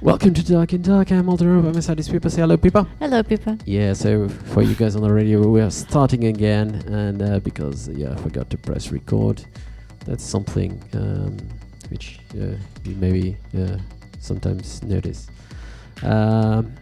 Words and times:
Welcome 0.00 0.32
to 0.34 0.44
Dark 0.44 0.72
in 0.72 0.82
Dark. 0.82 1.10
I'm 1.10 1.28
Alder 1.28 1.58
I'm 1.58 1.82
side 1.82 1.98
is 1.98 2.08
Pippa. 2.08 2.30
Say 2.30 2.40
hello, 2.40 2.56
Pippa. 2.56 2.86
Hello, 3.00 3.20
Pippa. 3.20 3.58
Yeah, 3.64 3.94
so 3.94 4.28
for 4.28 4.62
you 4.62 4.76
guys 4.76 4.94
on 4.94 5.02
the 5.02 5.12
radio, 5.12 5.44
we 5.48 5.60
are 5.60 5.72
starting 5.72 6.26
again, 6.26 6.76
and 6.86 7.20
uh, 7.20 7.40
because 7.40 7.88
yeah, 7.88 8.12
I 8.12 8.16
forgot 8.18 8.48
to 8.50 8.56
press 8.56 8.92
record. 8.92 9.44
That's 10.06 10.22
something 10.22 10.80
um, 10.92 11.36
which 11.90 12.20
uh, 12.34 12.54
you 12.84 12.94
maybe 12.94 13.36
uh, 13.58 13.78
sometimes 14.20 14.84
notice. 14.84 15.26
Um, 16.04 16.72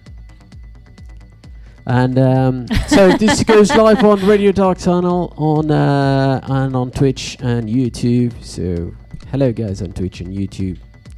and 1.87 2.19
um, 2.19 2.67
so 2.87 3.13
this 3.17 3.43
goes 3.45 3.75
live 3.75 4.05
on 4.05 4.27
Radio 4.27 4.53
Dark 4.53 4.77
Tunnel 4.77 5.33
on 5.39 5.71
uh, 5.71 6.41
and 6.43 6.77
on 6.77 6.91
Twitch 6.91 7.39
and 7.41 7.67
YouTube. 7.67 8.45
So 8.45 8.95
hello 9.31 9.53
guys 9.53 9.81
on 9.81 9.93
Twitch 9.93 10.21
and 10.21 10.37
YouTube. 10.37 10.77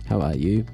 How 0.08 0.20
are 0.20 0.36
you? 0.36 0.64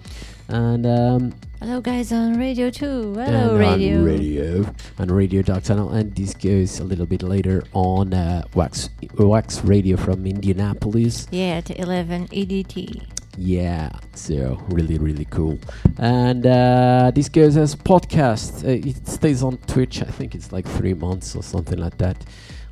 And 0.49 0.87
um, 0.87 1.35
Hello, 1.61 1.81
guys 1.81 2.13
on 2.13 2.39
radio 2.39 2.69
too. 2.69 3.15
Hello, 3.15 3.57
radio. 3.57 4.03
radio 4.03 4.67
and 4.99 5.11
Radio 5.11 5.41
Dark 5.41 5.65
Tunnel, 5.65 5.91
and 5.91 6.15
this 6.15 6.35
goes 6.35 6.79
a 6.79 6.85
little 6.85 7.07
bit 7.07 7.23
later 7.23 7.63
on 7.73 8.13
uh, 8.13 8.43
Wax 8.55 8.91
Wax 9.15 9.65
Radio 9.65 9.97
from 9.97 10.27
Indianapolis. 10.27 11.27
Yeah, 11.31 11.63
at 11.65 11.71
11 11.79 12.29
EDT. 12.29 13.07
Yeah, 13.39 13.91
so 14.15 14.63
really, 14.69 14.99
really 14.99 15.25
cool. 15.25 15.59
And 15.99 16.47
uh, 16.47 17.11
this 17.15 17.29
goes 17.31 17.57
as 17.57 17.75
podcast. 17.75 18.65
Uh, 18.65 18.87
it 18.89 19.09
stays 19.09 19.43
on 19.43 19.57
Twitch. 19.67 20.03
I 20.03 20.07
think 20.07 20.35
it's 20.35 20.53
like 20.53 20.69
three 20.69 20.95
months 20.95 21.35
or 21.35 21.43
something 21.43 21.79
like 21.79 21.97
that. 21.99 22.23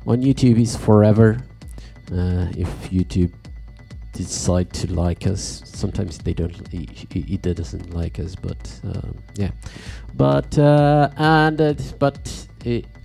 On 0.05 0.21
YouTube 0.21 0.59
is 0.61 0.75
forever. 0.77 1.39
Uh, 2.11 2.47
if 2.55 2.69
YouTube 2.91 3.31
decide 4.13 4.71
to 4.73 4.93
like 4.93 5.27
us, 5.27 5.61
sometimes 5.65 6.17
they 6.19 6.33
don't. 6.33 6.55
It, 6.73 7.15
it 7.15 7.41
doesn't 7.41 7.93
like 7.93 8.19
us, 8.19 8.35
but 8.35 8.79
um, 8.83 9.17
yeah. 9.35 9.51
But 10.13 10.57
uh, 10.57 11.09
and 11.17 11.59
uh, 11.59 11.73
but 11.99 12.47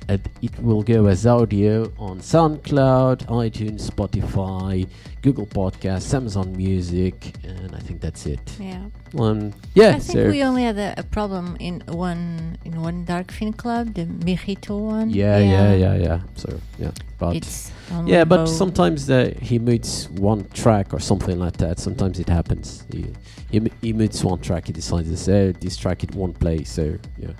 it, 0.08 0.58
will 0.60 0.82
go 0.82 1.06
as 1.06 1.26
audio 1.26 1.92
on 1.98 2.20
SoundCloud, 2.20 3.26
iTunes, 3.26 3.90
Spotify, 3.90 4.88
Google 5.20 5.46
Podcasts, 5.46 6.14
Amazon 6.14 6.56
Music, 6.56 7.34
and 7.44 7.74
I 7.74 7.80
think 7.80 8.00
that's 8.00 8.24
it. 8.26 8.40
Yeah. 8.58 8.86
Um, 9.18 9.52
yeah, 9.74 9.88
I 9.88 9.92
think 9.98 10.02
so 10.02 10.30
we 10.30 10.42
only 10.42 10.62
had 10.62 10.78
a, 10.78 10.94
a 10.98 11.02
problem 11.02 11.56
in 11.60 11.82
one 11.86 12.56
in 12.64 12.80
one 12.80 13.04
Dark 13.04 13.30
Fin 13.32 13.52
club, 13.52 13.94
the 13.94 14.06
Mejito 14.06 14.78
one. 14.80 15.10
yeah, 15.10 15.38
yeah, 15.38 15.74
yeah, 15.74 15.74
yeah. 15.74 15.96
yeah. 15.96 16.20
So 16.36 16.60
yeah, 16.78 16.92
but 17.18 17.36
It's 17.36 17.72
yeah, 18.06 18.24
but 18.24 18.46
sometimes 18.46 19.10
uh, 19.10 19.34
he 19.40 19.58
mutes 19.58 20.08
one 20.10 20.48
track 20.50 20.94
or 20.94 21.00
something 21.00 21.38
like 21.38 21.56
that. 21.58 21.78
Sometimes 21.78 22.18
it 22.18 22.28
happens. 22.28 22.84
He 22.90 23.12
he, 23.50 23.70
he 23.82 23.92
one 23.92 24.40
track. 24.40 24.66
He 24.66 24.72
decides 24.72 25.08
to 25.08 25.16
say 25.16 25.52
this 25.52 25.76
track 25.76 26.04
it 26.04 26.14
won't 26.14 26.38
play. 26.38 26.64
So 26.64 26.98
yeah. 27.18 27.32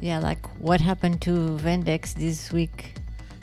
Yeah, 0.00 0.20
like 0.20 0.44
what 0.60 0.80
happened 0.80 1.20
to 1.22 1.58
Vendex 1.60 2.14
this 2.14 2.52
week? 2.52 2.94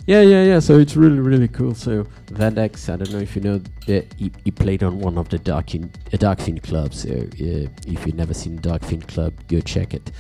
Yeah, 0.08 0.22
yeah, 0.22 0.44
yeah. 0.44 0.60
So 0.60 0.78
it's 0.78 0.96
really, 0.96 1.20
really 1.20 1.48
cool. 1.48 1.74
So 1.74 2.04
Vandex, 2.28 2.94
I 2.94 2.98
don't 2.98 3.12
know 3.12 3.20
if 3.20 3.36
you 3.36 3.42
know, 3.42 3.62
he, 3.86 4.32
he 4.44 4.52
played 4.52 4.84
on 4.84 5.00
one 5.00 5.18
of 5.18 5.30
the 5.30 5.40
Darkfin, 5.40 5.90
uh, 6.14 6.18
Darkfin 6.18 6.62
clubs. 6.62 7.02
So 7.02 7.10
uh, 7.10 7.68
if 7.88 8.06
you've 8.06 8.16
never 8.16 8.34
seen 8.34 8.60
Darkfin 8.60 9.06
club, 9.08 9.34
go 9.48 9.60
check 9.62 9.94
it. 9.94 10.12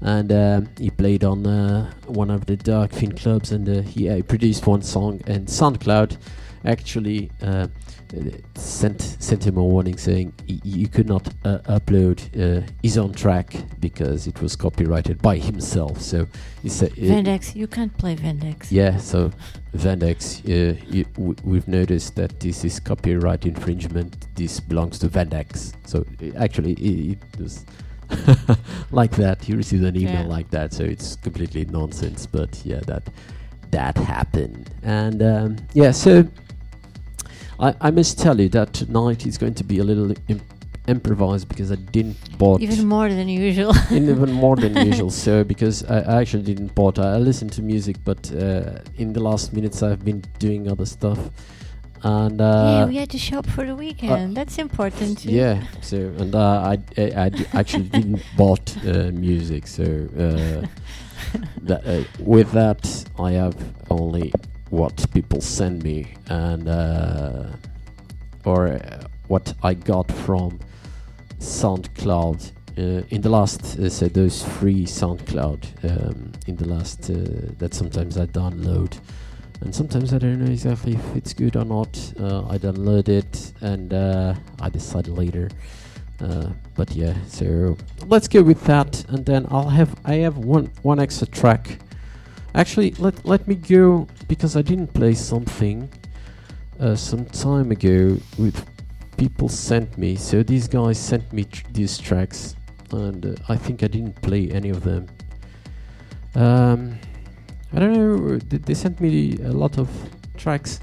And 0.00 0.32
um, 0.32 0.68
he 0.78 0.90
played 0.90 1.24
on 1.24 1.46
uh, 1.46 1.92
one 2.06 2.30
of 2.30 2.46
the 2.46 2.56
Darkfin 2.56 3.16
clubs, 3.16 3.52
and 3.52 3.68
uh, 3.68 3.82
he 3.82 4.08
uh, 4.08 4.22
produced 4.22 4.66
one 4.66 4.82
song. 4.82 5.20
And 5.26 5.46
SoundCloud 5.46 6.16
actually 6.64 7.30
uh, 7.40 7.68
sent 8.54 9.00
sent 9.18 9.46
him 9.46 9.56
a 9.56 9.62
warning 9.62 9.96
saying 9.98 10.32
you 10.46 10.88
could 10.88 11.06
not 11.08 11.28
uh, 11.44 11.58
upload 11.68 12.18
uh, 12.36 12.66
his 12.82 12.96
own 12.98 13.12
track 13.12 13.54
because 13.80 14.26
it 14.26 14.40
was 14.40 14.56
copyrighted 14.56 15.20
by 15.20 15.36
himself. 15.36 16.00
So 16.00 16.26
he 16.62 16.68
said. 16.68 16.92
uh, 16.92 16.96
Vendex, 17.02 17.54
you 17.54 17.66
can't 17.66 17.96
play 17.98 18.16
Vendex. 18.16 18.68
yeah, 18.70 18.96
so 18.96 19.30
Vendex, 19.76 20.40
uh, 20.46 20.80
you, 20.88 21.04
w- 21.14 21.36
we've 21.44 21.68
noticed 21.68 22.16
that 22.16 22.40
this 22.40 22.64
is 22.64 22.80
copyright 22.80 23.44
infringement. 23.46 24.26
This 24.34 24.58
belongs 24.60 24.98
to 25.00 25.08
Vendex. 25.08 25.74
So 25.86 26.04
uh, 26.22 26.38
actually, 26.38 26.72
it, 26.74 27.18
it 27.34 27.40
was 27.40 27.64
like 28.90 29.12
that. 29.16 29.42
He 29.44 29.54
received 29.54 29.84
an 29.84 29.96
email 29.96 30.22
Yeah. 30.22 30.26
like 30.26 30.50
that. 30.50 30.72
So 30.72 30.84
it's 30.84 31.16
completely 31.16 31.64
nonsense. 31.66 32.26
But 32.26 32.60
yeah, 32.64 32.80
that 32.86 33.02
that 33.70 33.96
happened. 33.98 34.70
And 34.82 35.22
um, 35.22 35.56
yeah, 35.74 35.90
so 35.90 36.26
I, 37.60 37.74
I 37.80 37.90
must 37.90 38.18
tell 38.18 38.40
you 38.40 38.48
that 38.50 38.72
tonight 38.72 39.26
is 39.26 39.36
going 39.38 39.54
to 39.54 39.64
be 39.64 39.78
a 39.78 39.84
little 39.84 40.12
Im- 40.28 40.40
improvised 40.86 41.48
because 41.48 41.70
I 41.72 41.76
didn't 41.76 42.38
bought 42.38 42.60
Even 42.60 42.86
more 42.86 43.08
than 43.08 43.28
usual. 43.28 43.74
even 43.90 44.32
more 44.32 44.56
than 44.56 44.74
usual. 44.86 45.10
So 45.10 45.44
because 45.44 45.84
I, 45.84 46.00
I 46.00 46.20
actually 46.20 46.44
didn't 46.44 46.74
bought, 46.74 46.98
I 46.98 47.16
listened 47.18 47.52
to 47.54 47.62
music, 47.62 47.96
but 48.04 48.30
uh, 48.32 48.78
in 48.96 49.12
the 49.12 49.20
last 49.20 49.52
minutes 49.52 49.82
I've 49.82 50.04
been 50.04 50.22
doing 50.38 50.70
other 50.70 50.86
stuff, 50.86 51.18
and 52.04 52.38
yeah, 52.38 52.46
uh, 52.84 52.86
we 52.86 52.96
had 52.96 53.10
to 53.10 53.18
shop 53.18 53.44
for 53.46 53.66
the 53.66 53.74
weekend. 53.74 54.36
That's 54.36 54.56
important 54.58 55.18
too. 55.18 55.30
yeah. 55.32 55.62
So 55.82 55.96
and 55.96 56.34
uh, 56.34 56.72
I, 56.72 56.78
I, 56.96 57.12
I 57.24 57.28
d- 57.28 57.44
actually 57.54 57.88
didn't 57.88 58.22
bought 58.36 58.76
uh, 58.86 59.10
music. 59.12 59.66
So 59.66 59.82
uh, 60.16 60.66
that, 61.62 61.84
uh, 61.86 62.04
with 62.20 62.52
that 62.52 63.04
I 63.18 63.32
have 63.32 63.56
only 63.90 64.32
what 64.70 65.10
people 65.12 65.40
send 65.40 65.82
me 65.82 66.06
and 66.28 66.68
uh, 66.68 67.44
or 68.44 68.68
uh, 68.68 69.06
what 69.28 69.54
I 69.62 69.74
got 69.74 70.10
from 70.10 70.58
SoundCloud 71.38 72.52
uh, 72.76 73.02
in 73.10 73.20
the 73.22 73.28
last 73.28 73.78
uh, 73.78 73.88
so 73.88 74.08
those 74.08 74.44
free 74.44 74.84
SoundCloud 74.84 75.84
um, 75.84 76.32
in 76.46 76.56
the 76.56 76.68
last 76.68 77.10
uh, 77.10 77.14
that 77.58 77.74
sometimes 77.74 78.18
I 78.18 78.26
download 78.26 78.98
and 79.60 79.74
sometimes 79.74 80.14
I 80.14 80.18
don't 80.18 80.38
know 80.44 80.50
exactly 80.50 80.94
if 80.94 81.16
it's 81.16 81.34
good 81.34 81.56
or 81.56 81.64
not. 81.64 81.98
Uh, 82.20 82.46
I 82.46 82.58
download 82.58 83.08
it 83.08 83.52
and 83.60 83.92
uh, 83.92 84.34
I 84.60 84.68
decide 84.68 85.08
later. 85.08 85.48
But 86.76 86.92
yeah, 86.92 87.14
so 87.26 87.76
let's 88.06 88.28
go 88.28 88.40
with 88.40 88.62
that, 88.66 89.04
and 89.08 89.26
then 89.26 89.46
I'll 89.50 89.68
have 89.68 89.98
I 90.04 90.14
have 90.16 90.38
one 90.38 90.70
one 90.82 91.00
extra 91.00 91.26
track. 91.26 91.80
Actually, 92.58 92.90
let 92.98 93.24
let 93.24 93.46
me 93.46 93.54
go 93.54 94.08
because 94.26 94.56
I 94.56 94.62
didn't 94.62 94.92
play 94.92 95.14
something 95.14 95.88
uh, 96.80 96.96
some 96.96 97.24
time 97.26 97.70
ago 97.70 98.18
with 98.36 98.66
people 99.16 99.48
sent 99.48 99.96
me. 99.96 100.16
So 100.16 100.42
these 100.42 100.66
guys 100.66 100.98
sent 100.98 101.32
me 101.32 101.44
tr- 101.44 101.66
these 101.70 101.98
tracks, 101.98 102.56
and 102.90 103.24
uh, 103.24 103.34
I 103.48 103.56
think 103.56 103.84
I 103.84 103.86
didn't 103.86 104.20
play 104.22 104.50
any 104.50 104.70
of 104.70 104.82
them. 104.82 105.06
Um, 106.34 106.98
I 107.72 107.78
don't 107.78 107.92
know. 107.92 108.38
They, 108.38 108.58
they 108.58 108.74
sent 108.74 109.00
me 109.00 109.38
a 109.44 109.52
lot 109.52 109.78
of 109.78 109.88
tracks. 110.36 110.80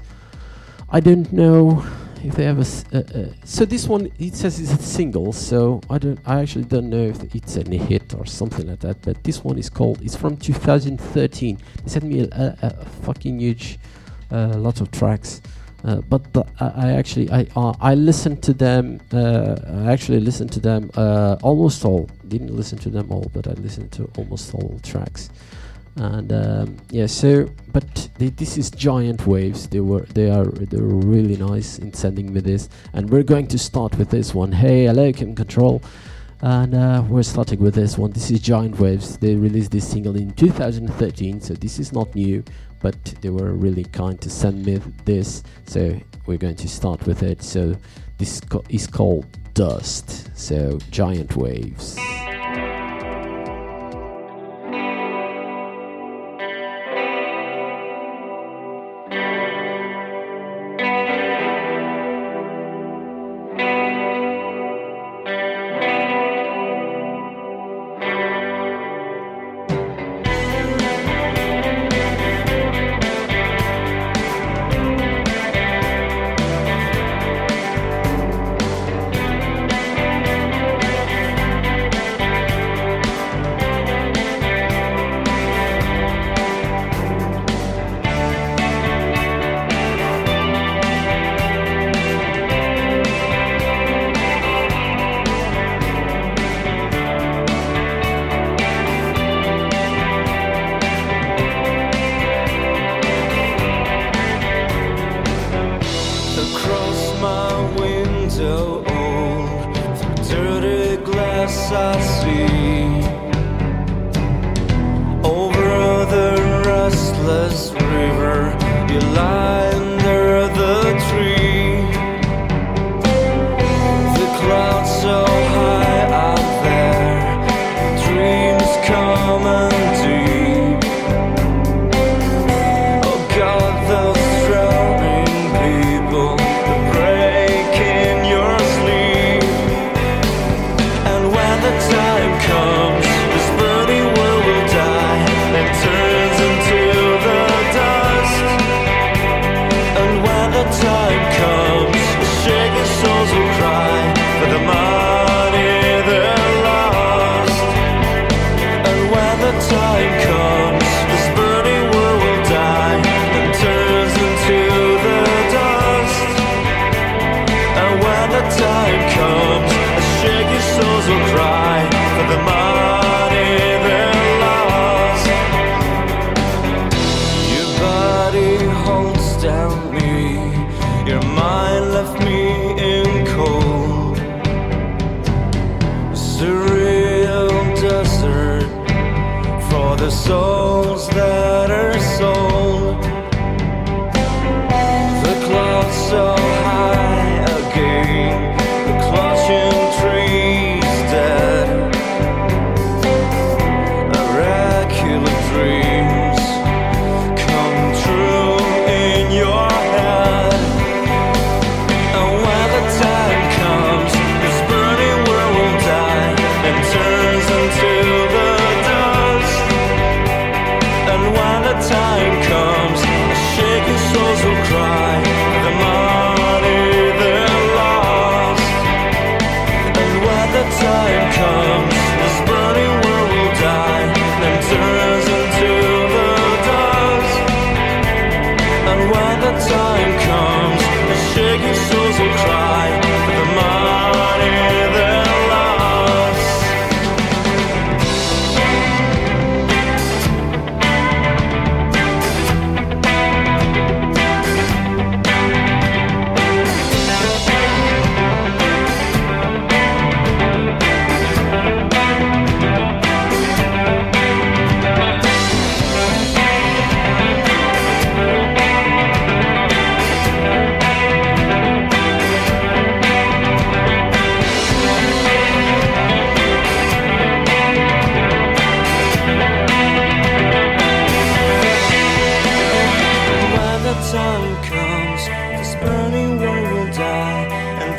I 0.88 1.00
don't 1.00 1.30
know 1.30 1.84
if 2.26 2.34
they 2.34 2.44
have 2.44 2.58
a. 2.58 3.46
So 3.46 3.64
this 3.64 3.86
one 3.86 4.10
it 4.18 4.34
says 4.34 4.60
it's 4.60 4.72
a 4.72 4.82
single. 4.82 5.32
So 5.32 5.80
I 5.88 5.98
don't. 5.98 6.18
I 6.26 6.40
actually 6.40 6.64
don't 6.64 6.90
know 6.90 7.02
if 7.02 7.34
it's 7.34 7.56
any 7.56 7.78
hit 7.78 8.14
or 8.14 8.26
something 8.26 8.66
like 8.66 8.80
that. 8.80 9.02
But 9.02 9.22
this 9.24 9.44
one 9.44 9.58
is 9.58 9.70
called. 9.70 10.02
It's 10.02 10.16
from 10.16 10.36
2013. 10.36 11.58
They 11.84 11.88
sent 11.88 12.04
me 12.04 12.20
a, 12.20 12.24
a, 12.24 12.56
a 12.62 12.84
fucking 13.02 13.40
huge 13.40 13.78
uh, 14.30 14.54
lot 14.56 14.80
of 14.80 14.90
tracks. 14.90 15.40
Uh, 15.84 16.00
but 16.08 16.32
the, 16.32 16.44
I 16.58 16.88
I 16.88 16.92
actually 16.92 17.30
I 17.30 17.46
uh, 17.54 17.74
I 17.80 17.94
listened 17.94 18.42
to 18.44 18.52
them. 18.52 19.00
Uh, 19.12 19.56
I 19.86 19.92
actually 19.92 20.20
listened 20.20 20.50
to 20.52 20.60
them 20.60 20.90
almost 21.42 21.84
all. 21.84 22.08
Didn't 22.26 22.54
listen 22.54 22.78
to 22.78 22.90
them 22.90 23.12
all, 23.12 23.30
but 23.32 23.46
I 23.46 23.52
listened 23.52 23.92
to 23.92 24.10
almost 24.16 24.54
all 24.54 24.80
tracks. 24.82 25.30
And 25.96 26.32
um, 26.32 26.76
yeah, 26.90 27.06
so 27.06 27.50
but 27.72 28.08
they, 28.18 28.28
this 28.28 28.58
is 28.58 28.70
giant 28.70 29.26
waves. 29.26 29.66
They 29.68 29.80
were 29.80 30.02
they 30.14 30.30
are 30.30 30.44
they 30.44 30.80
were 30.80 30.96
really 30.96 31.36
nice 31.36 31.78
in 31.78 31.92
sending 31.92 32.32
me 32.32 32.40
this. 32.40 32.68
And 32.92 33.10
we're 33.10 33.22
going 33.22 33.48
to 33.48 33.58
start 33.58 33.96
with 33.98 34.10
this 34.10 34.34
one. 34.34 34.52
Hey, 34.52 34.84
hello, 34.84 35.12
Kim 35.12 35.34
Control. 35.34 35.82
And 36.42 36.74
uh, 36.74 37.02
we're 37.08 37.22
starting 37.22 37.60
with 37.60 37.74
this 37.74 37.96
one. 37.96 38.12
This 38.12 38.30
is 38.30 38.40
Giant 38.40 38.78
Waves. 38.78 39.16
They 39.16 39.34
released 39.34 39.70
this 39.70 39.88
single 39.88 40.16
in 40.16 40.32
2013, 40.32 41.40
so 41.40 41.54
this 41.54 41.78
is 41.78 41.92
not 41.92 42.14
new 42.14 42.44
but 42.80 43.04
they 43.20 43.30
were 43.30 43.52
really 43.52 43.84
kind 43.84 44.20
to 44.20 44.30
send 44.30 44.64
me 44.64 44.80
this 45.04 45.42
so 45.66 45.98
we're 46.26 46.38
going 46.38 46.56
to 46.56 46.68
start 46.68 47.04
with 47.06 47.22
it 47.22 47.42
so 47.42 47.74
this 48.18 48.40
co- 48.40 48.64
is 48.68 48.86
called 48.86 49.26
dust 49.54 50.30
so 50.38 50.78
giant 50.90 51.36
waves 51.36 51.96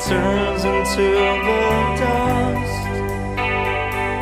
turns 0.08 0.64
into 0.64 1.06
the 1.48 1.62
dust. 2.00 2.84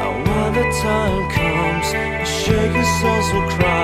And 0.02 0.16
when 0.28 0.50
the 0.58 0.66
time 0.82 1.24
comes, 1.30 1.88
the 1.94 2.26
shaking 2.26 2.90
souls 2.98 3.28
will 3.34 3.48
cry 3.56 3.75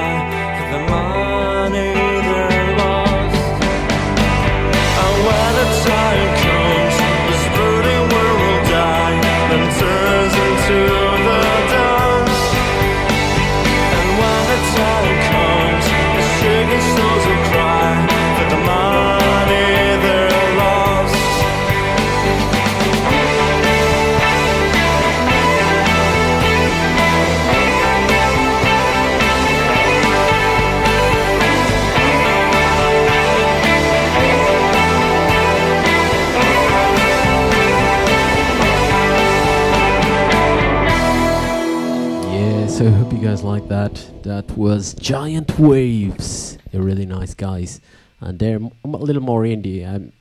guys 43.32 43.44
like 43.44 43.68
that. 43.70 43.94
That 44.24 44.46
was 44.58 44.94
Giant 44.96 45.58
Waves. 45.58 46.58
They're 46.70 46.82
really 46.82 47.06
nice 47.06 47.34
guys, 47.34 47.80
and 48.20 48.38
they're 48.38 48.60
m- 48.60 48.72
a 48.84 48.98
little 49.08 49.22
more 49.24 49.44
indie. 49.44 49.88
I 49.88 50.12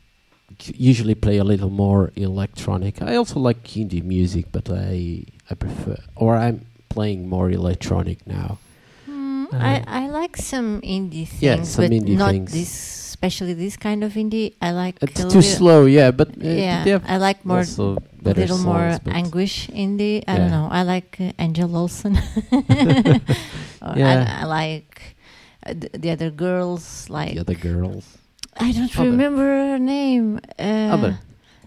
usually 0.74 1.16
play 1.16 1.38
a 1.38 1.42
little 1.44 1.70
more 1.70 2.12
electronic. 2.14 3.02
I 3.02 3.16
also 3.16 3.40
like 3.40 3.64
indie 3.74 4.04
music, 4.04 4.46
but 4.52 4.70
I 4.70 5.24
I 5.50 5.54
prefer, 5.58 5.96
or 6.14 6.36
I'm 6.36 6.66
playing 6.88 7.28
more 7.28 7.50
electronic 7.50 8.18
now. 8.28 8.58
Mm, 9.10 9.46
Uh, 9.52 9.58
I, 9.58 9.82
I 9.86 10.02
like 10.20 10.36
some 10.36 10.80
indie 10.82 11.26
things, 11.26 11.42
Yeah, 11.42 11.62
some 11.66 11.86
but 11.86 11.90
indie 11.90 12.14
not 12.16 12.30
things. 12.30 12.52
this, 12.52 12.70
especially 13.10 13.54
this 13.54 13.76
kind 13.76 14.04
of 14.06 14.14
indie. 14.14 14.54
I 14.62 14.70
like 14.70 15.02
It's 15.02 15.24
too 15.34 15.42
slow, 15.42 15.86
yeah, 15.86 16.12
but 16.14 16.28
uh, 16.38 16.46
yeah, 16.46 17.00
I 17.08 17.16
like 17.18 17.42
more 17.44 17.66
also 17.66 17.98
better 18.22 18.40
little 18.40 18.58
more 18.58 18.90
songs, 18.90 19.00
but- 19.04 19.14
anguish 19.14 19.68
indie. 19.68 20.22
I 20.26 20.32
Yeah. 20.32 20.38
don't 20.38 20.50
know. 20.50 20.68
I 20.70 20.82
like 20.82 21.16
uh, 21.20 21.32
Angel 21.38 21.76
Olsen. 21.76 22.14
Yeah. 23.96 24.36
I, 24.40 24.42
I 24.42 24.44
like 24.44 25.16
uh, 25.66 25.72
the, 25.74 25.88
the 25.98 26.10
other 26.10 26.30
girls. 26.30 27.08
Like 27.08 27.34
the 27.34 27.40
other 27.40 27.54
girls. 27.54 28.18
I 28.56 28.72
don't 28.72 28.94
Other. 28.96 29.10
remember 29.10 29.42
her 29.72 29.78
name. 29.78 30.38
Uh, 30.58 30.94
Other. 30.96 31.18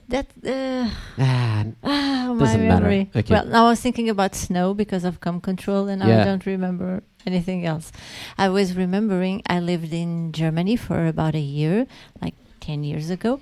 That 0.09 0.27
uh, 0.45 0.89
Ah, 1.17 1.65
ah, 1.83 2.33
my 2.33 2.45
matter. 2.45 2.57
memory. 2.59 3.09
Okay. 3.15 3.33
Well, 3.33 3.45
now 3.45 3.65
I 3.65 3.69
was 3.69 3.79
thinking 3.81 4.09
about 4.09 4.35
snow 4.35 4.73
because 4.73 5.03
of 5.05 5.19
come 5.21 5.39
control, 5.41 5.87
and 5.87 6.01
Yeah. 6.03 6.21
I 6.21 6.23
don't 6.25 6.45
remember 6.45 7.01
anything 7.25 7.65
else. 7.65 7.91
I 8.37 8.49
was 8.49 8.75
remembering 8.75 9.41
I 9.49 9.59
lived 9.59 9.93
in 9.93 10.31
Germany 10.33 10.75
for 10.75 11.07
about 11.07 11.33
a 11.35 11.39
year, 11.41 11.87
like 12.21 12.35
ten 12.59 12.83
years 12.83 13.09
ago, 13.09 13.39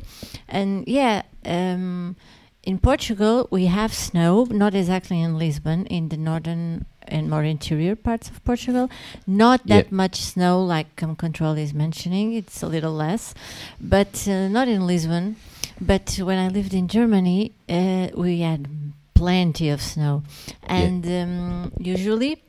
and 0.47 0.87
yeah. 0.87 1.23
Um, 1.45 2.15
in 2.63 2.77
Portugal, 2.79 3.47
we 3.49 3.65
have 3.65 3.93
snow, 3.93 4.45
not 4.49 4.75
exactly 4.75 5.21
in 5.21 5.37
Lisbon, 5.37 5.85
in 5.87 6.09
the 6.09 6.17
northern 6.17 6.85
and 7.07 7.29
more 7.29 7.43
interior 7.43 7.95
parts 7.95 8.29
of 8.29 8.43
Portugal. 8.45 8.89
Not 9.25 9.65
that 9.67 9.91
much 9.91 10.21
snow, 10.21 10.63
like 10.63 11.01
um, 11.01 11.15
Control 11.15 11.57
is 11.57 11.73
mentioning. 11.73 12.33
It's 12.33 12.61
a 12.61 12.67
little 12.67 12.93
less, 12.93 13.33
but 13.79 14.27
uh, 14.27 14.47
not 14.47 14.67
in 14.67 14.85
Lisbon. 14.85 15.35
But 15.79 16.19
when 16.21 16.37
I 16.37 16.47
lived 16.49 16.73
in 16.75 16.87
Germany, 16.87 17.53
uh, 17.67 18.09
we 18.15 18.41
had 18.41 18.67
plenty 19.15 19.69
of 19.69 19.81
snow, 19.81 20.21
and 20.63 21.05
um, 21.07 21.71
usually, 21.79 22.41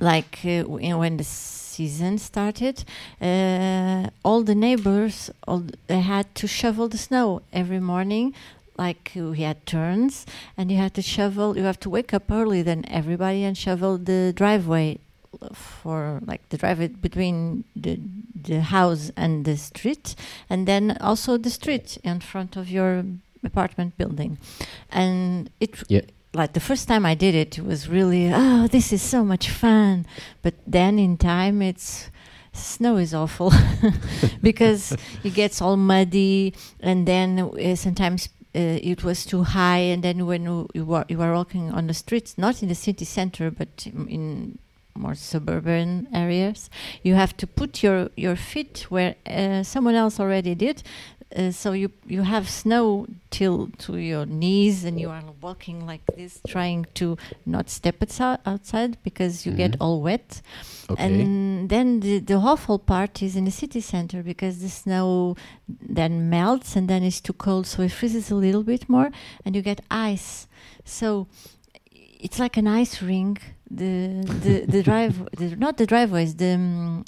like 0.00 0.38
uh, 0.44 0.62
w- 0.62 0.82
you 0.84 0.90
know, 0.90 0.98
when 0.98 1.18
the 1.18 1.24
season 1.24 2.16
started, 2.16 2.82
uh, 3.20 4.08
all 4.24 4.42
the 4.42 4.54
neighbors 4.54 5.30
all 5.46 5.64
they 5.86 6.00
had 6.00 6.34
to 6.36 6.46
shovel 6.46 6.88
the 6.88 6.96
snow 6.98 7.42
every 7.52 7.80
morning. 7.80 8.34
Like 8.78 9.12
we 9.14 9.40
had 9.40 9.64
turns, 9.66 10.26
and 10.56 10.70
you 10.70 10.76
had 10.76 10.92
to 10.94 11.02
shovel. 11.02 11.56
You 11.56 11.64
have 11.64 11.80
to 11.80 11.90
wake 11.90 12.12
up 12.12 12.30
early 12.30 12.62
than 12.62 12.84
everybody 12.90 13.42
and 13.44 13.56
shovel 13.56 13.96
the 13.98 14.32
driveway 14.36 14.98
for 15.52 16.20
like 16.26 16.46
the 16.50 16.56
driveway 16.58 16.88
between 16.88 17.64
the 17.74 17.98
the 18.34 18.60
house 18.60 19.10
and 19.16 19.44
the 19.44 19.56
street, 19.56 20.14
and 20.50 20.66
then 20.66 20.96
also 21.00 21.36
the 21.38 21.50
street 21.50 21.98
in 22.04 22.20
front 22.20 22.56
of 22.56 22.68
your 22.70 23.04
apartment 23.44 23.96
building. 23.96 24.38
And 24.90 25.50
it 25.60 25.82
Yeah. 25.88 26.02
like 26.34 26.52
the 26.52 26.60
first 26.60 26.88
time 26.88 27.06
I 27.06 27.14
did 27.14 27.34
it, 27.34 27.58
it 27.58 27.64
was 27.64 27.88
really 27.88 28.30
oh 28.32 28.66
this 28.68 28.92
is 28.92 29.02
so 29.02 29.24
much 29.24 29.48
fun. 29.50 30.06
But 30.42 30.54
then 30.66 30.98
in 30.98 31.16
time 31.16 31.62
it's 31.62 32.10
snow 32.52 32.96
is 32.96 33.12
awful 33.14 33.52
because 34.42 34.96
it 35.22 35.34
gets 35.34 35.60
all 35.60 35.76
muddy 35.76 36.54
and 36.80 37.06
then 37.06 37.38
uh, 37.38 37.76
sometimes 37.76 38.28
it 38.60 39.04
was 39.04 39.24
too 39.26 39.42
high 39.42 39.78
and 39.92 40.02
then 40.02 40.26
when 40.26 40.44
you- 40.44 40.68
you 40.74 40.84
were 40.84 41.04
you 41.08 41.18
were 41.18 41.32
walking 41.34 41.70
on 41.70 41.86
the 41.86 41.94
streets 41.94 42.36
not 42.38 42.62
in 42.62 42.68
the 42.68 42.74
city 42.74 43.04
center 43.04 43.50
but 43.50 43.86
in- 43.86 44.08
in 44.08 44.58
more 44.94 45.14
suburban 45.14 46.08
areas 46.14 46.70
you 47.02 47.14
have 47.14 47.36
to 47.36 47.46
put 47.46 47.82
your 47.82 48.08
your 48.16 48.36
feet 48.36 48.86
where 48.88 49.14
uh, 49.26 49.62
someone 49.62 49.94
else 49.94 50.18
already 50.18 50.54
did 50.54 50.82
uh, 51.34 51.50
so 51.50 51.72
you 51.72 51.90
you 52.06 52.22
have 52.22 52.48
snow 52.48 53.06
till 53.30 53.68
to 53.78 53.96
your 53.96 54.26
knees 54.26 54.84
and 54.84 55.00
you 55.00 55.10
are 55.10 55.22
walking 55.40 55.86
like 55.86 56.02
this 56.16 56.40
trying 56.46 56.86
to 56.94 57.16
not 57.44 57.68
step 57.70 57.96
outside, 58.46 58.96
because 59.02 59.44
you 59.46 59.52
get 59.52 59.72
Mhm. 59.72 59.80
all 59.80 60.00
wet 60.02 60.40
Okay. 60.88 61.02
and 61.04 61.68
then 61.68 62.00
the, 62.00 62.20
the 62.20 62.34
awful 62.34 62.78
part 62.78 63.22
is 63.22 63.34
in 63.36 63.44
the 63.44 63.50
city 63.50 63.80
center 63.80 64.22
because 64.22 64.58
the 64.60 64.68
snow 64.68 65.34
then 65.98 66.30
melts 66.30 66.76
and 66.76 66.86
then 66.88 67.02
it's 67.02 67.20
too 67.20 67.32
cold, 67.32 67.66
so 67.66 67.82
it 67.82 67.90
freezes 67.92 68.30
a 68.30 68.34
little 68.36 68.62
bit 68.62 68.88
more, 68.88 69.10
and 69.44 69.56
you 69.56 69.62
get 69.62 69.80
ice. 69.90 70.46
So 70.84 71.26
it's 72.20 72.38
like 72.38 72.56
an 72.56 72.68
ice 72.68 73.02
ring. 73.02 73.36
The 73.68 74.22
the 74.44 74.54
the 74.74 74.82
drive, 74.90 75.14
the, 75.36 75.56
not 75.56 75.76
the 75.76 75.86
driveways, 75.86 76.36
the 76.36 76.54
um, 76.54 77.04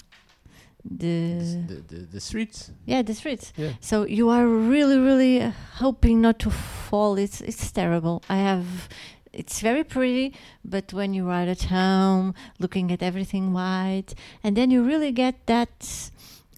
the 0.91 1.65
the, 1.67 1.75
the, 1.89 1.97
the 2.13 2.21
streets. 2.21 2.71
yeah 2.87 3.03
the 3.03 3.15
streets. 3.15 3.53
Yeah. 3.57 3.73
So 3.81 4.05
you 4.07 4.29
are 4.31 4.47
really, 4.47 4.99
really 4.99 5.43
uh, 5.43 5.53
hoping 5.75 6.21
not 6.21 6.39
to 6.41 6.51
fall. 6.51 7.19
It's 7.19 7.41
it's 7.41 7.71
terrible. 7.71 8.23
I 8.29 8.37
have. 8.37 8.89
It's 9.33 9.61
very 9.61 9.85
pretty, 9.85 10.35
but 10.65 10.93
when 10.93 11.13
you 11.13 11.29
are 11.29 11.43
at 11.43 11.65
home, 11.65 12.35
looking 12.59 12.91
at 12.91 13.03
everything 13.03 13.53
white, 13.53 14.15
and 14.43 14.57
then 14.57 14.71
you 14.71 14.83
really 14.83 15.13
get 15.13 15.47
that 15.47 16.11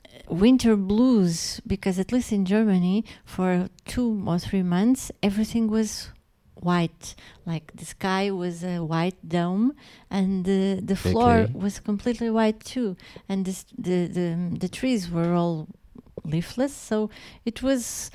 uh, 0.07 0.33
winter 0.33 0.77
blues 0.77 1.61
because 1.67 1.99
at 1.99 2.13
least 2.13 2.33
in 2.33 2.45
Germany, 2.47 3.05
for 3.25 3.69
two 3.87 4.23
or 4.25 4.39
three 4.39 4.63
months, 4.63 5.11
everything 5.23 5.69
was 5.69 6.11
white. 6.63 7.15
Like 7.47 7.73
the 7.75 7.85
sky 7.85 8.31
was 8.31 8.63
a 8.65 8.79
white 8.85 9.19
dome, 9.29 9.73
and 10.11 10.45
the 10.45 10.81
the 10.83 10.97
floor 10.97 11.35
Okay. 11.45 11.53
was 11.55 11.81
completely 11.81 12.31
white 12.31 12.61
too, 12.65 12.97
and 13.29 13.45
this, 13.45 13.65
the 13.79 14.07
the 14.07 14.29
the 14.59 14.69
trees 14.69 15.11
were 15.11 15.33
all 15.35 15.67
leafless. 16.25 16.75
So 16.75 17.11
it 17.45 17.63
was 17.63 18.11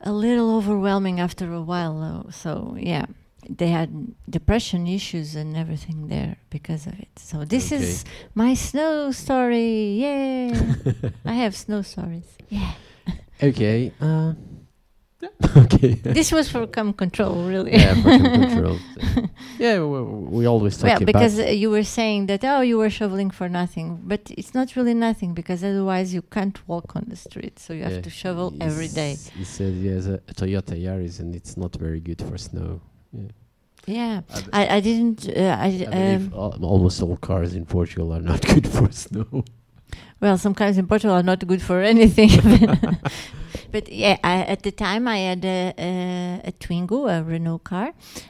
a 0.00 0.12
little 0.12 0.50
overwhelming 0.56 1.20
after 1.20 1.52
a 1.52 1.62
while. 1.62 1.94
Though. 2.00 2.30
So 2.30 2.76
yeah, 2.80 3.06
they 3.48 3.68
had 3.68 3.88
depression 4.28 4.86
issues 4.86 5.34
and 5.36 5.56
everything 5.56 6.08
there 6.08 6.36
because 6.50 6.86
of 6.86 6.98
it. 6.98 7.18
So 7.18 7.44
this 7.44 7.72
Okay. 7.72 7.82
is 7.82 8.04
my 8.34 8.54
snow 8.54 9.12
story. 9.12 9.98
Yeah, 10.00 10.74
I 11.24 11.34
have 11.34 11.54
snow 11.54 11.82
stories. 11.82 12.28
Yeah. 12.48 12.72
Okay. 13.42 13.92
Uh, 14.00 14.32
okay. 15.56 15.94
this 15.94 16.32
was 16.32 16.48
for 16.50 16.66
come 16.66 16.92
control, 16.92 17.44
really. 17.48 17.72
yeah, 17.72 17.94
for 17.94 18.18
control. 18.40 18.78
yeah, 19.58 19.78
we, 19.82 20.02
we 20.38 20.46
always 20.46 20.76
talk 20.76 20.84
Well, 20.84 20.96
about. 20.96 21.06
because 21.06 21.38
uh, 21.38 21.44
you 21.44 21.70
were 21.70 21.84
saying 21.84 22.26
that 22.26 22.44
oh, 22.44 22.60
you 22.60 22.78
were 22.78 22.90
shoveling 22.90 23.30
for 23.30 23.48
nothing, 23.48 24.00
but 24.04 24.30
it's 24.38 24.54
not 24.54 24.76
really 24.76 24.94
nothing 24.94 25.34
because 25.34 25.62
otherwise 25.64 26.12
you 26.14 26.22
can't 26.22 26.58
walk 26.68 26.96
on 26.96 27.04
the 27.08 27.16
street, 27.16 27.58
so 27.58 27.72
you 27.72 27.82
have 27.84 28.02
to 28.02 28.10
shovel 28.10 28.54
every 28.60 28.88
day. 28.88 29.16
He 29.36 29.44
said 29.44 29.74
he 29.74 29.86
has 29.88 30.06
a, 30.08 30.14
a 30.28 30.34
Toyota 30.34 30.74
Yaris, 30.80 31.20
and 31.20 31.34
it's 31.34 31.56
not 31.56 31.74
very 31.76 32.00
good 32.00 32.20
for 32.22 32.36
snow. 32.38 32.80
Yeah. 33.12 33.28
Yeah, 33.86 34.22
I, 34.52 34.64
I, 34.64 34.76
I 34.76 34.80
didn't. 34.80 35.28
Uh, 35.28 35.56
I, 35.60 35.66
I 35.66 35.84
um, 35.84 35.90
believe 35.90 36.32
al- 36.32 36.58
almost 36.64 37.02
all 37.02 37.18
cars 37.18 37.54
in 37.54 37.66
Portugal 37.66 38.14
are 38.14 38.20
not 38.22 38.40
good 38.54 38.66
for 38.66 38.90
snow. 38.90 39.44
well, 40.20 40.38
some 40.38 40.54
cars 40.54 40.78
in 40.78 40.86
Portugal 40.86 41.14
are 41.16 41.22
not 41.22 41.46
good 41.46 41.60
for 41.60 41.82
anything. 41.82 42.30
But 43.74 43.84
yeah, 43.90 44.16
I, 44.22 44.36
at 44.54 44.62
the 44.62 44.70
time 44.86 45.04
I 45.08 45.18
had 45.30 45.44
a, 45.44 45.74
a, 45.78 45.90
a 46.50 46.52
Twingo, 46.62 46.98
a 47.10 47.22
Renault 47.32 47.62
car, 47.72 47.88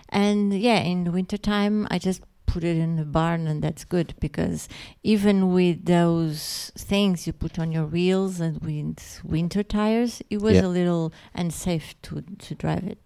and 0.09 0.53
yeah, 0.69 0.81
in 0.93 1.05
the 1.05 1.11
wintertime 1.19 1.87
I 1.91 1.99
just 1.99 2.23
put 2.47 2.65
it 2.65 2.77
in 2.87 2.97
the 2.97 3.05
barn, 3.19 3.47
and 3.51 3.61
that's 3.63 3.85
good 3.85 4.15
because 4.21 4.69
even 5.03 5.37
with 5.53 5.85
those 5.85 6.73
things 6.93 7.27
you 7.27 7.33
put 7.35 7.59
on 7.59 7.73
your 7.73 7.87
wheels 7.97 8.41
and 8.41 8.55
with 8.69 9.21
winter 9.25 9.63
tires, 9.63 10.23
it 10.31 10.41
was 10.47 10.55
Yeah. 10.55 10.67
a 10.69 10.71
little 10.79 11.13
unsafe 11.35 11.89
to 12.05 12.23
to 12.47 12.55
drive 12.65 12.85
it. 12.95 13.05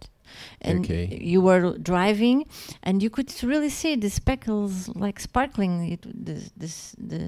And 0.60 0.84
Okay. 0.84 1.04
you 1.32 1.40
were 1.48 1.62
driving, 1.92 2.38
and 2.86 3.02
you 3.02 3.10
could 3.16 3.30
really 3.42 3.70
see 3.80 3.96
the 3.96 4.10
speckles 4.10 4.74
like 5.04 5.18
sparkling. 5.30 5.72
It 5.94 6.02
this 6.26 6.42
this 6.62 6.76
the 7.10 7.18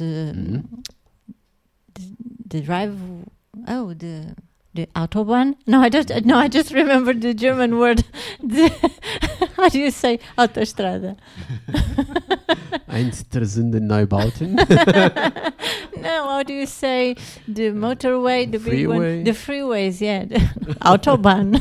the 0.00 0.12
Mhm. 0.34 0.62
the, 1.94 2.02
the 2.52 2.60
drive. 2.68 2.96
Oh, 3.76 3.94
the 3.94 4.34
the 4.76 4.86
autobahn. 4.94 5.56
No, 5.66 5.80
I 5.80 5.88
just 5.88 6.10
no, 6.24 6.36
I 6.38 6.48
just 6.48 6.72
remembered 6.72 7.20
the 7.22 7.34
German 7.34 7.78
word. 7.78 8.04
How 9.56 9.68
do 9.68 9.78
you 9.80 9.90
say 9.90 10.20
autostrada? 10.38 11.16
Eins 12.88 13.24
Neubauten. 13.24 14.54
no, 15.96 16.28
how 16.28 16.42
do 16.42 16.52
you 16.54 16.66
say 16.66 17.16
the 17.48 17.70
motorway, 17.70 18.50
the 18.50 18.58
big 18.58 18.86
one, 18.86 19.24
the 19.24 19.32
freeways? 19.32 20.00
Yeah, 20.00 20.24
the 20.26 20.38
autobahn. 20.80 21.60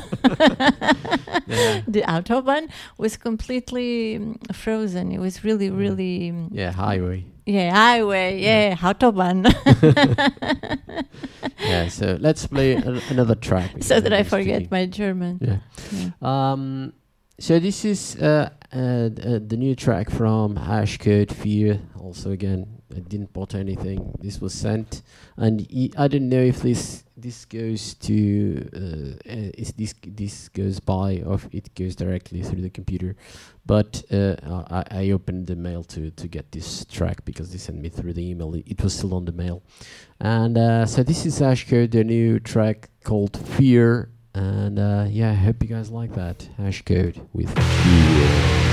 yeah. 1.48 1.82
the 1.88 2.02
autobahn 2.02 2.70
was 2.98 3.18
completely 3.18 4.20
mm, 4.20 4.56
frozen. 4.56 5.12
It 5.12 5.20
was 5.20 5.44
really, 5.44 5.70
Mm. 5.70 5.78
really, 5.78 6.32
mm, 6.32 6.50
yeah, 6.52 6.72
highway. 6.72 7.26
Yeah, 7.46 7.72
highway, 7.74 8.42
yeah, 8.42 8.76
autobahn. 8.76 9.46
Yeah, 11.60 11.88
so 11.88 12.18
let's 12.20 12.46
play 12.48 12.74
a, 12.76 13.02
another 13.10 13.36
track. 13.36 13.72
so 13.82 14.00
that 14.00 14.14
I 14.14 14.24
forget 14.24 14.70
my 14.70 14.86
German. 14.86 15.40
Yeah. 15.42 15.58
Yeah. 15.92 16.12
Um, 16.22 16.94
so 17.40 17.60
this 17.60 17.86
is 17.86 18.16
uh, 18.18 18.50
uh, 18.74 18.78
uh, 18.78 19.10
the 19.46 19.58
new 19.58 19.76
track 19.76 20.10
from 20.10 20.56
Hashcode 20.56 21.32
Fear. 21.32 21.82
Also, 22.00 22.32
again, 22.32 22.75
I 22.96 23.00
didn't 23.00 23.34
bought 23.34 23.56
anything. 23.56 24.14
This 24.20 24.40
was 24.40 24.54
sent, 24.54 25.02
and 25.38 25.68
I 25.98 26.08
don't 26.08 26.30
know 26.30 26.42
if 26.42 26.62
this 26.62 27.04
this 27.18 27.46
goes 27.46 27.94
to 27.96 28.70
uh, 28.74 29.32
uh, 29.32 29.52
is 29.58 29.74
this 29.74 29.94
this 30.06 30.50
goes 30.50 30.80
by 30.80 31.24
or 31.26 31.36
if 31.36 31.48
it 31.52 31.76
goes 31.76 31.96
directly 31.96 32.42
through 32.42 32.62
the 32.62 32.70
computer. 32.70 33.16
But 33.66 34.04
uh, 34.12 34.36
I, 34.70 34.84
I 34.92 35.12
opened 35.12 35.48
the 35.48 35.56
mail 35.56 35.84
to 35.86 36.12
to 36.12 36.28
get 36.28 36.52
this 36.52 36.86
track 36.86 37.26
because 37.26 37.52
they 37.52 37.58
sent 37.58 37.82
me 37.82 37.90
through 37.90 38.14
the 38.14 38.30
email. 38.30 38.54
It, 38.56 38.82
was 38.82 38.96
still 38.96 39.14
on 39.14 39.26
the 39.26 39.32
mail, 39.32 39.62
and 40.20 40.58
uh, 40.58 40.86
so 40.86 41.04
this 41.04 41.26
is 41.26 41.40
Hashcode, 41.40 41.92
the 41.92 42.04
new 42.04 42.40
track 42.40 42.90
called 43.04 43.38
Fear. 43.38 44.10
And 44.34 44.80
uh, 44.80 45.06
yeah, 45.10 45.32
I 45.32 45.34
hope 45.34 45.64
you 45.64 45.70
guys 45.70 45.90
like 45.90 46.14
that. 46.16 46.50
Hash 46.58 46.82
code 46.82 47.26
with 47.32 47.50
fear. 47.58 48.65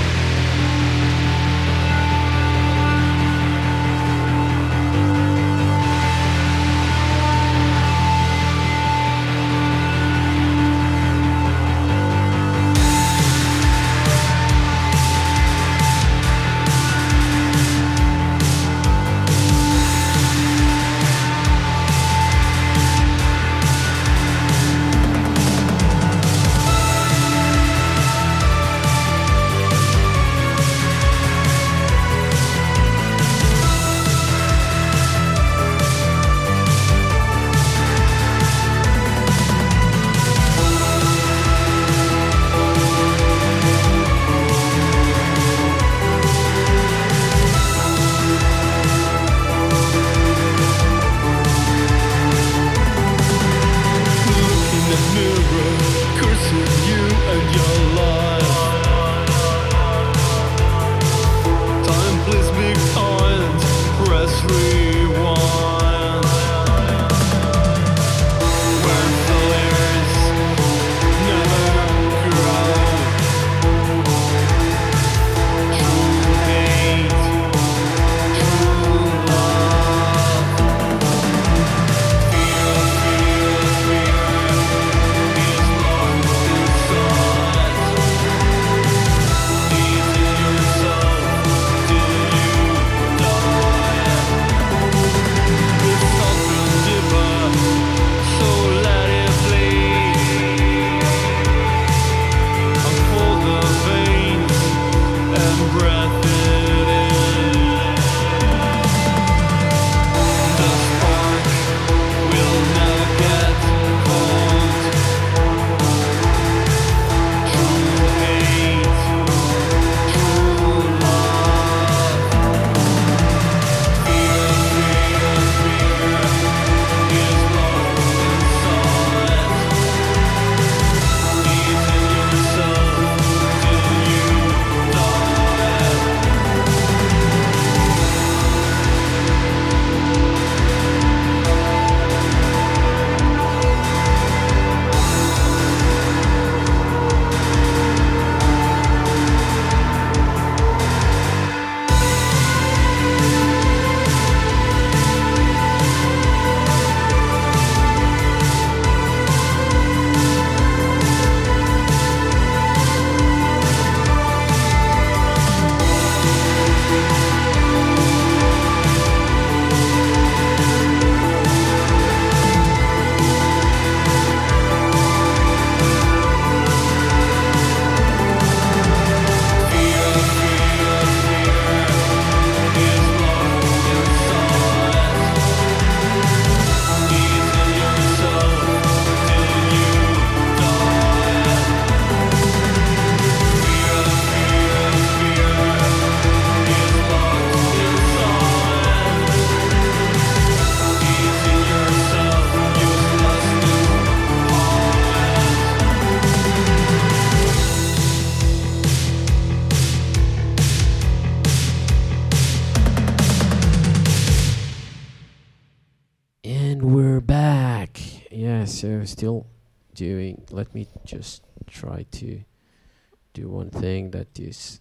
That 224.13 224.39
is 224.39 224.79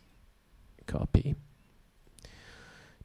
copy. 0.86 1.34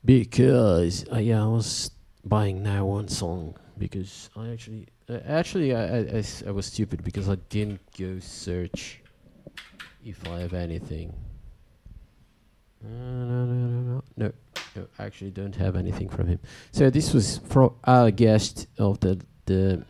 Because 0.06 1.06
uh, 1.12 1.18
yeah, 1.18 1.44
I 1.44 1.48
was 1.48 1.92
buying 2.24 2.63
now 2.63 2.86
one 2.86 3.08
song 3.08 3.56
because 3.78 4.30
I 4.36 4.50
actually 4.50 4.88
uh, 5.10 5.20
actually 5.28 5.74
I, 5.76 5.82
I, 5.84 5.98
I 5.98 6.22
s- 6.24 6.44
I 6.48 6.52
was 6.52 6.66
stupid 6.68 7.04
because 7.04 7.28
I 7.28 7.36
didn't 7.50 7.82
go 7.98 8.20
search 8.20 9.02
if 10.04 10.26
I 10.28 10.40
have 10.40 10.54
anything. 10.54 11.13
Uh, 12.86 12.88
no, 12.90 13.46
no, 13.46 13.56
no, 13.56 13.68
no, 13.68 13.82
no, 14.18 14.32
no. 14.76 14.88
I 15.00 15.06
actually 15.06 15.32
don't 15.32 15.56
have 15.56 15.76
anything 15.76 16.10
from 16.10 16.28
him. 16.28 16.40
So 16.72 16.90
this 16.90 17.13
was 17.13 17.40
for 17.40 17.74
our 17.84 18.12
guest 18.12 18.68
of 18.78 19.00
the 19.00 19.20
the. 19.46 19.84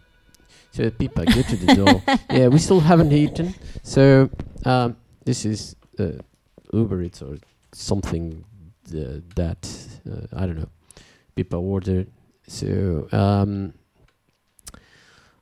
So 0.71 0.89
Pipa, 0.89 1.25
go 1.25 1.41
to 1.41 1.55
the 1.55 1.75
door. 1.75 2.01
yeah, 2.31 2.47
we 2.47 2.59
still 2.59 2.79
haven't 2.79 3.11
eaten. 3.11 3.53
So 3.83 4.29
um, 4.65 4.95
this 5.25 5.45
is 5.45 5.75
uh, 5.99 6.11
Uber 6.73 7.01
Eats 7.03 7.21
or 7.21 7.37
something 7.73 8.43
uh, 8.89 9.19
that 9.35 9.69
uh, 10.09 10.27
I 10.35 10.45
don't 10.45 10.59
know. 10.59 10.69
people 11.35 11.59
order. 11.59 12.05
So 12.47 13.07
um, 13.11 13.73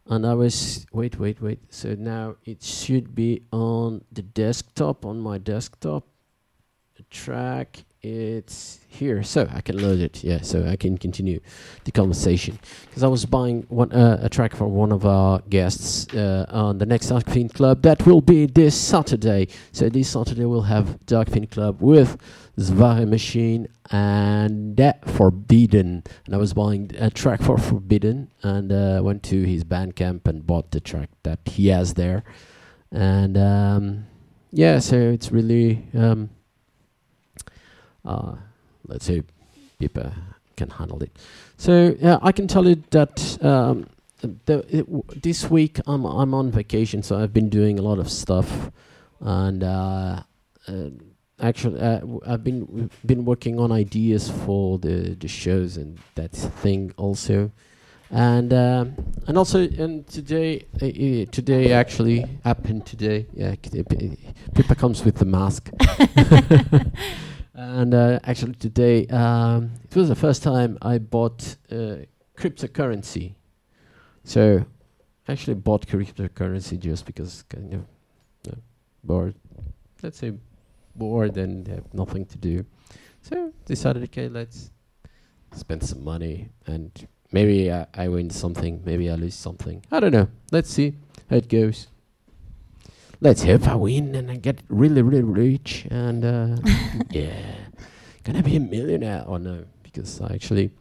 and 0.07 0.25
I 0.25 0.33
was 0.33 0.85
wait, 0.91 1.19
wait, 1.19 1.41
wait. 1.41 1.59
So 1.69 1.95
now 1.95 2.35
it 2.45 2.61
should 2.63 3.15
be 3.15 3.43
on 3.51 4.03
the 4.11 4.21
desktop 4.21 5.05
on 5.05 5.19
my 5.19 5.37
desktop. 5.37 6.07
Track 7.09 7.85
it's 8.05 8.79
here, 8.87 9.23
so 9.23 9.47
I 9.51 9.61
can 9.61 9.77
load 9.77 9.99
it. 9.99 10.23
Yeah, 10.23 10.41
so 10.41 10.65
I 10.65 10.75
can 10.75 10.97
continue 10.97 11.39
the 11.83 11.91
conversation 11.91 12.59
because 12.85 13.03
I 13.03 13.07
was 13.07 13.25
buying 13.25 13.65
one 13.69 13.91
uh, 13.91 14.19
a 14.21 14.29
track 14.29 14.55
for 14.55 14.67
one 14.67 14.91
of 14.91 15.05
our 15.05 15.41
guests 15.49 16.07
uh, 16.13 16.45
on 16.49 16.77
the 16.77 16.85
next 16.85 17.09
Dark 17.09 17.29
Fiend 17.29 17.53
Club 17.53 17.81
that 17.81 18.05
will 18.05 18.21
be 18.21 18.45
this 18.45 18.75
Saturday. 18.75 19.47
So 19.71 19.89
this 19.89 20.09
Saturday 20.09 20.45
we'll 20.45 20.61
have 20.61 21.05
Dark 21.05 21.29
Fiend 21.29 21.51
Club 21.51 21.81
with 21.81 22.17
Zvare 22.57 23.07
Machine 23.07 23.67
and 23.91 24.77
that 24.77 25.09
Forbidden. 25.09 26.03
And 26.25 26.35
I 26.35 26.37
was 26.37 26.53
buying 26.53 26.91
a 26.97 27.09
track 27.09 27.41
for 27.41 27.57
Forbidden 27.57 28.31
and 28.43 28.71
uh, 28.71 29.01
went 29.03 29.23
to 29.23 29.43
his 29.43 29.63
Bandcamp 29.63 30.27
and 30.27 30.45
bought 30.45 30.71
the 30.71 30.79
track 30.79 31.09
that 31.23 31.39
he 31.45 31.67
has 31.67 31.95
there. 31.95 32.23
And 32.91 33.37
um, 33.37 34.05
yeah, 34.51 34.79
so 34.79 34.95
it's 34.95 35.31
really 35.31 35.85
um, 35.93 36.29
uh, 38.05 38.35
let's 38.87 39.05
say 39.05 39.23
people 39.79 40.11
can 40.55 40.69
handle 40.69 41.01
it. 41.03 41.11
So 41.57 41.95
yeah, 41.99 42.17
I 42.21 42.31
can 42.31 42.47
tell 42.47 42.67
you 42.67 42.81
that 42.91 43.37
um, 43.43 43.87
w- 44.21 45.03
this 45.15 45.49
week 45.49 45.79
I'm 45.87 46.05
I'm 46.05 46.33
on 46.33 46.51
vacation, 46.51 47.03
so 47.03 47.17
I've 47.17 47.33
been 47.33 47.49
doing 47.49 47.79
a 47.79 47.81
lot 47.81 47.99
of 47.99 48.09
stuff, 48.09 48.71
and 49.19 49.63
uh, 49.63 50.23
uh, 50.67 50.89
actually 51.39 51.79
uh, 51.79 51.99
w- 51.99 52.21
I've 52.25 52.43
been 52.43 52.89
been 53.05 53.25
working 53.25 53.59
on 53.59 53.71
ideas 53.71 54.29
for 54.29 54.77
the 54.79 55.15
the 55.19 55.27
shows 55.27 55.77
and 55.77 55.99
that 56.15 56.31
thing 56.31 56.93
also. 56.97 57.51
And 58.11 58.53
um, 58.53 58.95
and 59.27 59.35
also 59.37 59.61
and 59.61 60.07
today 60.07 60.65
uh, 60.81 60.85
uh, 60.85 61.25
today 61.31 61.73
actually 61.73 62.25
happened 62.43 62.85
today. 62.85 63.25
Yeah, 63.33 63.55
Pippa 64.53 64.75
comes 64.75 65.03
with 65.03 65.15
the 65.15 65.25
mask. 65.25 65.71
And 67.55 67.93
uh, 67.93 68.19
actually, 68.25 68.55
today 68.55 69.07
um, 69.07 69.71
it 69.89 69.95
was 69.95 70.09
the 70.09 70.15
first 70.15 70.43
time 70.43 70.77
I 70.81 70.97
bought 70.97 71.55
uh, 71.71 72.03
cryptocurrency. 72.37 73.35
So, 74.25 74.65
actually 75.29 75.53
bought 75.53 75.87
cryptocurrency 75.87 76.77
just 76.77 77.05
because 77.05 77.43
kind 77.43 77.73
of 77.73 77.85
uh, 78.51 78.55
bored. 79.03 79.35
Let's 80.03 80.19
say 80.19 80.33
bored 80.95 81.37
and 81.37 81.67
have 81.67 81.93
nothing 81.93 82.25
to 82.25 82.37
do. 82.37 82.65
So 83.21 83.53
decided, 83.65 84.03
okay, 84.03 84.27
let's 84.27 84.71
spend 85.53 85.83
some 85.83 86.03
money 86.03 86.49
and 86.67 86.91
maybe 87.31 87.71
I, 87.71 87.87
I 87.93 88.07
win 88.07 88.29
something, 88.29 88.81
maybe 88.85 89.09
I 89.09 89.15
lose 89.15 89.35
something. 89.35 89.83
I 89.91 89.99
don't 89.99 90.11
know. 90.11 90.27
Let's 90.51 90.69
see 90.69 90.93
how 91.29 91.37
it 91.37 91.49
goes. 91.49 91.87
Let's 93.21 93.43
hope 93.43 93.67
I 93.67 93.75
win 93.75 94.15
and 94.15 94.29
I 94.29 94.35
get 94.35 94.61
really, 94.69 95.01
really 95.01 95.23
rich 95.23 95.87
and 95.89 96.25
uh, 96.25 96.57
yeah, 97.09 97.55
gonna 98.23 98.43
be 98.43 98.57
a 98.57 98.59
millionaire 98.59 99.23
or 99.27 99.39
no? 99.39 99.65
Because 99.83 100.19
I 100.19 100.33
actually, 100.33 100.71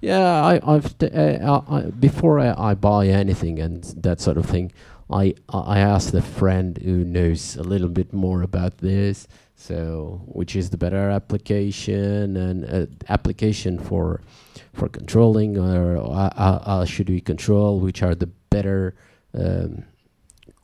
yeah, 0.00 0.44
I, 0.44 0.60
I've 0.74 0.98
t- 0.98 1.08
uh, 1.08 1.60
I, 1.60 1.76
I, 1.76 1.82
before 1.90 2.40
I, 2.40 2.70
I 2.70 2.74
buy 2.74 3.06
anything 3.06 3.60
and 3.60 3.84
that 4.02 4.20
sort 4.20 4.36
of 4.36 4.46
thing, 4.46 4.72
I 5.10 5.34
I 5.48 5.58
I 5.58 5.78
asked 5.78 6.12
a 6.14 6.22
friend 6.22 6.78
who 6.78 7.04
knows 7.04 7.56
a 7.56 7.62
little 7.62 7.88
bit 7.88 8.12
more 8.12 8.42
about 8.42 8.78
this. 8.78 9.28
So, 9.56 10.20
which 10.26 10.56
is 10.56 10.70
the 10.70 10.76
better 10.76 11.08
application 11.10 12.36
and 12.36 12.64
uh, 12.64 12.86
application 13.08 13.78
for 13.78 14.20
for 14.72 14.88
controlling, 14.88 15.56
or 15.56 15.98
uh, 15.98 16.30
uh, 16.36 16.62
uh, 16.64 16.84
should 16.84 17.08
we 17.08 17.20
control? 17.20 17.78
Which 17.78 18.02
are 18.02 18.16
the 18.16 18.26
better 18.50 18.94
um, 19.32 19.84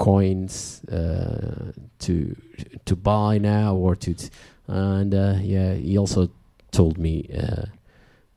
coins 0.00 0.82
uh, 0.84 1.72
to 1.98 2.34
to 2.86 2.96
buy 2.96 3.36
now 3.38 3.74
or 3.76 3.94
to 3.94 4.14
and 4.66 5.14
uh, 5.14 5.34
yeah 5.42 5.74
he 5.74 5.98
also 5.98 6.28
told 6.72 6.96
me 6.96 7.28
uh, 7.36 7.66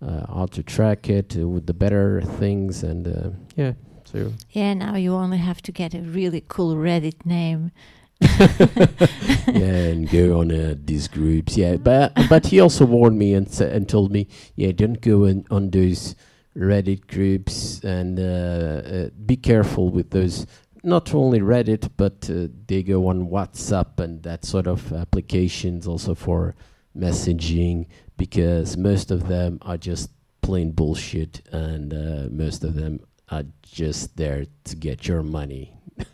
uh, 0.05 0.25
how 0.35 0.45
to 0.45 0.61
track 0.61 1.09
it 1.09 1.37
uh, 1.39 1.47
with 1.47 1.65
the 1.65 1.73
better 1.73 2.21
things 2.39 2.83
and 2.83 3.07
uh, 3.07 3.29
yeah 3.55 3.73
so 4.03 4.33
Yeah, 4.51 4.73
now 4.73 4.95
you 4.97 5.13
only 5.15 5.37
have 5.37 5.61
to 5.61 5.71
get 5.71 5.93
a 5.95 6.01
really 6.01 6.43
cool 6.47 6.75
Reddit 6.75 7.25
name. 7.25 7.71
yeah 8.21 9.89
and 9.91 10.09
go 10.09 10.39
on 10.39 10.51
uh, 10.51 10.75
these 10.85 11.07
groups 11.07 11.57
yeah 11.57 11.75
but 11.75 12.13
but 12.29 12.45
he 12.47 12.59
also 12.59 12.85
warned 12.85 13.17
me 13.17 13.33
and 13.33 13.47
and 13.61 13.87
told 13.89 14.11
me 14.11 14.27
yeah 14.55 14.71
don't 14.71 15.01
go 15.01 15.25
in, 15.25 15.45
on 15.49 15.71
those 15.71 16.15
reddit 16.55 17.07
groups 17.07 17.83
and 17.83 18.19
uh, 18.19 18.23
uh, 18.23 19.09
be 19.25 19.35
careful 19.35 19.89
with 19.89 20.11
those 20.11 20.45
not 20.83 21.13
only 21.13 21.39
reddit 21.39 21.89
but 21.97 22.29
uh, 22.29 22.47
they 22.67 22.83
go 22.83 23.07
on 23.07 23.27
whatsapp 23.27 23.99
and 23.99 24.23
that 24.23 24.43
sort 24.45 24.67
of 24.67 24.91
applications 24.93 25.87
also 25.87 26.13
for 26.13 26.55
messaging 26.97 27.87
because 28.17 28.77
most 28.77 29.11
of 29.11 29.27
them 29.27 29.57
are 29.61 29.77
just 29.77 30.11
plain 30.41 30.71
bullshit 30.71 31.41
and 31.51 31.93
uh, 31.93 32.27
most 32.29 32.63
of 32.63 32.75
them 32.75 32.99
are 33.29 33.43
just 33.61 34.15
there 34.17 34.45
to 34.63 34.75
get 34.75 35.07
your 35.07 35.23
money 35.23 35.73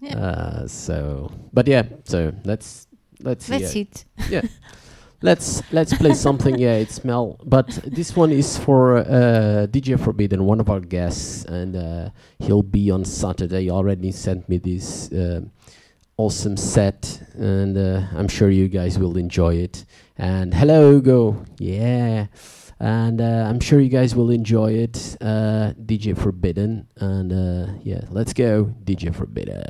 Yeah. 0.00 0.16
uh, 0.18 0.66
so, 0.66 1.30
but 1.52 1.68
yeah, 1.68 1.82
so 2.04 2.32
let's 2.44 2.86
let's 3.22 3.44
see, 3.44 3.58
That's 3.58 3.76
uh, 3.76 3.80
it. 3.80 4.04
let's 5.22 5.62
let's 5.72 5.94
play 5.94 6.14
something. 6.14 6.58
Yeah, 6.58 6.74
it's 6.74 7.04
Mel, 7.04 7.38
but 7.44 7.68
this 7.86 8.16
one 8.16 8.32
is 8.32 8.58
for 8.58 8.98
uh, 8.98 9.66
DJ 9.70 9.98
Forbidden, 9.98 10.44
one 10.44 10.60
of 10.60 10.70
our 10.70 10.80
guests, 10.80 11.44
and 11.44 11.76
uh, 11.76 12.10
he'll 12.38 12.62
be 12.62 12.90
on 12.90 13.04
Saturday. 13.04 13.62
He 13.64 13.70
already 13.70 14.12
sent 14.12 14.48
me 14.48 14.58
this 14.58 15.12
uh, 15.12 15.42
awesome 16.16 16.56
set, 16.56 17.22
and 17.34 17.76
uh, 17.76 18.02
I'm 18.14 18.28
sure 18.28 18.50
you 18.50 18.68
guys 18.68 18.98
will 18.98 19.16
enjoy 19.16 19.56
it. 19.56 19.84
And 20.18 20.52
hello, 20.54 21.00
go, 21.00 21.44
yeah. 21.58 22.26
And 22.82 23.20
uh, 23.20 23.46
I'm 23.46 23.60
sure 23.60 23.78
you 23.78 23.90
guys 23.90 24.14
will 24.14 24.30
enjoy 24.30 24.72
it, 24.72 25.18
uh, 25.20 25.74
DJ 25.84 26.16
Forbidden. 26.16 26.88
And 26.96 27.30
yeah, 27.84 28.00
let's 28.10 28.32
go, 28.32 28.72
DJ 28.84 29.14
Forbidden. 29.14 29.60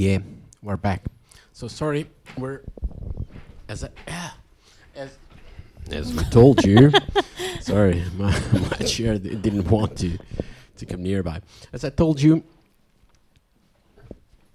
Yeah, 0.00 0.20
we're 0.62 0.78
back. 0.78 1.04
So 1.52 1.68
sorry, 1.68 2.08
we're 2.38 2.62
as 3.68 3.84
I, 3.84 3.90
as 4.96 5.10
as 5.90 6.14
we 6.14 6.24
told 6.30 6.64
you. 6.64 6.90
sorry, 7.60 8.02
my, 8.16 8.32
my 8.52 8.86
chair 8.86 9.18
di- 9.18 9.34
didn't 9.34 9.68
want 9.70 9.98
to 9.98 10.16
to 10.78 10.86
come 10.86 11.02
nearby. 11.02 11.42
As 11.74 11.84
I 11.84 11.90
told 11.90 12.22
you. 12.22 12.42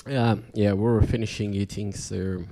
Yeah, 0.07 0.37
yeah, 0.55 0.73
we 0.73 0.81
were 0.81 1.03
finishing 1.03 1.53
eating, 1.53 1.93
so 1.93 2.43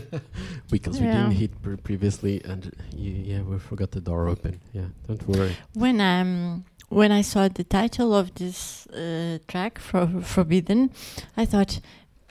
because 0.70 1.00
we 1.00 1.06
didn't 1.06 1.32
eat 1.32 1.62
pre- 1.62 1.76
previously, 1.76 2.42
and 2.44 2.70
y- 2.92 3.24
yeah, 3.30 3.40
we 3.40 3.58
forgot 3.58 3.90
the 3.92 4.02
door 4.02 4.28
open. 4.28 4.60
Yeah, 4.74 4.88
don't 5.08 5.26
worry. 5.26 5.56
When 5.72 5.98
um 6.02 6.64
when 6.90 7.10
I 7.10 7.22
saw 7.22 7.48
the 7.48 7.64
title 7.64 8.14
of 8.14 8.34
this 8.34 8.86
uh, 8.88 9.38
track, 9.48 9.78
For 9.78 10.06
Forbidden, 10.22 10.90
I 11.38 11.46
thought 11.46 11.80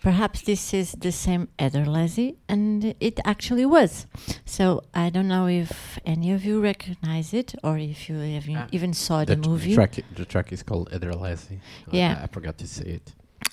perhaps 0.04 0.42
this 0.42 0.74
is 0.74 0.92
the 1.06 1.12
same 1.12 1.48
Ederlezi, 1.58 2.36
and 2.48 2.94
it 3.00 3.20
actually 3.26 3.66
was. 3.66 4.06
So 4.46 4.64
I 4.94 5.10
don't 5.10 5.28
know 5.36 5.48
if 5.48 5.72
any 6.06 6.32
of 6.36 6.44
you 6.46 6.62
recognize 6.62 7.34
it 7.34 7.56
or 7.64 7.78
if 7.78 8.10
you 8.10 8.18
have 8.36 8.48
Ah, 8.50 8.68
even 8.78 8.94
saw 8.94 9.24
the, 9.26 9.36
tr- 9.36 9.50
movie. 9.50 9.74
track, 9.74 9.94
the 10.16 10.26
track 10.26 10.52
is 10.52 10.62
called 10.64 10.88
Ederlezi. 10.92 11.58
I- 11.92 11.98
Yeah. 12.00 12.18
I, 12.20 12.24
I 12.26 12.28
forgot 12.28 12.58
to 12.64 12.68
say 12.68 12.88
it. 13.00 13.08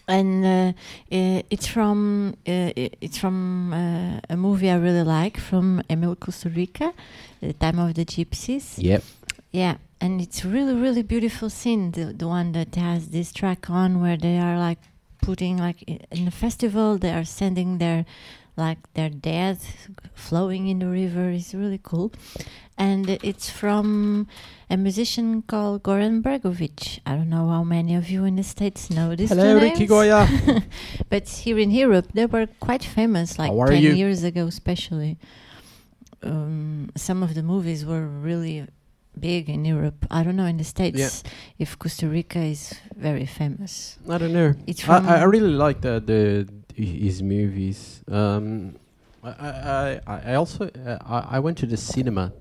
and 0.09 0.45
uh, 0.45 0.73
uh, 1.19 1.43
it's 1.55 1.67
from 1.75 1.99
uh, 2.47 2.73
it's 3.07 3.19
from 3.23 3.37
uh, 3.73 4.35
a 4.35 4.37
movie 4.37 4.69
I 4.71 4.77
really 4.87 5.05
like 5.19 5.37
from 5.51 5.83
Emir 5.89 6.15
Kusturica, 6.25 6.93
The 7.41 7.53
Time 7.65 7.79
of 7.85 7.95
the 7.95 8.05
Gypsies. 8.05 8.67
Yep. 8.79 9.03
Yeah, 9.53 9.75
and 10.01 10.21
it's 10.21 10.41
really 10.45 10.75
really 10.85 11.03
beautiful 11.15 11.49
scene. 11.51 11.91
The 11.97 12.05
the 12.23 12.29
one 12.39 12.49
that 12.59 12.75
has 12.77 13.09
this 13.17 13.29
track 13.41 13.63
on 13.71 14.01
where 14.03 14.17
they 14.27 14.37
are 14.47 14.57
like 14.69 14.79
putting 15.23 15.59
like 15.59 15.83
in 15.83 16.25
the 16.25 16.31
festival 16.31 16.99
they 16.99 17.13
are 17.13 17.25
sending 17.25 17.79
their 17.79 18.05
like 18.57 18.79
their 18.95 19.09
dead 19.09 19.59
flowing 20.15 20.69
in 20.69 20.79
the 20.81 20.87
river 20.87 21.31
is 21.31 21.55
really 21.55 21.81
cool. 21.83 22.13
And 22.77 23.11
it's 23.23 23.51
from 23.51 24.27
a 24.71 24.77
musician 24.77 25.43
called 25.43 25.83
Goran 25.83 26.23
Bregovic. 26.23 27.01
I 27.05 27.15
don't 27.17 27.29
know 27.29 27.49
how 27.49 27.63
many 27.63 27.95
of 27.95 28.09
you 28.09 28.25
in 28.25 28.37
the 28.37 28.43
States 28.43 28.89
know 28.91 29.15
this. 29.15 29.31
Hello, 29.31 29.61
Ricky 29.61 29.87
Goya. 29.87 30.27
but 31.11 31.29
here 31.29 31.59
in 31.59 31.71
Europe, 31.71 32.09
they 32.15 32.27
were 32.27 32.47
quite 32.59 32.85
famous, 32.85 33.39
like 33.39 33.53
10 33.53 33.83
you? 33.83 33.93
years 33.93 34.23
ago, 34.25 34.47
especially. 34.47 35.19
Um, 36.23 36.91
some 36.97 37.23
of 37.23 37.35
the 37.35 37.43
movies 37.43 37.85
were 37.85 38.07
really 38.07 38.67
big 39.19 39.49
in 39.49 39.65
Europe. 39.65 40.07
I 40.11 40.23
don't 40.23 40.37
know 40.37 40.47
in 40.47 40.57
the 40.57 40.65
States 40.65 41.23
if 41.59 41.79
Kusturica 41.79 42.51
is 42.51 42.75
very 42.97 43.27
famous. 43.27 43.99
I 44.09 44.19
don't 44.19 44.33
know. 44.33 44.55
It's 44.67 44.89
I. 44.89 44.99
I 44.99 45.17
I 45.21 45.25
really 45.25 45.53
like 45.53 45.81
the 45.81 46.01
the 46.01 46.49
his 46.75 47.23
movies. 47.23 48.03
Um, 48.09 48.77
I 49.23 49.31
I 49.31 50.01
I, 50.07 50.21
I 50.33 50.35
also 50.35 50.69
uh, 50.69 50.99
I, 51.05 51.37
I 51.37 51.39
went 51.41 51.59
to 51.59 51.67
the 51.67 51.77
cinema 51.77 52.33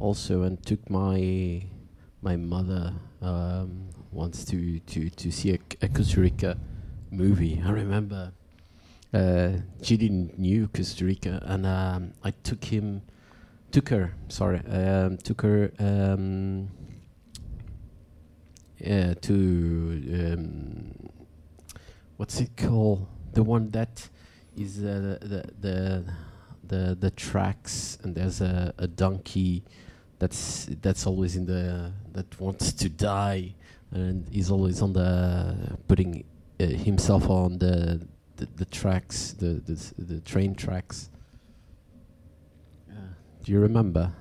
also 0.00 0.42
and 0.42 0.64
took 0.64 0.88
my 0.90 1.62
my 2.22 2.36
mother 2.36 2.92
um, 3.20 3.88
once 4.12 4.44
to 4.46 4.78
to 4.80 5.10
to 5.10 5.30
see 5.30 5.50
a, 5.52 5.58
a 5.82 5.88
Kusturica 5.88 6.56
movie. 7.10 7.62
I 7.64 7.70
remember 7.70 8.32
uh, 9.12 9.50
she 9.82 9.96
didn't 9.96 10.38
knew 10.38 10.68
Kusturica 10.68 11.40
and 11.44 11.66
um, 11.66 12.12
I 12.22 12.30
took 12.30 12.64
him 12.64 13.02
took 13.74 13.88
her 13.88 14.14
sorry 14.28 14.60
um, 14.70 15.18
took 15.18 15.42
her. 15.42 15.72
Um, 15.80 16.70
to 19.20 19.34
um, 20.32 20.92
what's 22.16 22.40
it 22.40 22.56
called? 22.56 23.06
The 23.32 23.42
one 23.42 23.70
that 23.70 24.08
is 24.56 24.78
uh, 24.78 25.18
the 25.20 25.42
the 25.60 26.04
the 26.66 26.94
the 26.94 27.10
tracks, 27.10 27.98
and 28.02 28.14
there's 28.14 28.40
a, 28.40 28.74
a 28.78 28.86
donkey 28.86 29.64
that's 30.18 30.66
that's 30.82 31.06
always 31.06 31.34
in 31.34 31.46
the 31.46 31.92
that 32.12 32.40
wants 32.40 32.72
to 32.72 32.88
die, 32.88 33.54
and 33.90 34.28
he's 34.30 34.50
always 34.50 34.82
on 34.82 34.92
the 34.92 35.78
putting 35.88 36.24
uh, 36.60 36.66
himself 36.66 37.28
on 37.28 37.58
the 37.58 38.06
the, 38.36 38.46
the 38.56 38.64
tracks, 38.66 39.32
the, 39.32 39.62
the 39.66 39.92
the 39.98 40.20
train 40.20 40.54
tracks. 40.54 41.10
Do 43.44 43.52
you 43.52 43.60
remember? 43.60 44.12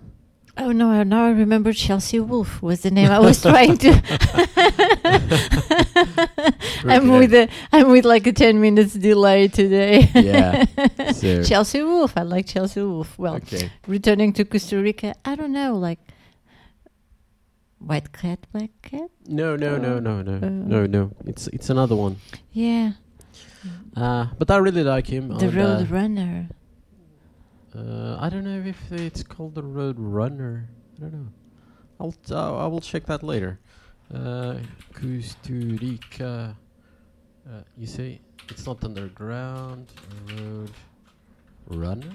oh 0.56 0.72
no! 0.72 1.02
Now 1.02 1.26
I 1.26 1.32
remember 1.32 1.74
Chelsea 1.74 2.20
Wolfe 2.20 2.62
was 2.62 2.82
the 2.82 2.92
name 2.92 3.10
I 3.10 3.18
was 3.20 3.42
trying 3.42 3.76
to. 3.80 3.90
I'm 6.86 7.08
with 7.10 7.34
a, 7.34 7.50
I'm 7.72 7.90
with 7.90 8.06
like 8.06 8.28
a 8.28 8.34
ten 8.34 8.60
minutes 8.62 8.94
delay 8.94 9.48
today. 9.48 10.10
Yeah. 10.14 10.66
So- 11.14 11.44
Chelsea 11.44 11.82
Wolfe. 11.82 12.14
I 12.18 12.24
like 12.24 12.46
Chelsea 12.48 12.82
Wolfe. 12.82 13.18
Well, 13.18 13.36
okay. 13.36 13.72
returning 13.88 14.34
to 14.34 14.46
Kusturica, 14.46 15.14
I 15.26 15.36
don't 15.36 15.54
know, 15.54 15.76
like 15.76 16.00
white 17.80 18.12
cat, 18.12 18.40
black 18.52 18.72
cat. 18.82 19.10
No, 19.28 19.56
no, 19.56 19.78
no, 19.78 19.98
Uh, 19.98 20.00
no, 20.00 20.22
no, 20.22 20.34
uh, 20.36 20.50
no, 20.50 20.86
no. 20.86 21.12
It's 21.26 21.48
it's 21.48 21.70
another 21.70 21.96
one. 21.96 22.18
Yeah, 22.52 22.94
Uh, 23.96 24.28
but 24.38 24.52
I 24.52 24.58
really 24.58 24.84
like 24.84 25.08
him. 25.08 25.30
the 25.38 25.50
Road 25.50 25.88
uh, 25.90 25.94
Runner. 25.96 26.48
Uh, 27.76 28.18
I 28.20 28.30
don't 28.30 28.44
know 28.44 28.62
if 28.64 28.92
it's 28.92 29.24
called 29.24 29.56
the 29.56 29.64
Road 29.64 29.96
Runner. 29.98 30.70
I 30.98 31.02
don't 31.02 31.14
know. 31.14 31.32
I'll 32.00 32.12
t- 32.12 32.34
uh, 32.34 32.56
I 32.56 32.68
will 32.68 32.82
check 32.82 33.08
that 33.08 33.24
later. 33.24 33.60
Uh, 34.14 34.58
Kusturica. 34.94 36.56
Uh, 37.50 37.62
you 37.76 37.88
see, 37.88 38.22
it's 38.50 38.68
not 38.68 38.84
underground. 38.84 39.92
Road 40.38 40.72
Runner. 41.68 42.12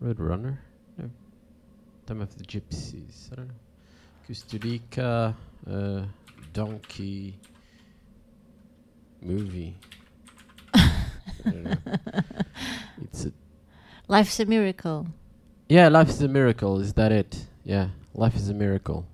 Road 0.00 0.18
Runner. 0.18 0.62
No. 0.96 1.10
Time 2.06 2.22
of 2.22 2.34
the 2.38 2.44
Gypsies. 2.44 3.30
I 3.32 3.36
don't 3.36 3.48
know. 3.48 3.54
Kusturica. 4.26 5.34
Uh, 5.70 6.06
donkey. 6.54 7.38
Movie. 9.20 9.76
I 10.74 10.90
don't 11.44 11.64
know. 11.64 11.74
It's 13.02 13.26
a 13.26 13.32
Life's 14.08 14.40
a 14.40 14.46
miracle. 14.46 15.06
yeah, 15.68 15.88
life 15.88 16.08
is 16.08 16.22
a 16.22 16.28
miracle. 16.28 16.80
Is 16.80 16.92
that 16.94 17.12
it? 17.12 17.46
Yeah, 17.64 17.88
life 18.14 18.34
is 18.36 18.48
a 18.48 18.54
miracle. 18.54 19.06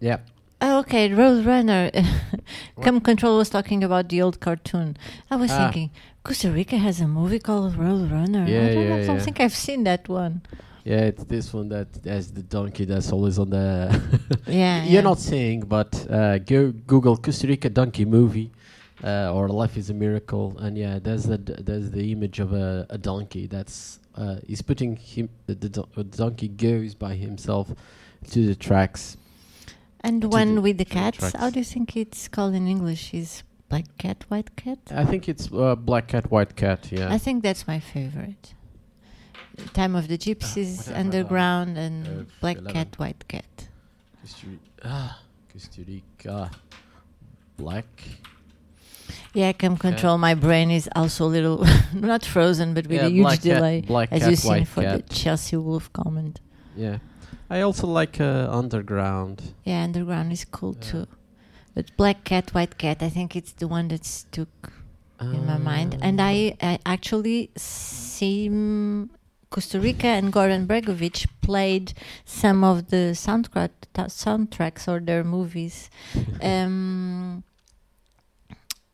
Yeah. 0.00 0.18
Oh, 0.60 0.78
okay, 0.80 1.12
Road 1.12 1.44
Runner. 1.44 1.90
Come 2.82 3.00
Control 3.00 3.38
was 3.38 3.50
talking 3.50 3.82
about 3.84 4.08
the 4.08 4.22
old 4.22 4.40
cartoon. 4.40 4.96
I 5.30 5.36
was 5.36 5.50
Ah. 5.50 5.58
thinking, 5.58 5.90
Kusturica 6.24 6.78
has 6.78 7.00
a 7.00 7.06
movie 7.08 7.40
called 7.40 7.76
Road 7.76 8.10
Runner. 8.10 8.44
Yeah, 8.46 8.62
I 8.62 8.74
don't, 8.74 8.74
know, 8.74 8.96
yeah, 8.96 9.02
I 9.02 9.06
don't 9.06 9.16
yeah. 9.16 9.22
think 9.22 9.40
I've 9.40 9.54
seen 9.54 9.84
that 9.84 10.08
one. 10.08 10.42
Yeah, 10.84 11.00
it's 11.10 11.24
this 11.24 11.52
one 11.52 11.68
that 11.68 11.88
has 12.04 12.32
the 12.32 12.42
donkey 12.42 12.84
that's 12.84 13.12
always 13.12 13.38
on 13.38 13.50
the. 13.50 14.00
Yeah, 14.46 14.82
You're 14.84 14.94
yeah. 14.94 15.00
not 15.00 15.18
seeing, 15.18 15.60
but 15.60 16.06
uh, 16.10 16.38
go 16.38 16.72
Google 16.72 17.16
Kusturica 17.16 17.72
donkey 17.72 18.04
movie, 18.04 18.50
uh, 19.02 19.32
or 19.32 19.48
Life 19.48 19.76
is 19.76 19.90
a 19.90 19.94
Miracle, 19.94 20.56
and 20.58 20.76
yeah, 20.78 20.98
there's 21.02 21.24
the 21.24 21.38
d- 21.38 21.54
there's 21.58 21.90
the 21.90 22.12
image 22.12 22.38
of 22.40 22.52
a, 22.52 22.86
a 22.90 22.98
donkey 22.98 23.46
that's 23.46 23.98
uh, 24.14 24.36
he's 24.46 24.62
putting 24.62 24.96
him 24.96 25.28
the, 25.46 25.54
the 25.54 25.68
don- 25.68 25.88
uh, 25.96 26.02
donkey 26.04 26.48
goes 26.48 26.94
by 26.94 27.14
himself 27.14 27.72
to 28.30 28.46
the 28.46 28.54
tracks. 28.54 29.16
And 30.00 30.22
to 30.22 30.28
one 30.28 30.54
the- 30.56 30.60
with 30.60 30.78
the 30.78 30.84
to 30.84 30.90
the 30.90 30.94
cats, 30.94 31.32
how 31.34 31.50
do 31.50 31.58
you 31.58 31.64
think 31.64 31.96
it's 31.96 32.28
called 32.28 32.54
in 32.54 32.66
English? 32.68 33.12
Is 33.14 33.42
black 33.68 33.86
cat, 33.98 34.24
white 34.28 34.54
cat? 34.56 34.78
I 34.90 35.04
think 35.04 35.28
it's 35.28 35.50
uh, 35.52 35.74
black 35.76 36.08
cat, 36.08 36.30
white 36.30 36.54
cat. 36.56 36.90
Yeah. 36.92 37.12
I 37.12 37.18
think 37.18 37.42
that's 37.42 37.66
my 37.66 37.80
favorite. 37.80 38.54
Time 39.74 39.94
of 39.94 40.08
the 40.08 40.16
Gypsies, 40.16 40.78
whatever, 40.78 40.98
Underground, 40.98 41.76
and 41.76 42.06
uh, 42.06 42.10
Black 42.40 42.56
11. 42.56 42.72
Cat, 42.72 42.98
White 42.98 43.28
Cat. 43.28 43.68
Costa 44.22 44.46
Ri- 44.46 44.58
ah, 44.84 45.20
Kusturica, 45.52 46.50
black. 47.58 47.86
Yeah, 49.34 49.52
Come 49.52 49.76
Control. 49.76 50.18
My 50.18 50.34
brain 50.34 50.70
is 50.70 50.88
also 50.94 51.24
a 51.26 51.32
little 51.36 51.66
not 51.94 52.24
frozen, 52.24 52.74
but 52.74 52.86
with 52.86 53.00
Yeah, 53.00 53.06
a 53.06 53.10
huge 53.10 53.26
Cat- 53.28 53.40
delay, 53.42 53.80
Black 53.80 54.08
as 54.12 54.20
Cat, 54.22 54.30
you've 54.30 54.38
seen 54.40 54.64
for 54.64 54.82
Cat. 54.82 55.06
the 55.08 55.14
Chelsea 55.14 55.56
Wolfe 55.56 55.92
comment. 55.92 56.40
Yeah. 56.76 56.98
I 57.50 57.60
also 57.62 57.86
like 57.86 58.20
uh, 58.20 58.48
Underground. 58.50 59.42
Yeah, 59.64 59.82
Underground 59.84 60.32
is 60.32 60.44
cool 60.44 60.74
Yeah. 60.80 60.90
too. 60.90 61.06
But 61.74 61.96
Black 61.96 62.24
Cat, 62.24 62.52
White 62.54 62.76
Cat, 62.78 63.02
I 63.02 63.08
think 63.08 63.34
it's 63.36 63.52
the 63.52 63.66
one 63.68 63.88
that 63.88 64.04
stuck 64.04 64.72
in 65.20 65.46
my 65.46 65.56
mind. 65.56 65.96
And 66.02 66.20
I, 66.20 66.56
I 66.60 66.78
actually 66.84 67.50
seen 67.56 69.08
Kusturica 69.50 70.04
and 70.04 70.32
Goran 70.32 70.66
Bregovic 70.66 71.26
played 71.40 71.92
some 72.24 72.64
of 72.64 72.88
the 72.90 73.12
soundtrack 73.14 73.70
soundtracks 73.94 74.88
or 74.88 74.98
their 75.00 75.22
movies. 75.24 75.90
um, 76.42 77.42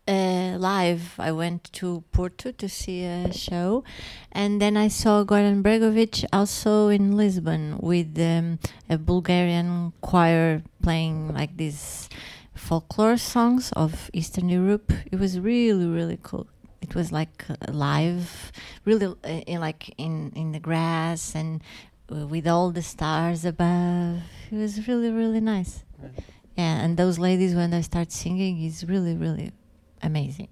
uh, 0.08 0.56
live, 0.58 1.14
I 1.18 1.32
went 1.32 1.70
to 1.74 2.02
Porto 2.12 2.50
to 2.50 2.68
see 2.68 3.04
a 3.04 3.30
show, 3.32 3.84
and 4.32 4.60
then 4.60 4.76
I 4.76 4.88
saw 4.88 5.22
Goran 5.22 5.62
Bregovic 5.62 6.24
also 6.32 6.88
in 6.88 7.16
Lisbon 7.16 7.78
with 7.80 8.18
um, 8.18 8.58
a 8.88 8.96
Bulgarian 8.96 9.92
choir 10.00 10.62
playing 10.82 11.34
like 11.34 11.58
this 11.58 12.08
folklore 12.54 13.18
songs 13.18 13.70
of 13.72 14.10
Eastern 14.14 14.48
Europe. 14.48 14.90
It 15.12 15.20
was 15.20 15.38
really 15.38 15.86
really 15.86 16.18
cool. 16.22 16.46
It 16.80 16.94
was 16.94 17.12
like 17.12 17.44
live, 17.68 18.50
really 18.86 19.06
uh, 19.06 19.28
in 19.46 19.60
like 19.60 19.94
in 19.98 20.32
in 20.34 20.52
the 20.52 20.60
grass 20.60 21.34
and 21.34 21.60
uh, 22.10 22.26
with 22.26 22.48
all 22.48 22.70
the 22.70 22.82
stars 22.82 23.44
above. 23.44 24.22
It 24.50 24.56
was 24.56 24.88
really 24.88 25.10
really 25.10 25.40
nice. 25.40 25.84
Yeah, 26.56 26.82
and 26.82 26.96
those 26.96 27.18
ladies 27.18 27.54
when 27.54 27.70
they 27.70 27.82
start 27.82 28.10
singing 28.10 28.64
is 28.64 28.88
really 28.88 29.14
really 29.14 29.52
amazing. 30.02 30.48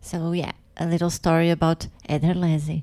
So 0.00 0.32
yeah, 0.32 0.52
a 0.78 0.86
little 0.86 1.10
story 1.10 1.50
about 1.50 1.86
Ederlezi. 2.08 2.82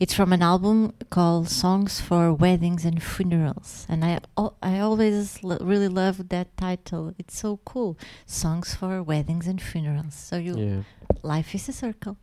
It's 0.00 0.14
from 0.14 0.32
an 0.32 0.42
album 0.42 0.92
called 1.10 1.48
Songs 1.48 2.00
for 2.00 2.32
Weddings 2.34 2.84
and 2.84 3.00
Funerals, 3.02 3.86
and 3.88 4.04
I 4.04 4.18
I 4.62 4.80
always 4.80 5.42
lo- 5.44 5.58
really 5.60 5.88
love 5.88 6.28
that 6.28 6.56
title. 6.56 7.14
It's 7.18 7.38
so 7.38 7.58
cool. 7.64 7.96
Songs 8.26 8.74
for 8.74 9.02
Weddings 9.02 9.46
and 9.46 9.60
Funerals. 9.62 10.14
So 10.14 10.36
you 10.38 10.54
Yeah. 10.58 10.82
life 11.22 11.54
is 11.54 11.68
a 11.68 11.72
circle. 11.72 12.16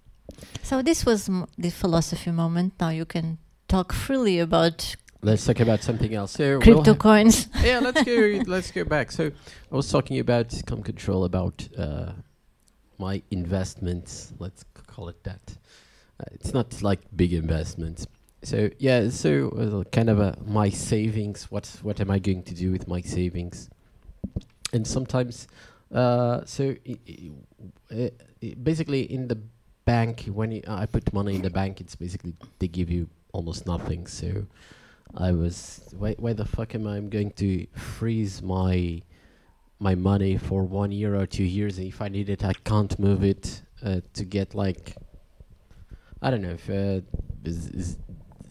So 0.62 0.82
this 0.82 1.06
was 1.06 1.30
m- 1.30 1.46
the 1.58 1.70
philosophy 1.70 2.32
moment. 2.32 2.74
Now 2.80 2.90
you 2.90 3.06
can 3.06 3.38
talk 3.68 3.94
freely 3.94 4.40
about 4.40 4.96
Let's 5.26 5.46
talk 5.46 5.62
about 5.62 5.82
something 5.84 6.14
else. 6.14 6.34
So 6.34 6.44
we'll 6.44 6.62
crypto 6.62 6.96
coins. 6.96 7.48
yeah, 7.64 7.80
let's 7.80 8.04
go. 8.04 8.42
let's 8.48 8.72
go 8.72 8.84
back. 8.84 9.10
So 9.12 9.32
I 9.72 9.76
was 9.76 9.90
talking 9.90 10.20
about 10.20 10.54
com 10.66 10.84
control 10.84 11.24
about 11.24 11.66
uh, 11.78 12.12
my 13.08 13.22
investments. 13.32 14.34
Let's 14.40 14.64
call 14.88 15.10
it 15.10 15.20
that. 15.24 15.46
Uh, 16.20 16.26
it's 16.36 16.54
not 16.54 16.82
like 16.82 17.02
big 17.16 17.34
investments. 17.34 18.08
So 18.44 18.70
yeah, 18.78 19.10
so 19.10 19.32
uh, 19.64 19.90
kind 19.98 20.10
of 20.10 20.20
a, 20.20 20.36
my 20.46 20.70
savings. 20.70 21.52
What 21.54 21.66
what 21.82 21.98
am 22.04 22.10
I 22.12 22.20
going 22.20 22.44
to 22.44 22.54
do 22.64 22.72
with 22.76 22.88
my 22.88 23.02
savings? 23.02 23.70
And 24.76 24.88
sometimes, 24.88 25.48
uh, 25.94 26.42
so 26.46 26.76
basically 28.70 29.02
in 29.18 29.28
the 29.28 29.40
bank 29.86 30.26
when 30.38 30.50
I 30.68 30.86
put 30.86 31.14
money 31.14 31.36
in 31.36 31.42
the 31.42 31.56
bank, 31.62 31.82
it's 31.84 31.96
basically 31.96 32.34
they 32.60 32.68
give 32.68 32.90
you 32.90 33.08
almost 33.34 33.66
nothing. 33.66 34.08
So 34.08 34.30
I 35.28 35.32
was 35.32 35.58
why 36.02 36.16
why 36.24 36.34
the 36.34 36.46
fuck 36.46 36.76
am 36.76 36.86
I 36.88 37.00
going 37.00 37.32
to 37.44 37.68
freeze 37.98 38.42
my 38.42 39.02
my 39.84 39.96
money 39.96 40.38
for 40.38 40.64
one 40.64 40.92
year 40.92 41.16
or 41.16 41.26
two 41.26 41.44
years 41.44 41.78
and 41.78 41.88
if 41.88 42.02
I 42.02 42.08
need 42.08 42.30
it 42.30 42.44
I 42.44 42.54
can't 42.54 42.98
move 42.98 43.24
it 43.24 43.62
uh, 43.86 44.00
to 44.14 44.24
get 44.24 44.56
like 44.56 44.96
I 46.22 46.32
don't 46.32 46.42
know 46.42 46.58
if 46.62 46.70
uh, 46.70 47.02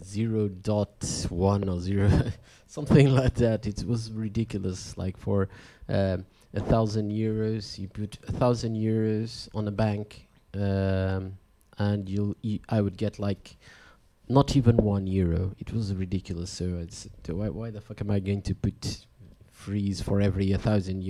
zero 0.05 0.49
dot 0.49 1.27
one 1.31 1.69
or 1.69 1.81
zero 1.81 2.11
something 2.67 3.09
like 3.11 3.35
that 3.37 3.67
it 3.67 3.83
was 3.85 4.13
ridiculous 4.13 4.99
like 4.99 5.17
for 5.17 5.49
um, 5.89 6.27
a 6.55 6.61
thousand 6.61 7.11
euros 7.11 7.79
you 7.79 7.89
put 7.89 8.19
a 8.29 8.33
thousand 8.33 8.77
euros 8.77 9.49
on 9.55 9.67
a 9.69 9.73
bank 9.73 10.29
um, 10.55 11.39
and 11.79 12.09
you'll 12.09 12.37
you, 12.43 12.61
I 12.69 12.83
would 12.83 12.99
get 12.99 13.19
like 13.19 13.57
not 14.29 14.57
even 14.57 14.77
one 14.77 15.07
euro. 15.07 15.53
It 15.59 15.73
was 15.73 15.95
ridiculous. 15.95 16.51
So 16.51 16.65
it's 16.81 17.09
why 17.27 17.49
why 17.49 17.71
the 17.71 17.81
fuck 17.81 18.01
am 18.01 18.11
I 18.11 18.21
going 18.21 18.43
to 18.43 18.55
put 18.55 19.07
freeze 19.65 20.01
for 20.01 20.21
every 20.21 20.53
a 20.53 20.59
thousand? 20.59 21.01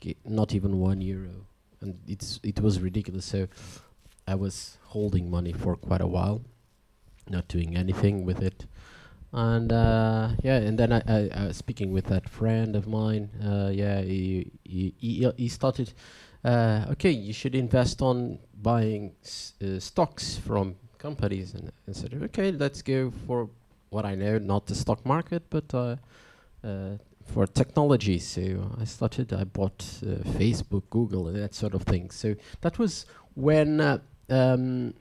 Get 0.00 0.16
not 0.24 0.54
even 0.54 0.72
one 0.80 1.00
euro, 1.00 1.46
and 1.80 1.98
it's 2.06 2.40
it 2.42 2.60
was 2.60 2.80
ridiculous. 2.80 3.26
So 3.26 3.40
I 4.26 4.34
was 4.34 4.78
holding 4.94 5.30
money 5.30 5.52
for 5.52 5.76
quite 5.76 6.00
a 6.00 6.06
while, 6.16 6.40
not 7.28 7.48
doing 7.48 7.76
anything 7.76 8.24
with 8.24 8.40
it. 8.42 8.66
And 9.32 9.72
uh, 9.72 10.28
yeah, 10.42 10.58
and 10.66 10.78
then 10.78 10.92
I, 10.92 11.02
I, 11.06 11.30
I 11.34 11.46
was 11.48 11.56
speaking 11.56 11.92
with 11.92 12.06
that 12.06 12.28
friend 12.28 12.76
of 12.76 12.86
mine. 12.86 13.30
Uh, 13.42 13.70
yeah, 13.72 14.00
he 14.00 14.50
he 14.64 14.94
he, 14.98 15.30
he 15.36 15.48
started. 15.48 15.92
Uh, 16.44 16.92
okay, 16.92 17.10
you 17.10 17.32
should 17.32 17.54
invest 17.54 18.02
on 18.02 18.38
buying 18.62 19.12
uh, 19.62 19.78
stocks 19.78 20.36
from 20.36 20.76
companies 20.98 21.54
and, 21.54 21.72
and 21.86 21.96
said, 21.96 22.12
okay, 22.22 22.52
let's 22.52 22.82
go 22.82 23.10
for 23.26 23.48
what 23.90 24.04
I 24.04 24.14
know, 24.14 24.38
not 24.38 24.66
the 24.66 24.74
stock 24.74 25.00
market, 25.06 25.42
but 25.48 25.72
uh, 25.72 25.96
uh, 26.62 26.98
for 27.24 27.46
technology. 27.46 28.18
So 28.18 28.70
I 28.80 28.84
started, 28.84 29.32
I 29.32 29.44
bought 29.44 29.84
uh, 30.02 30.22
Facebook, 30.38 30.82
Google, 30.90 31.28
and 31.28 31.36
that 31.36 31.54
sort 31.54 31.74
of 31.74 31.82
thing. 31.82 32.10
So 32.10 32.34
that 32.60 32.78
was 32.78 33.06
when 33.34 33.80
uh, 33.80 33.98
um, 34.30 34.94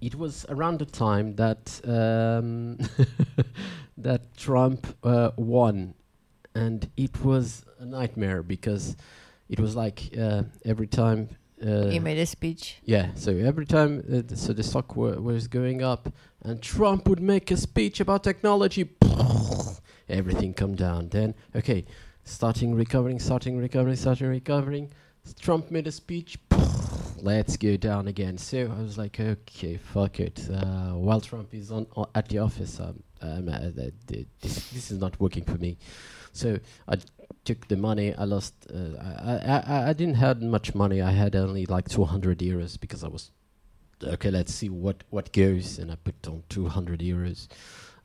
it 0.00 0.14
was 0.14 0.46
around 0.48 0.78
the 0.78 0.86
time 0.86 1.36
that 1.36 1.80
um, 1.84 2.78
that 3.98 4.34
Trump 4.36 4.86
uh, 5.04 5.30
won, 5.36 5.94
and 6.54 6.88
it 6.96 7.22
was 7.24 7.64
a 7.78 7.84
nightmare 7.84 8.42
because 8.42 8.96
it 9.48 9.60
was 9.60 9.76
like 9.76 10.10
uh, 10.18 10.42
every 10.64 10.86
time. 10.86 11.28
Uh, 11.62 11.90
he 11.90 11.98
made 11.98 12.16
a 12.18 12.24
speech. 12.24 12.78
yeah, 12.84 13.08
so 13.14 13.32
every 13.36 13.66
time, 13.66 13.98
uh, 14.08 14.22
th- 14.22 14.38
so 14.38 14.54
the 14.54 14.62
stock 14.62 14.96
wa- 14.96 15.10
was 15.20 15.46
going 15.46 15.82
up, 15.82 16.10
and 16.42 16.62
Trump 16.62 17.06
would 17.06 17.20
make 17.20 17.50
a 17.50 17.56
speech 17.58 18.00
about 18.00 18.24
technology, 18.24 18.88
everything 20.10 20.52
come 20.54 20.74
down. 20.74 21.08
Then, 21.08 21.34
okay, 21.54 21.84
starting 22.24 22.74
recovering, 22.74 23.18
starting 23.18 23.56
recovering, 23.58 23.96
starting 23.96 24.28
recovering. 24.28 24.90
Trump 25.40 25.70
made 25.70 25.86
a 25.86 25.92
speech, 25.92 26.38
let's 27.18 27.56
go 27.56 27.76
down 27.76 28.08
again. 28.08 28.38
So 28.38 28.72
I 28.76 28.82
was 28.82 28.96
like, 28.98 29.20
okay, 29.20 29.76
fuck 29.76 30.20
it. 30.20 30.48
Uh, 30.50 30.92
while 30.94 31.20
Trump 31.20 31.54
is 31.54 31.70
on 31.70 31.86
o- 31.96 32.08
at 32.14 32.28
the 32.28 32.38
office, 32.38 32.80
um, 32.80 33.02
um, 33.22 33.48
uh, 33.48 33.58
th- 33.70 33.92
th- 34.06 34.26
this 34.40 34.70
this 34.70 34.90
is 34.90 34.98
not 34.98 35.20
working 35.20 35.44
for 35.44 35.58
me. 35.58 35.76
So 36.32 36.58
I 36.88 36.96
took 37.44 37.68
the 37.68 37.76
money. 37.76 38.14
I 38.14 38.24
lost. 38.24 38.54
Uh, 38.72 38.96
I, 38.98 39.62
I 39.62 39.88
I 39.90 39.92
didn't 39.92 40.14
have 40.14 40.40
much 40.40 40.74
money. 40.74 41.02
I 41.02 41.10
had 41.10 41.36
only 41.36 41.66
like 41.66 41.88
200 41.88 42.38
euros 42.38 42.80
because 42.80 43.04
I 43.04 43.08
was 43.08 43.30
okay. 44.02 44.30
Let's 44.30 44.54
see 44.54 44.70
what 44.70 45.04
what 45.10 45.32
goes, 45.32 45.78
and 45.78 45.90
I 45.92 45.96
put 45.96 46.26
on 46.26 46.44
200 46.48 47.00
euros, 47.00 47.48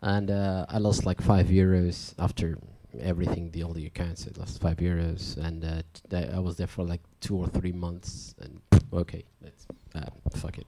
and 0.06 0.30
uh, 0.30 0.68
I 0.70 0.78
lost 0.78 1.06
like 1.06 1.20
five 1.20 1.48
euros 1.48 2.14
after 2.20 2.60
everything. 3.02 3.50
The 3.50 3.66
the 3.74 3.88
accounts, 3.88 4.28
I 4.28 4.40
lost 4.40 4.62
five 4.62 4.78
euros, 4.78 5.36
and 5.38 5.66
uh, 5.66 6.36
I 6.36 6.40
was 6.40 6.58
there 6.58 6.68
for 6.68 6.84
like 6.84 7.02
two 7.20 7.36
or 7.36 7.48
three 7.48 7.72
months. 7.72 8.36
And 8.40 8.62
okay, 8.94 9.24
let's 9.42 9.66
uh, 9.96 10.12
fuck 10.38 10.60
it. 10.60 10.68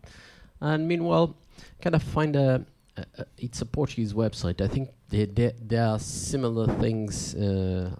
And 0.59 0.87
meanwhile, 0.87 1.37
kind 1.81 1.95
of 1.95 2.03
find 2.03 2.35
a. 2.35 2.65
Uh, 2.97 3.03
uh, 3.19 3.23
it's 3.37 3.61
a 3.61 3.65
Portuguese 3.65 4.13
website. 4.13 4.59
I 4.59 4.67
think 4.67 4.89
there 5.09 5.27
there, 5.27 5.53
there 5.61 5.85
are 5.85 5.99
similar 5.99 6.65
things 6.79 7.35
uh, 7.35 7.91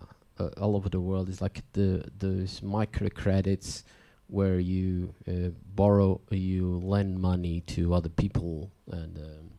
all 0.58 0.76
over 0.76 0.90
the 0.90 1.00
world. 1.00 1.30
It's 1.30 1.40
like 1.40 1.62
the 1.74 2.04
those 2.18 2.62
microcredits 2.62 3.84
where 4.26 4.60
you 4.60 5.14
uh, 5.28 5.52
borrow, 5.76 6.20
you 6.32 6.82
lend 6.84 7.20
money 7.20 7.62
to 7.62 7.94
other 7.94 8.10
people, 8.10 8.72
and 8.92 9.20
um, 9.20 9.57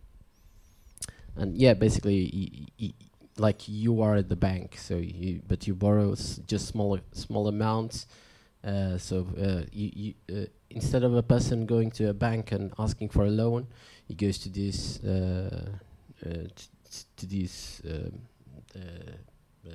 and 1.39 1.57
yeah, 1.57 1.75
basically, 1.75 2.31
y- 2.33 2.51
y- 2.61 2.89
y- 2.89 2.95
like 3.37 3.69
you 3.69 4.03
are 4.03 4.17
at 4.17 4.29
the 4.29 4.37
bank, 4.37 4.77
so 4.79 4.97
you 4.97 5.41
but 5.47 5.67
you 5.67 5.75
borrow 5.75 6.13
s- 6.13 6.41
just 6.47 6.67
small 6.67 6.99
small 7.13 7.49
amounts. 7.49 8.07
Uh, 8.65 8.99
so 8.99 9.27
uh, 9.41 9.63
you, 9.73 9.91
you 9.95 10.15
uh, 10.37 10.47
instead 10.71 11.05
of 11.05 11.15
a 11.15 11.23
person 11.23 11.65
going 11.67 11.91
to 11.93 12.09
a 12.09 12.13
bank 12.15 12.53
and 12.53 12.73
asking 12.79 13.09
for 13.09 13.25
a 13.25 13.31
loan, 13.31 13.67
he 14.09 14.15
goes 14.15 14.39
to 14.39 14.49
this 14.49 15.03
uh, 15.05 15.71
uh, 16.27 16.31
to 17.17 17.27
this 17.27 17.81
um, 17.89 18.21
uh, 18.75 18.81
uh, 19.69 19.75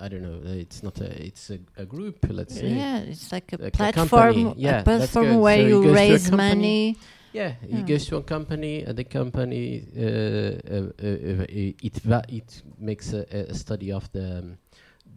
I 0.00 0.08
don't 0.08 0.22
know. 0.22 0.38
It's 0.44 0.82
not 0.82 1.00
a. 1.00 1.10
It's 1.24 1.50
a, 1.50 1.58
a 1.78 1.86
group. 1.86 2.26
Let's 2.28 2.54
say. 2.54 2.68
Yeah, 2.68 2.98
it's 2.98 3.32
like 3.32 3.52
a 3.54 3.56
Like 3.56 3.68
a 3.68 3.76
platform, 3.76 4.34
company, 4.34 4.54
yeah, 4.58 4.80
a 4.80 4.84
platform 4.84 5.40
where 5.40 5.56
So 5.62 5.66
you 5.66 5.88
a 5.88 5.92
raise 5.94 6.30
money. 6.30 6.96
Yeah, 7.38 7.52
he 7.64 7.82
goes 7.84 8.06
to 8.06 8.16
a 8.16 8.22
company, 8.22 8.82
and 8.82 8.98
the 8.98 9.04
company 9.04 9.84
uh, 9.96 10.02
uh, 10.02 10.90
uh, 11.00 11.06
uh, 11.06 11.46
it 11.88 11.94
va- 12.02 12.24
it 12.28 12.62
makes 12.80 13.12
a, 13.12 13.22
a 13.30 13.54
study 13.54 13.92
of 13.92 14.10
the 14.10 14.38
um, 14.38 14.58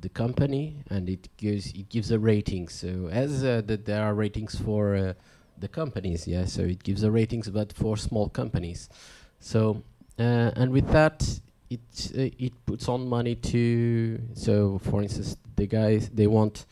the 0.01 0.09
company, 0.09 0.83
and 0.91 1.09
it 1.09 1.35
gives 1.37 1.73
it 1.73 1.89
gives 1.89 2.11
a 2.11 2.19
rating. 2.19 2.69
So 2.69 3.09
as 3.11 3.43
uh, 3.43 3.63
that 3.65 3.85
there 3.85 4.03
are 4.03 4.13
ratings 4.13 4.55
for 4.55 4.95
uh, 4.95 5.13
the 5.57 5.67
companies, 5.67 6.27
yeah. 6.27 6.45
So 6.45 6.61
it 6.61 6.83
gives 6.83 7.01
a 7.01 7.09
ratings, 7.09 7.49
but 7.49 7.73
for 7.73 7.97
small 7.97 8.29
companies. 8.29 8.87
So 9.39 9.81
uh, 10.19 10.51
and 10.55 10.71
with 10.71 10.91
that, 10.91 11.27
it 11.71 12.11
uh, 12.15 12.29
it 12.37 12.53
puts 12.67 12.87
on 12.87 13.07
money 13.07 13.33
to. 13.33 14.19
So 14.35 14.77
for 14.77 15.01
instance, 15.01 15.37
the 15.55 15.65
guys 15.65 16.09
they 16.13 16.27
want 16.27 16.67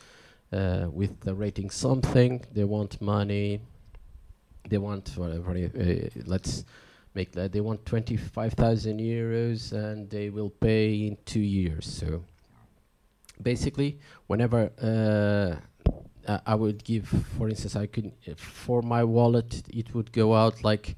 uh, 0.53 0.89
with 0.91 1.21
the 1.21 1.33
rating 1.33 1.71
something, 1.71 2.45
they 2.53 2.65
want 2.65 3.01
money 3.01 3.61
they 4.67 4.77
want 4.77 5.09
whatever 5.15 5.51
uh, 5.51 6.09
let's 6.25 6.65
make 7.15 7.31
that 7.31 7.51
they 7.51 7.61
want 7.61 7.85
25,000 7.85 8.99
euros 8.99 9.71
and 9.71 10.09
they 10.09 10.29
will 10.29 10.49
pay 10.49 11.07
in 11.07 11.17
2 11.25 11.39
years. 11.39 11.85
So 11.85 12.23
basically 13.41 13.99
whenever 14.27 14.71
uh, 14.81 16.39
I 16.45 16.55
would 16.55 16.83
give 16.83 17.07
for 17.37 17.49
instance 17.49 17.75
I 17.75 17.87
could 17.87 18.11
for 18.37 18.81
my 18.81 19.03
wallet 19.03 19.63
it 19.69 19.93
would 19.95 20.11
go 20.11 20.35
out 20.35 20.63
like 20.63 20.95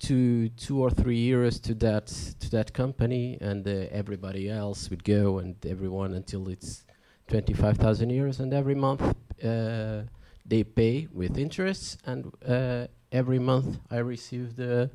2 0.00 0.50
2 0.50 0.82
or 0.82 0.90
3 0.90 1.28
euros 1.28 1.62
to 1.62 1.74
that 1.74 2.06
to 2.40 2.50
that 2.50 2.72
company 2.72 3.38
and 3.40 3.66
uh, 3.66 3.86
everybody 3.90 4.50
else 4.50 4.90
would 4.90 5.04
go 5.04 5.38
and 5.38 5.54
everyone 5.64 6.14
until 6.14 6.48
it's 6.48 6.84
25,000 7.28 8.10
euros, 8.10 8.40
and 8.40 8.52
every 8.52 8.74
month 8.74 9.02
uh, 9.44 10.02
they 10.48 10.64
pay 10.64 11.08
with 11.12 11.38
interest, 11.38 11.98
and 12.06 12.32
uh, 12.46 12.86
every 13.12 13.38
month 13.38 13.78
I 13.90 13.98
receive 13.98 14.56
the 14.56 14.90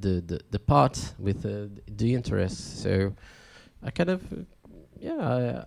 the 0.00 0.20
the, 0.20 0.40
the 0.50 0.58
part 0.58 1.14
with 1.18 1.46
uh, 1.46 1.68
the 1.86 2.14
interest. 2.14 2.82
So 2.82 3.14
I 3.82 3.90
kind 3.90 4.10
of 4.10 4.22
yeah. 5.00 5.64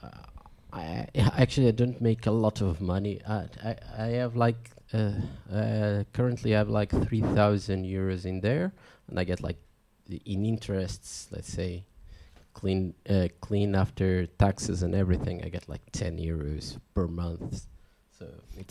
I, 0.73 1.05
I 1.15 1.31
actually 1.37 1.67
I 1.67 1.71
don't 1.71 1.99
make 1.99 2.25
a 2.27 2.31
lot 2.31 2.61
of 2.61 2.79
money. 2.81 3.21
I 3.27 3.45
I, 3.63 3.75
I 3.97 4.07
have 4.21 4.35
like 4.35 4.71
uh, 4.93 6.03
currently 6.13 6.55
I 6.55 6.59
have 6.59 6.69
like 6.69 6.91
three 7.07 7.21
thousand 7.21 7.85
euros 7.85 8.25
in 8.25 8.41
there, 8.41 8.73
and 9.07 9.19
I 9.19 9.23
get 9.23 9.41
like 9.41 9.57
the 10.07 10.21
in 10.25 10.45
interests. 10.45 11.27
Let's 11.31 11.51
say 11.51 11.83
clean 12.53 12.93
uh, 13.09 13.27
clean 13.39 13.75
after 13.75 14.27
taxes 14.27 14.83
and 14.83 14.95
everything. 14.95 15.43
I 15.43 15.49
get 15.49 15.67
like 15.67 15.81
ten 15.91 16.17
euros 16.17 16.77
per 16.93 17.07
month. 17.07 17.67
So 18.21 18.27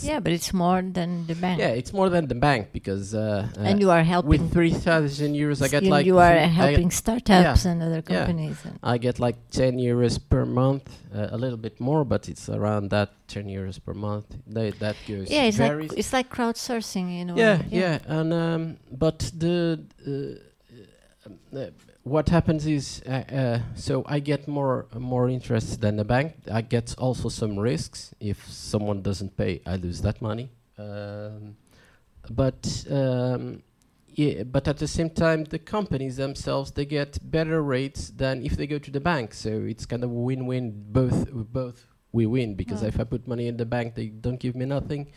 Yeah, 0.06 0.20
but 0.24 0.32
it's 0.32 0.52
more 0.52 0.80
than 0.98 1.26
the 1.26 1.34
bank. 1.34 1.58
yeah, 1.60 1.80
it's 1.80 1.92
more 1.92 2.08
than 2.14 2.24
the 2.32 2.34
bank 2.48 2.62
because 2.72 3.06
uh, 3.14 3.48
uh, 3.58 3.68
and 3.68 3.80
you 3.82 3.90
are 3.90 4.04
helping. 4.04 4.30
with 4.32 4.52
three 4.52 4.70
thousand 4.86 5.34
euros 5.34 5.58
I 5.62 5.68
get 5.68 5.82
you, 5.82 5.90
like 5.90 6.06
you 6.06 6.18
are 6.18 6.30
three- 6.30 6.44
I 6.44 6.46
get- 6.46 6.62
helping 6.62 6.90
startups 7.02 7.64
and 7.70 7.82
other 7.82 8.02
companies. 8.02 8.56
Yeah. 8.64 8.70
And 8.70 8.78
I 8.94 8.98
get 9.06 9.18
like 9.26 9.36
10 9.50 9.78
euros 9.78 10.14
per 10.32 10.44
month, 10.46 10.86
uh, 11.14 11.36
a 11.36 11.38
little 11.44 11.58
bit 11.66 11.80
more, 11.80 12.04
but 12.04 12.28
it's 12.28 12.48
around 12.48 12.90
that 12.90 13.08
10 13.26 13.46
euros 13.46 13.78
per 13.86 13.94
month. 13.94 14.26
They, 14.46 14.70
that 14.84 14.96
goes 15.08 15.26
yeah, 15.30 15.48
it's 15.48 15.56
varies. 15.56 15.90
like 15.90 15.98
it's 15.98 16.12
like 16.12 16.28
crowdsourcing, 16.36 17.06
you 17.18 17.24
know. 17.24 17.36
yeah, 17.36 17.58
yeah, 17.70 17.98
and 18.06 18.32
um, 18.32 18.76
but 19.04 19.18
the 19.36 19.80
uh, 20.06 21.58
uh, 21.58 21.70
what 22.02 22.28
happens 22.30 22.66
is 22.66 23.02
uh, 23.06 23.10
uh, 23.10 23.58
so 23.74 24.02
I 24.06 24.20
get 24.20 24.48
more 24.48 24.86
more 24.96 25.28
interest 25.28 25.80
than 25.80 25.96
the 25.96 26.04
bank. 26.04 26.34
I 26.50 26.62
get 26.62 26.94
also 26.98 27.28
some 27.28 27.58
risks. 27.58 28.14
If 28.20 28.46
someone 28.48 29.02
doesn't 29.02 29.36
pay, 29.36 29.60
I 29.66 29.76
lose 29.76 30.00
that 30.02 30.20
money. 30.22 30.50
Um, 30.78 31.56
but 32.30 32.84
um, 32.90 33.62
yeah, 34.08 34.42
but 34.44 34.66
at 34.66 34.78
the 34.78 34.88
same 34.88 35.10
time, 35.10 35.44
the 35.44 35.58
companies 35.58 36.16
themselves 36.16 36.72
they 36.72 36.84
get 36.86 37.18
better 37.30 37.62
rates 37.62 38.10
than 38.10 38.44
if 38.44 38.56
they 38.56 38.66
go 38.66 38.78
to 38.78 38.90
the 38.90 39.00
bank. 39.00 39.34
So 39.34 39.50
it's 39.50 39.86
kind 39.86 40.02
of 40.04 40.10
win-win. 40.10 40.84
Both 40.92 41.30
both 41.32 41.86
we 42.12 42.26
win 42.26 42.54
because 42.54 42.82
Mm. 42.82 42.88
if 42.88 42.98
I 42.98 43.04
put 43.04 43.28
money 43.28 43.46
in 43.46 43.56
the 43.56 43.66
bank, 43.66 43.94
they 43.94 44.06
don't 44.08 44.40
give 44.40 44.56
me 44.56 44.64
nothing. 44.64 45.12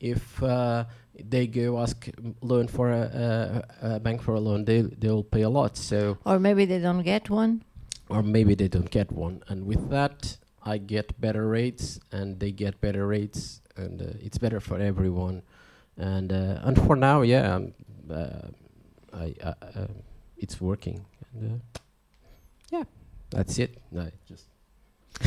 If 0.00 0.42
uh, 0.42 0.84
they 1.22 1.46
go 1.46 1.78
ask 1.80 2.08
loan 2.42 2.68
for 2.68 2.90
a, 2.90 3.62
a, 3.82 3.96
a 3.96 4.00
bank 4.00 4.22
for 4.22 4.34
a 4.34 4.40
loan, 4.40 4.64
they 4.64 4.82
they'll 4.82 5.24
pay 5.24 5.42
a 5.42 5.48
lot. 5.50 5.76
So 5.76 6.18
Or 6.24 6.38
maybe 6.38 6.64
they 6.66 6.78
don't 6.78 7.02
get 7.02 7.30
one. 7.30 7.62
or 8.08 8.22
maybe 8.22 8.54
they 8.54 8.68
don't 8.68 8.90
get 8.90 9.12
one. 9.12 9.42
And 9.48 9.66
with 9.66 9.90
that, 9.90 10.38
I 10.64 10.78
get 10.78 11.20
better 11.20 11.46
rates, 11.48 12.00
and 12.12 12.38
they 12.40 12.52
get 12.52 12.80
better 12.80 13.06
rates, 13.06 13.60
and 13.76 14.00
uh, 14.02 14.06
it's 14.26 14.38
better 14.38 14.60
for 14.60 14.78
everyone. 14.80 15.42
And 15.96 16.32
uh, 16.32 16.60
and 16.66 16.76
for 16.86 16.96
now, 16.96 17.22
yeah, 17.22 17.54
um, 17.56 17.72
uh, 18.10 18.48
I 19.12 19.34
uh, 19.42 19.54
uh, 19.62 19.86
it's 20.36 20.60
working. 20.60 21.04
And, 21.34 21.60
uh, 21.74 21.80
yeah, 22.72 22.84
that's 23.30 23.58
it. 23.58 23.76
I 23.96 24.10
just 24.28 24.46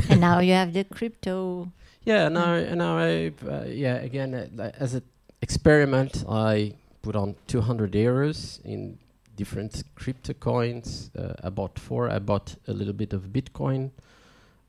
and 0.09 0.21
now 0.21 0.39
you 0.39 0.53
have 0.53 0.73
the 0.73 0.83
crypto. 0.85 1.71
yeah. 2.05 2.29
Now 2.29 2.57
now 2.73 2.97
I 2.97 3.31
uh, 3.45 3.65
yeah 3.67 3.95
again 4.01 4.33
as 4.79 4.93
an 4.95 5.03
experiment, 5.41 6.23
I 6.29 6.73
put 7.01 7.15
on 7.15 7.35
200 7.47 7.91
euros 7.93 8.63
in 8.63 8.97
different 9.35 9.83
crypto 9.95 10.33
coins. 10.33 11.09
Uh, 11.17 11.33
I 11.43 11.49
bought 11.49 11.79
four. 11.79 12.09
I 12.09 12.19
bought 12.19 12.55
a 12.67 12.73
little 12.73 12.93
bit 12.93 13.13
of 13.13 13.23
Bitcoin. 13.33 13.91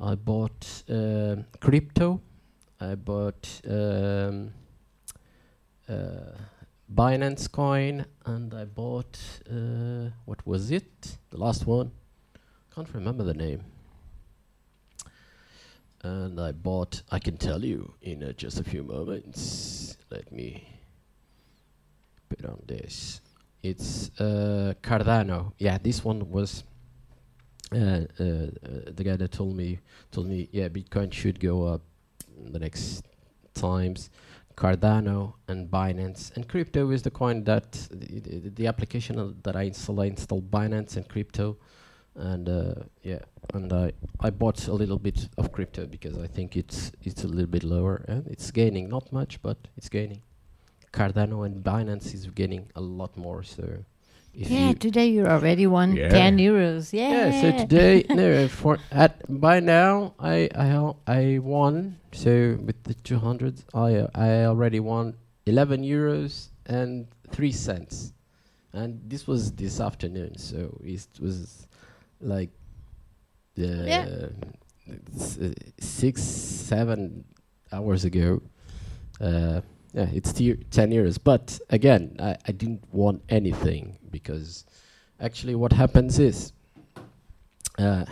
I 0.01 0.14
bought 0.14 0.83
um 0.89 1.45
crypto. 1.61 2.20
I 2.81 2.97
bought 2.97 3.61
um, 3.68 4.53
uh, 5.89 6.37
Binance 6.93 7.51
coin, 7.51 8.05
and 8.27 8.53
I 8.55 8.64
bought 8.64 9.18
uh, 9.49 10.11
what 10.25 10.45
was 10.47 10.70
it? 10.70 11.18
The 11.31 11.39
last 11.39 11.66
one. 11.66 11.93
Can't 12.75 12.93
remember 12.95 13.25
the 13.25 13.35
name. 13.35 13.72
And 16.05 16.40
I 16.40 16.53
bought. 16.53 17.03
I 17.11 17.18
can 17.20 17.36
tell 17.36 17.64
you 17.64 17.94
in 18.03 18.22
uh, 18.22 18.32
just 18.32 18.59
a 18.59 18.64
few 18.64 18.82
moments. 18.82 19.96
Let 20.11 20.32
me 20.32 20.66
put 22.28 22.44
on 22.44 22.61
this. 22.66 23.20
It's 23.62 24.11
uh, 24.18 24.74
Cardano. 24.82 25.53
Yeah, 25.59 25.78
this 25.78 26.05
one 26.05 26.28
was 26.30 26.64
uh, 27.72 27.76
uh, 27.76 28.24
uh, 28.24 28.48
the 28.94 29.05
guy 29.05 29.16
that 29.16 29.32
told 29.32 29.57
me 29.57 29.78
told 30.11 30.26
me 30.26 30.48
yeah 30.53 30.68
Bitcoin 30.68 31.12
should 31.12 31.38
go 31.40 31.64
up 31.64 31.82
the 32.50 32.59
next 32.59 33.07
times. 33.55 34.11
Cardano 34.57 35.34
and 35.48 35.70
Binance 35.70 36.36
and 36.36 36.46
crypto 36.46 36.90
is 36.90 37.03
the 37.03 37.11
coin 37.11 37.44
that 37.44 37.72
the, 37.90 38.20
the, 38.20 38.50
the 38.50 38.66
application 38.66 39.36
that 39.42 39.57
I 39.57 39.62
install. 39.62 40.00
I 40.00 40.07
installed 40.07 40.50
Binance 40.50 40.96
and 40.96 41.09
crypto, 41.09 41.57
and 42.15 42.49
uh, 42.49 42.75
yeah, 43.03 43.21
and 43.55 43.73
I 43.73 43.93
I 44.21 44.31
bought 44.31 44.69
a 44.69 44.73
little 44.75 44.99
bit 44.99 45.29
of 45.39 45.53
crypto 45.53 45.87
because 45.87 46.19
I 46.19 46.27
think 46.27 46.57
it's 46.57 46.93
it's 47.03 47.25
a 47.25 47.29
little 47.29 47.47
bit 47.51 47.65
lower 47.65 48.05
and 48.09 48.27
it's 48.29 48.51
gaining 48.51 48.89
not 48.89 49.13
much 49.13 49.41
but 49.43 49.57
it's 49.77 49.89
gaining. 49.89 50.23
Cardano 50.93 51.47
and 51.47 51.65
Binance 51.65 52.13
is 52.13 52.27
gaining 52.27 52.69
a 52.77 52.81
lot 52.81 53.17
more. 53.17 53.43
So 53.43 53.65
if 54.35 54.51
yeah, 54.51 54.69
you 54.69 54.75
today 54.75 55.07
you 55.07 55.27
already 55.27 55.67
won 55.67 55.97
Yeah. 55.97 56.09
10 56.11 56.39
euros. 56.39 56.93
Yeah. 56.93 57.31
yeah, 57.31 57.41
so 57.41 57.59
today 57.59 58.05
no 58.11 58.49
for 58.49 58.79
at 58.91 59.21
by 59.29 59.61
now 59.61 60.15
I 60.19 60.49
I 60.55 60.93
I 61.07 61.39
won 61.39 61.97
so 62.13 62.59
with 62.63 62.83
the 62.85 62.95
200 62.95 63.63
I 63.75 63.95
uh, 63.97 64.09
I 64.15 64.45
already 64.45 64.81
won 64.81 65.15
11 65.47 65.83
euros 65.83 66.49
and 66.67 67.07
3 67.31 67.53
cents. 67.53 68.13
And 68.75 69.01
this 69.07 69.27
was 69.27 69.53
this 69.53 69.81
afternoon 69.81 70.37
so 70.39 70.79
it 70.85 71.07
was 71.21 71.67
like 72.23 72.51
uh, 73.59 73.85
Yeah. 73.85 74.29
uh, 74.89 75.49
6 75.79 76.23
7 76.23 77.25
hours 77.73 78.05
ago. 78.05 78.43
Uh 79.20 79.61
yeah, 79.95 80.09
it's 80.12 80.33
10 80.33 80.57
euros. 80.91 81.18
But 81.23 81.61
again, 81.68 82.16
I, 82.18 82.37
I 82.49 82.53
didn't 82.53 82.83
want 82.93 83.23
anything 83.29 83.99
because 84.11 84.64
actually 85.20 85.55
what 85.55 85.73
happens 85.73 86.18
is 86.18 86.53
uh, 87.79 88.07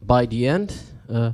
by 0.00 0.26
the 0.26 0.46
end, 0.46 0.74
uh, 1.08 1.32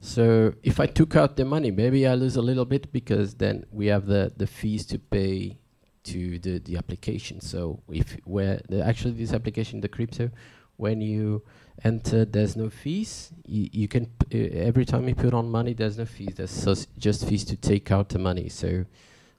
so 0.00 0.54
if 0.62 0.80
I 0.80 0.86
took 0.86 1.16
out 1.16 1.36
the 1.36 1.44
money, 1.44 1.70
maybe 1.70 2.06
I 2.06 2.14
lose 2.14 2.36
a 2.36 2.42
little 2.42 2.64
bit 2.64 2.92
because 2.92 3.34
then 3.34 3.64
we 3.70 3.86
have 3.86 4.06
the, 4.06 4.32
the 4.36 4.46
fees 4.46 4.86
to 4.86 4.98
pay 4.98 5.58
to 6.04 6.38
the, 6.38 6.58
the 6.58 6.76
application. 6.76 7.40
So 7.40 7.82
if 7.90 8.16
where 8.24 8.60
the 8.68 8.84
actually 8.84 9.12
this 9.12 9.32
application, 9.32 9.80
the 9.80 9.88
crypto, 9.88 10.30
when 10.76 11.00
you 11.00 11.42
enter, 11.84 12.24
there's 12.24 12.56
no 12.56 12.70
fees. 12.70 13.30
You, 13.46 13.88
can 13.88 14.06
p- 14.06 14.44
uh, 14.44 14.64
every 14.66 14.84
time 14.84 15.08
you 15.08 15.14
put 15.14 15.34
on 15.34 15.50
money, 15.50 15.72
there's 15.74 15.98
no 15.98 16.04
fees. 16.04 16.34
There's 16.36 16.86
just 16.98 17.26
fees 17.28 17.44
to 17.46 17.56
take 17.56 17.90
out 17.90 18.08
the 18.08 18.18
money. 18.18 18.48
So 18.48 18.84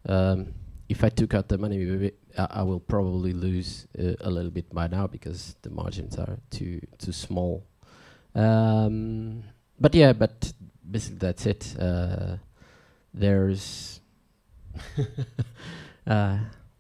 um, 0.08 0.54
if 0.90 1.04
I 1.04 1.10
took 1.10 1.34
out 1.34 1.48
the 1.48 1.58
money, 1.58 2.12
I, 2.38 2.48
I 2.50 2.64
will 2.64 2.80
probably 2.80 3.34
lose 3.34 3.88
uh, 3.98 4.14
a 4.22 4.30
little 4.30 4.52
bit 4.52 4.74
by 4.74 4.88
now 4.88 5.08
because 5.08 5.56
the 5.62 5.70
margins 5.70 6.18
are 6.18 6.38
too 6.50 6.82
too 6.98 7.12
small. 7.14 7.64
Um, 8.36 9.44
but 9.80 9.96
yeah, 9.96 10.14
but 10.14 10.52
basically 10.90 11.20
that's 11.20 11.46
it. 11.46 11.76
Uh, 11.80 12.38
there's 13.14 14.02
uh, 16.08 16.38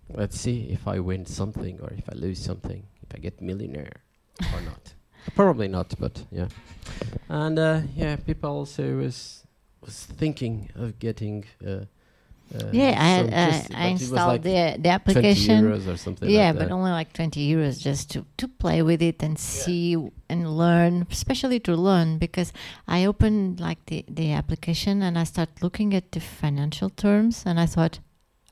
let's 0.09 0.39
see 0.39 0.69
if 0.71 0.87
I 0.87 0.99
win 0.99 1.25
something 1.25 1.79
or 1.81 1.91
if 1.93 2.09
I 2.09 2.15
lose 2.15 2.43
something. 2.43 2.83
If 3.03 3.15
I 3.15 3.19
get 3.19 3.41
millionaire 3.41 4.01
or 4.53 4.61
not. 4.61 4.93
Probably 5.35 5.67
not, 5.67 5.93
but 5.99 6.23
yeah. 6.31 6.47
And 7.29 7.57
uh, 7.59 7.81
yeah, 7.95 8.15
people 8.17 8.49
also 8.49 8.97
was 8.97 9.45
was 9.85 10.05
thinking 10.05 10.69
of 10.75 10.99
getting. 10.99 11.45
Uh, 11.65 11.85
uh, 12.53 12.69
Yeah, 12.73 12.95
I, 12.99 13.23
just- 13.23 13.71
I, 13.73 13.83
I 13.83 13.87
installed 13.87 14.27
like 14.27 14.41
the 14.43 14.81
the 14.81 14.89
application. 14.89 15.63
euros 15.63 15.87
or 15.87 15.97
something 15.97 16.29
Yeah, 16.29 16.47
like 16.51 16.57
but 16.59 16.67
that. 16.67 16.73
only 16.73 16.91
like 16.91 17.13
20 17.13 17.39
euros 17.47 17.79
just 17.79 18.11
to, 18.11 18.25
to 18.37 18.47
play 18.47 18.81
with 18.81 19.01
it 19.01 19.23
and 19.23 19.39
see 19.39 19.95
and 20.29 20.57
learn, 20.57 21.07
especially 21.09 21.59
to 21.61 21.75
learn 21.75 22.17
because 22.17 22.51
I 22.87 23.05
opened 23.05 23.59
like 23.61 23.85
the, 23.85 24.03
the 24.09 24.33
application 24.33 25.01
and 25.01 25.17
I 25.17 25.23
start 25.25 25.49
looking 25.61 25.93
at 25.95 26.11
the 26.11 26.19
financial 26.19 26.89
terms 26.89 27.43
and 27.45 27.57
I 27.57 27.65
thought, 27.67 27.99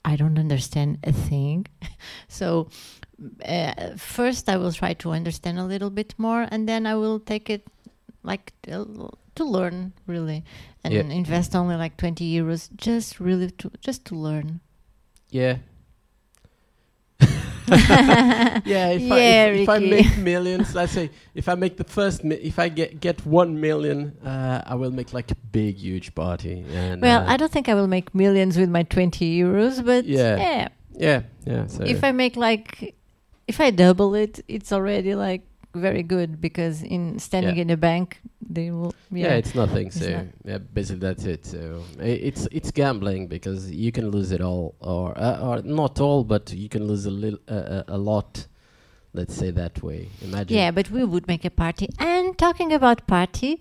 I 0.05 0.15
don't 0.15 0.39
understand 0.39 0.97
a 1.03 1.11
thing. 1.11 1.65
so 2.27 2.67
uh, 3.45 3.95
first 3.97 4.49
I 4.49 4.57
will 4.57 4.71
try 4.71 4.93
to 4.93 5.11
understand 5.11 5.59
a 5.59 5.65
little 5.65 5.89
bit 5.89 6.13
more 6.17 6.47
and 6.51 6.67
then 6.67 6.85
I 6.87 6.95
will 6.95 7.19
take 7.19 7.49
it 7.49 7.67
like 8.23 8.53
uh, 8.71 8.85
to 9.35 9.43
learn 9.43 9.93
really 10.07 10.43
and 10.83 10.93
Yeah. 10.93 11.01
invest 11.01 11.55
only 11.55 11.75
like 11.75 11.97
20 11.97 12.23
euros 12.39 12.69
just 12.75 13.19
really 13.19 13.51
to 13.51 13.71
just 13.81 14.05
to 14.05 14.15
learn. 14.15 14.59
Yeah. 15.31 15.57
Yeah, 17.69 18.89
if, 18.89 19.01
Yeah, 19.01 19.15
I, 19.15 19.19
if, 19.19 19.61
if 19.63 19.69
I 19.69 19.79
make 19.79 20.17
millions, 20.17 20.75
let's 20.75 20.91
say 20.93 21.09
if 21.35 21.47
I 21.49 21.55
make 21.55 21.77
the 21.77 21.83
first, 21.83 22.23
mi- 22.23 22.35
if 22.35 22.59
I 22.59 22.69
get 22.69 22.99
get 22.99 23.25
one 23.25 23.59
million, 23.59 24.17
uh, 24.25 24.61
I 24.65 24.75
will 24.75 24.91
make 24.91 25.13
like 25.13 25.31
a 25.31 25.35
big, 25.51 25.77
huge 25.77 26.13
party. 26.15 26.65
And 26.73 27.01
well, 27.01 27.21
uh, 27.21 27.33
I 27.33 27.37
don't 27.37 27.51
think 27.51 27.69
I 27.69 27.73
will 27.73 27.87
make 27.87 28.13
millions 28.13 28.57
with 28.57 28.69
my 28.69 28.83
20 28.83 29.39
euros, 29.39 29.83
but 29.85 30.05
Yeah. 30.05 30.37
yeah. 30.37 30.67
yeah, 30.95 31.21
yeah. 31.45 31.67
So 31.67 31.83
If 31.83 32.03
I 32.03 32.11
make 32.11 32.35
like, 32.35 32.95
if 33.47 33.59
I 33.59 33.71
double 33.71 34.15
it, 34.15 34.39
it's 34.47 34.71
already 34.71 35.15
like 35.15 35.41
very 35.75 36.01
good 36.03 36.41
because 36.41 36.81
in 36.81 37.19
standing 37.19 37.55
Yeah. 37.57 37.61
in 37.63 37.69
a 37.69 37.77
bank, 37.77 38.19
they 38.41 38.71
will. 38.71 38.93
yeah. 39.11 39.27
Yeah, 39.27 39.35
it's 39.35 39.53
nothing. 39.55 39.87
It's 39.87 39.99
So 39.99 40.09
not- 40.11 40.25
yeah, 40.45 40.57
basically 40.57 40.99
that's 41.07 41.25
it. 41.25 41.45
So 41.45 41.83
it's 41.99 42.47
it's 42.51 42.71
gambling 42.71 43.27
because 43.27 43.69
you 43.71 43.91
can 43.91 44.09
lose 44.09 44.31
it 44.31 44.41
all, 44.41 44.75
or 44.79 45.13
uh, 45.17 45.39
or 45.47 45.61
not 45.63 45.99
all, 45.99 46.23
but 46.23 46.51
you 46.53 46.69
can 46.69 46.87
lose 46.87 47.05
a 47.05 47.11
little, 47.11 47.39
uh, 47.47 47.83
a, 47.87 47.97
lot. 47.97 48.47
Let's 49.13 49.35
say 49.35 49.51
that 49.51 49.81
way. 49.83 50.07
Imagine. 50.23 50.55
Yeah, 50.57 50.71
but 50.71 50.89
we 50.91 51.03
would 51.03 51.27
make 51.27 51.43
a 51.45 51.49
party. 51.49 51.89
And 51.97 52.37
talking 52.37 52.71
about 52.73 53.07
party, 53.07 53.59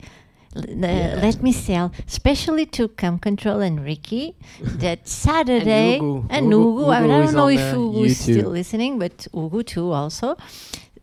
l- 0.54 0.62
uh, 0.62 0.86
Yeah. 0.86 1.20
let 1.22 1.42
me 1.42 1.52
sell, 1.52 1.90
especially 2.06 2.66
to 2.66 2.88
Come 2.88 3.18
Control 3.18 3.60
and 3.62 3.80
Ricky, 3.82 4.36
that 4.60 5.08
Saturday. 5.26 5.94
and 5.96 6.02
Ugu. 6.02 6.26
And 6.30 6.46
Ugu- 6.52 6.84
Ugu, 6.84 6.92
I, 6.92 7.00
Ugu 7.00 7.08
don't 7.08 7.34
know 7.34 7.48
if 7.48 7.60
Ugu 7.74 8.04
is 8.06 8.18
still 8.18 8.50
listening, 8.50 8.98
but 8.98 9.26
Ugu 9.32 9.62
too 9.64 9.90
also. 9.92 10.36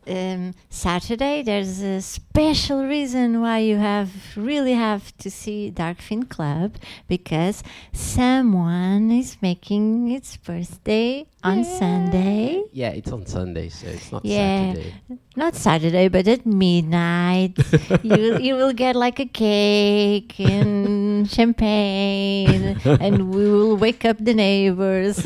Um, 0.07 0.53
Saturday, 0.69 1.41
there's 1.41 1.81
a 1.81 1.99
special 2.01 2.85
reason 2.85 3.41
why 3.41 3.59
you 3.59 3.77
have 3.77 4.11
really 4.37 4.73
have 4.73 5.15
to 5.17 5.31
see 5.31 5.71
Darkfin 5.75 6.29
Club 6.29 6.75
because 7.07 7.63
someone 7.91 9.09
is 9.09 9.37
making 9.41 10.11
its 10.11 10.37
birthday 10.37 11.25
on 11.43 11.63
Sunday. 11.63 12.63
Yeah, 12.71 12.89
it's 12.89 13.11
on 13.11 13.25
Sunday, 13.25 13.69
so 13.69 13.87
it's 13.87 14.11
not 14.11 14.23
Yeah. 14.25 14.73
Saturday. 14.73 14.93
Not 15.35 15.55
Saturday, 15.55 16.07
but 16.07 16.27
at 16.27 16.45
midnight, 16.45 17.57
you 18.03 18.37
you 18.39 18.55
will 18.55 18.73
get 18.73 18.95
like 18.95 19.19
a 19.19 19.25
cake 19.25 20.39
and 20.39 21.29
champagne, 21.35 22.77
and 22.85 23.33
we 23.33 23.49
will 23.49 23.75
wake 23.75 24.05
up 24.05 24.17
the 24.23 24.33
neighbors. 24.33 25.17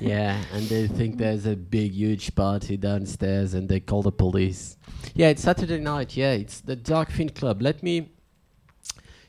yeah, 0.00 0.42
and 0.52 0.66
they 0.68 0.86
think 0.86 1.18
there's 1.18 1.46
a 1.46 1.56
big, 1.56 1.92
huge 1.92 2.34
party 2.34 2.76
downstairs, 2.76 3.54
and 3.54 3.68
they 3.68 3.80
call 3.80 4.02
the 4.02 4.12
police. 4.12 4.76
Yeah, 5.14 5.28
it's 5.28 5.42
Saturday 5.42 5.78
night. 5.78 6.16
Yeah, 6.16 6.32
it's 6.32 6.60
the 6.60 6.76
Dark 6.76 7.10
Fin 7.10 7.28
Club. 7.30 7.60
Let 7.62 7.82
me 7.82 8.10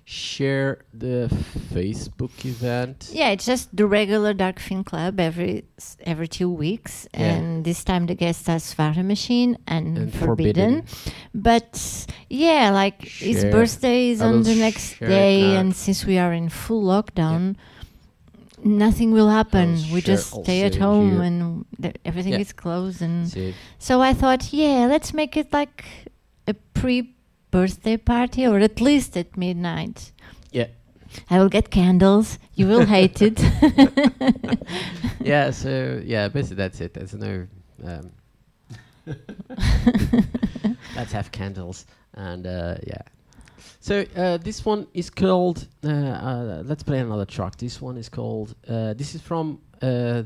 share 0.04 0.80
the 0.94 1.30
Facebook 1.74 2.44
event. 2.44 3.10
yeah, 3.14 3.30
it's 3.30 3.46
just 3.46 3.74
the 3.76 3.86
regular 3.86 4.34
Dark 4.34 4.60
Fin 4.60 4.84
Club 4.84 5.20
every 5.20 5.64
every 6.06 6.28
two 6.28 6.50
weeks, 6.50 7.08
Yeah. 7.14 7.20
and 7.36 7.64
this 7.66 7.84
time 7.84 8.08
the 8.08 8.16
guest 8.16 8.50
are 8.50 8.58
Svara 8.60 9.06
Machine 9.06 9.58
and, 9.68 9.98
And 9.98 10.14
Forbidden. 10.14 10.84
But 11.34 12.08
yeah, 12.30 12.72
like 12.72 13.04
his 13.04 13.46
birthday 13.46 14.10
is 14.10 14.22
I 14.22 14.26
on 14.28 14.44
the 14.44 14.56
next 14.56 15.00
day, 15.00 15.56
and 15.56 15.76
since 15.76 16.06
we 16.06 16.18
are 16.18 16.34
in 16.34 16.50
full 16.50 16.84
lockdown, 16.84 17.56
nothing 18.64 19.12
will 19.12 19.30
happen. 19.30 19.74
We 19.92 20.02
share 20.02 20.16
just 20.16 20.34
stay 20.44 20.64
at 20.64 20.76
home, 20.76 21.12
here. 21.12 21.22
and 21.24 21.66
th- 21.82 21.96
everything 22.06 22.34
Yeah. 22.34 22.40
is 22.40 22.54
closed. 22.54 23.02
And 23.02 23.30
See, 23.30 23.54
so 23.80 24.02
I 24.02 24.14
thought, 24.14 24.54
yeah, 24.54 24.88
let's 24.88 25.14
make 25.14 25.36
it 25.38 25.52
like 25.54 25.86
a 26.48 26.54
pre-birthday 26.74 27.98
party, 27.98 28.46
or 28.48 28.60
at 28.60 28.80
least 28.82 29.18
at 29.18 29.36
midnight. 29.38 30.12
Yeah. 30.52 30.68
I 31.30 31.40
will 31.40 31.50
get 31.50 31.70
candles. 31.72 32.40
You 32.56 32.68
will 32.68 32.86
hate 32.86 33.22
it. 33.22 33.40
yeah, 35.20 35.52
so 35.52 36.02
yeah, 36.06 36.28
basically 36.30 36.56
that's 36.58 36.80
it. 36.82 36.94
There's 36.94 37.14
no. 37.14 37.48
Um, 37.84 38.12
let's 40.96 41.12
have 41.12 41.32
candles 41.32 41.86
and 42.14 42.46
uh, 42.46 42.76
yeah. 42.86 43.02
So 43.82 44.06
uh, 44.16 44.38
this 44.38 44.64
one 44.64 44.86
is 44.94 45.10
called. 45.10 45.68
Uh, 45.84 45.90
uh, 45.90 46.62
let's 46.66 46.84
play 46.84 47.00
another 47.00 47.26
track. 47.26 47.58
This 47.58 47.82
one 47.82 47.98
is 47.98 48.10
called. 48.10 48.56
Uh, 48.68 48.94
this 48.94 49.16
is 49.16 49.22
from. 49.22 49.60
Uh, 49.82 49.86
uh, 49.86 50.24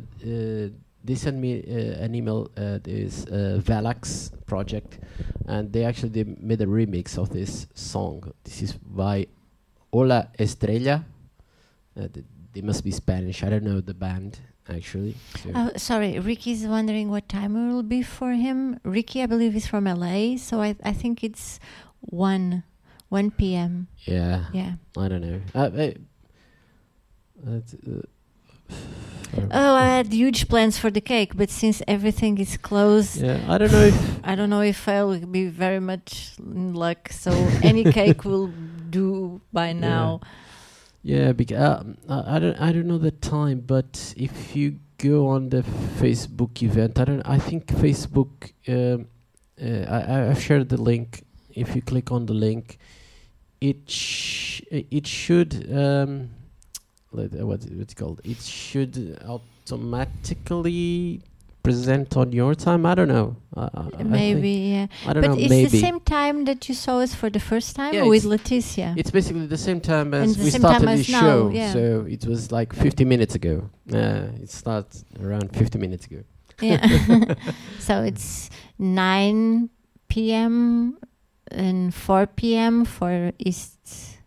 they 1.03 1.15
sent 1.15 1.37
me 1.37 1.63
an 2.03 2.13
email. 2.15 2.49
This 2.83 3.25
Valax 3.25 4.31
project, 4.45 4.99
and 5.47 5.71
they 5.71 5.85
actually 5.85 6.09
they 6.09 6.23
made 6.39 6.59
a 6.61 6.65
remix 6.65 7.17
of 7.17 7.29
this 7.29 7.67
song. 7.73 8.33
This 8.43 8.61
is 8.61 8.73
by 8.73 9.27
Hola 9.93 10.27
Estrella. 10.37 11.05
Th- 11.95 12.25
they 12.53 12.61
must 12.61 12.83
be 12.83 12.91
Spanish. 12.91 13.43
I 13.43 13.49
don't 13.49 13.63
know 13.63 13.79
the 13.81 13.93
band 13.93 14.39
actually. 14.67 15.15
So 15.43 15.51
Oh, 15.55 15.71
sorry, 15.77 16.19
Ricky's 16.19 16.65
wondering 16.65 17.09
what 17.09 17.29
time 17.29 17.55
it 17.55 17.71
will 17.71 17.83
be 17.83 18.01
for 18.01 18.31
him. 18.33 18.79
Ricky, 18.83 19.21
I 19.21 19.27
believe, 19.27 19.55
is 19.55 19.67
from 19.67 19.85
LA, 19.85 20.37
so 20.37 20.59
I 20.59 20.75
I 20.83 20.91
think 20.91 21.23
it's 21.23 21.59
one 22.01 22.63
one 23.09 23.31
p.m. 23.31 23.87
yeah, 24.05 24.45
Yeah. 24.53 24.73
I 24.97 25.07
don't 25.07 25.21
know. 25.21 25.41
Uh, 25.53 25.59
uh, 25.83 25.91
that's, 27.43 27.73
uh, 27.73 28.01
Oh, 29.51 29.75
I 29.75 29.87
had 29.87 30.13
huge 30.13 30.47
plans 30.47 30.77
for 30.77 30.89
the 30.89 31.01
cake, 31.01 31.35
but 31.35 31.49
since 31.49 31.81
everything 31.89 32.37
is 32.37 32.55
closed, 32.57 33.17
yeah, 33.21 33.43
I 33.49 33.57
don't 33.57 33.71
know 33.71 33.81
if 33.83 34.19
I 34.23 34.35
don't 34.35 34.49
know 34.49 34.61
if 34.61 34.87
I'll 34.87 35.19
be 35.19 35.47
very 35.47 35.79
much 35.81 36.31
in 36.39 36.73
luck. 36.73 37.09
So 37.11 37.31
any 37.61 37.83
cake 37.99 38.23
will 38.23 38.47
do 38.89 39.41
by 39.51 39.73
now. 39.73 40.21
yeah, 41.03 41.33
because 41.33 41.59
um, 41.81 41.97
I 42.07 42.35
I 42.35 42.39
don't 42.39 42.55
I 42.61 42.71
don't 42.71 42.87
know 42.87 42.97
the 42.97 43.11
time, 43.11 43.59
but 43.59 44.13
if 44.15 44.55
you 44.55 44.79
go 44.97 45.27
on 45.27 45.49
the 45.49 45.63
Facebook 45.99 46.61
event, 46.63 46.97
I 46.99 47.03
don't. 47.03 47.21
I 47.27 47.37
think 47.37 47.65
Facebook. 47.67 48.53
Um, 48.69 49.07
uh, 49.61 49.83
I 49.95 49.99
I- 50.13 50.29
I've 50.31 50.41
shared 50.41 50.69
the 50.69 50.81
link. 50.81 51.23
If 51.49 51.75
you 51.75 51.81
click 51.81 52.09
on 52.11 52.25
the 52.25 52.33
link, 52.33 52.77
it 53.61 53.89
sh- 53.89 54.61
it 54.71 55.07
should 55.07 55.69
um, 55.73 56.29
let, 57.11 57.33
uh, 57.39 57.45
what's 57.47 57.65
it, 57.65 57.73
what's 57.77 57.93
it 57.93 57.95
called? 57.95 58.21
It 58.23 58.37
should 58.41 59.17
automatically 59.27 61.21
present 61.63 62.15
on 62.15 62.31
your 62.31 62.53
time. 62.53 62.85
I 62.85 62.93
don't 62.93 63.07
know. 63.07 63.35
Uh, 63.57 63.89
Maybe, 64.03 64.51
yeah. 64.51 64.87
I 65.07 65.13
don't 65.13 65.21
But 65.23 65.31
know. 65.31 65.37
it's 65.39 65.49
maybe 65.49 65.69
the 65.69 65.79
same 65.79 65.99
time 66.01 66.45
that 66.45 66.69
you 66.69 66.75
saw 66.75 66.99
us 66.99 67.15
for 67.15 67.29
the 67.31 67.39
first 67.39 67.75
time 67.75 67.93
Yeah, 67.93 68.03
with 68.03 68.25
it's- 68.25 68.41
Leticia. 68.41 68.93
It's 68.97 69.09
basically 69.09 69.47
the 69.47 69.57
same 69.57 69.81
time 69.81 70.13
as 70.13 70.37
the 70.37 70.43
we 70.43 70.49
started 70.51 70.85
now, 71.09 71.21
show. 71.21 71.49
yeah. 71.49 71.73
So 71.73 72.05
it 72.07 72.25
was 72.27 72.51
like 72.51 72.71
50 72.73 73.03
minutes 73.05 73.33
ago. 73.35 73.69
Uh, 73.91 74.27
it 74.43 74.49
starts 74.51 75.03
around 75.19 75.55
50 75.55 75.79
minutes 75.79 76.05
ago. 76.05 76.21
Yeah. 76.61 76.85
so 77.79 78.03
it's 78.03 78.51
9 78.77 79.69
p.m. 80.07 80.97
and 81.51 81.93
4 81.93 82.27
p.m. 82.27 82.85
for 82.85 83.31
East 83.39 84.17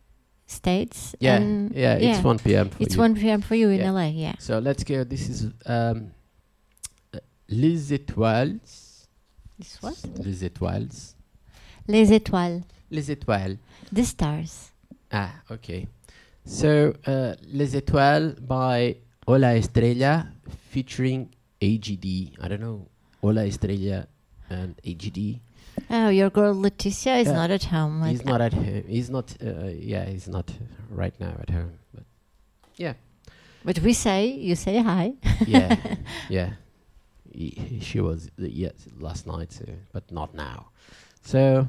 States. 0.47 1.15
Yeah, 1.21 1.37
and 1.37 1.73
yeah, 1.75 1.95
it's 1.95 2.23
1 2.25 2.39
p.m. 2.39 2.71
for 2.71 2.83
It's 2.83 2.95
you. 2.95 3.01
1 3.01 3.15
p.m. 3.17 3.41
for 3.43 3.55
you 3.55 3.69
in 3.71 3.81
Yeah. 3.81 3.91
LA, 3.93 4.07
yeah. 4.09 4.35
So 4.39 4.59
let's 4.59 4.85
go. 4.85 5.05
This 5.05 5.29
is 5.29 5.47
um, 5.67 6.11
Les 7.49 7.93
Étoiles. 7.93 9.07
This 9.59 9.79
what? 9.83 9.97
Les 10.25 10.43
Étoiles. 10.45 11.15
Les 11.89 12.13
étoiles, 12.13 12.63
Les 12.91 13.11
Étoiles. 13.11 13.59
the 13.91 14.05
stars. 14.05 14.73
Ah, 15.11 15.33
okay. 15.51 15.87
So, 16.45 16.93
uh, 17.07 17.35
Les 17.51 17.75
Étoiles 17.75 18.37
by 18.47 18.97
Hola 19.27 19.57
Estrella 19.57 20.27
featuring 20.71 21.31
AGD. 21.63 22.05
I 22.43 22.49
don't 22.49 22.61
know. 22.61 22.87
Hola 23.23 23.47
Estrella 23.47 24.07
and 24.51 24.75
AGD. 24.85 25.41
Oh, 25.91 26.09
your 26.09 26.31
girl 26.31 26.55
Leticia 26.55 27.21
is 27.21 27.27
Yeah. 27.29 27.33
not 27.35 27.51
at 27.51 27.65
home. 27.65 28.03
he's 28.05 28.25
not 28.25 28.41
at 28.41 28.53
home. 28.53 28.85
He's 28.87 29.11
not. 29.11 29.37
Uh, 29.43 29.67
yeah, 29.75 30.05
he's 30.07 30.29
not 30.29 30.51
right 30.91 31.15
now 31.21 31.35
at 31.41 31.51
home. 31.51 31.73
But 31.95 32.05
yeah, 32.77 32.95
but 33.65 33.79
we 33.81 33.93
say, 33.93 34.27
you 34.29 34.55
say 34.57 34.83
hi. 34.83 35.15
yeah, 35.47 35.77
yeah. 36.29 36.51
He, 37.33 37.51
he- 37.51 37.81
she 37.81 38.01
was 38.01 38.29
uh, 38.41 38.47
yes 38.47 38.75
last 38.99 39.27
night, 39.27 39.53
so, 39.53 39.65
but 39.93 40.11
not 40.11 40.35
now. 40.35 40.69
So 41.23 41.69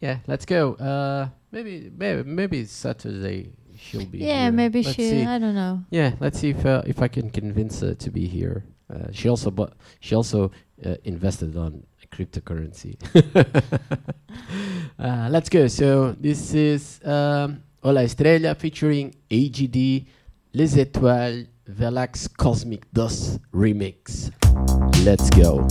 yeah, 0.00 0.18
let's 0.26 0.44
go. 0.44 0.74
Uh, 0.74 1.28
maybe 1.52 1.90
maybe 1.96 2.22
maybe 2.24 2.64
Saturday 2.64 3.50
she'll 3.78 4.04
be. 4.06 4.18
yeah, 4.18 4.42
here. 4.44 4.52
maybe 4.52 4.82
Let's 4.82 4.96
she, 4.96 5.08
see. 5.10 5.24
I 5.24 5.38
don't 5.38 5.54
know. 5.54 5.84
Yeah, 5.90 6.14
let's 6.20 6.38
see 6.40 6.50
if 6.50 6.66
uh, 6.66 6.82
if 6.86 7.00
I 7.00 7.08
can 7.08 7.30
convince 7.30 7.80
her 7.80 7.94
to 7.94 8.10
be 8.10 8.26
here. 8.26 8.64
Uh, 8.92 9.08
she 9.10 9.26
also 9.28 9.50
bought, 9.50 9.72
she 10.00 10.14
also 10.14 10.50
uh, 10.84 10.96
invested 11.04 11.56
on 11.56 11.82
cryptocurrency. 12.12 12.96
uh, 14.98 15.28
let's 15.30 15.48
go. 15.48 15.66
So 15.66 16.12
this 16.12 16.54
is 16.54 17.00
um, 17.04 17.62
Hola 17.82 18.02
Estrella 18.04 18.54
featuring 18.54 19.14
AGD 19.30 20.06
Les 20.54 20.76
Étoiles 20.76 21.46
Velax 21.66 22.28
Cosmic 22.28 22.84
Dust 22.92 23.40
remix. 23.52 24.30
Let's 25.04 25.30
go. 25.30 25.66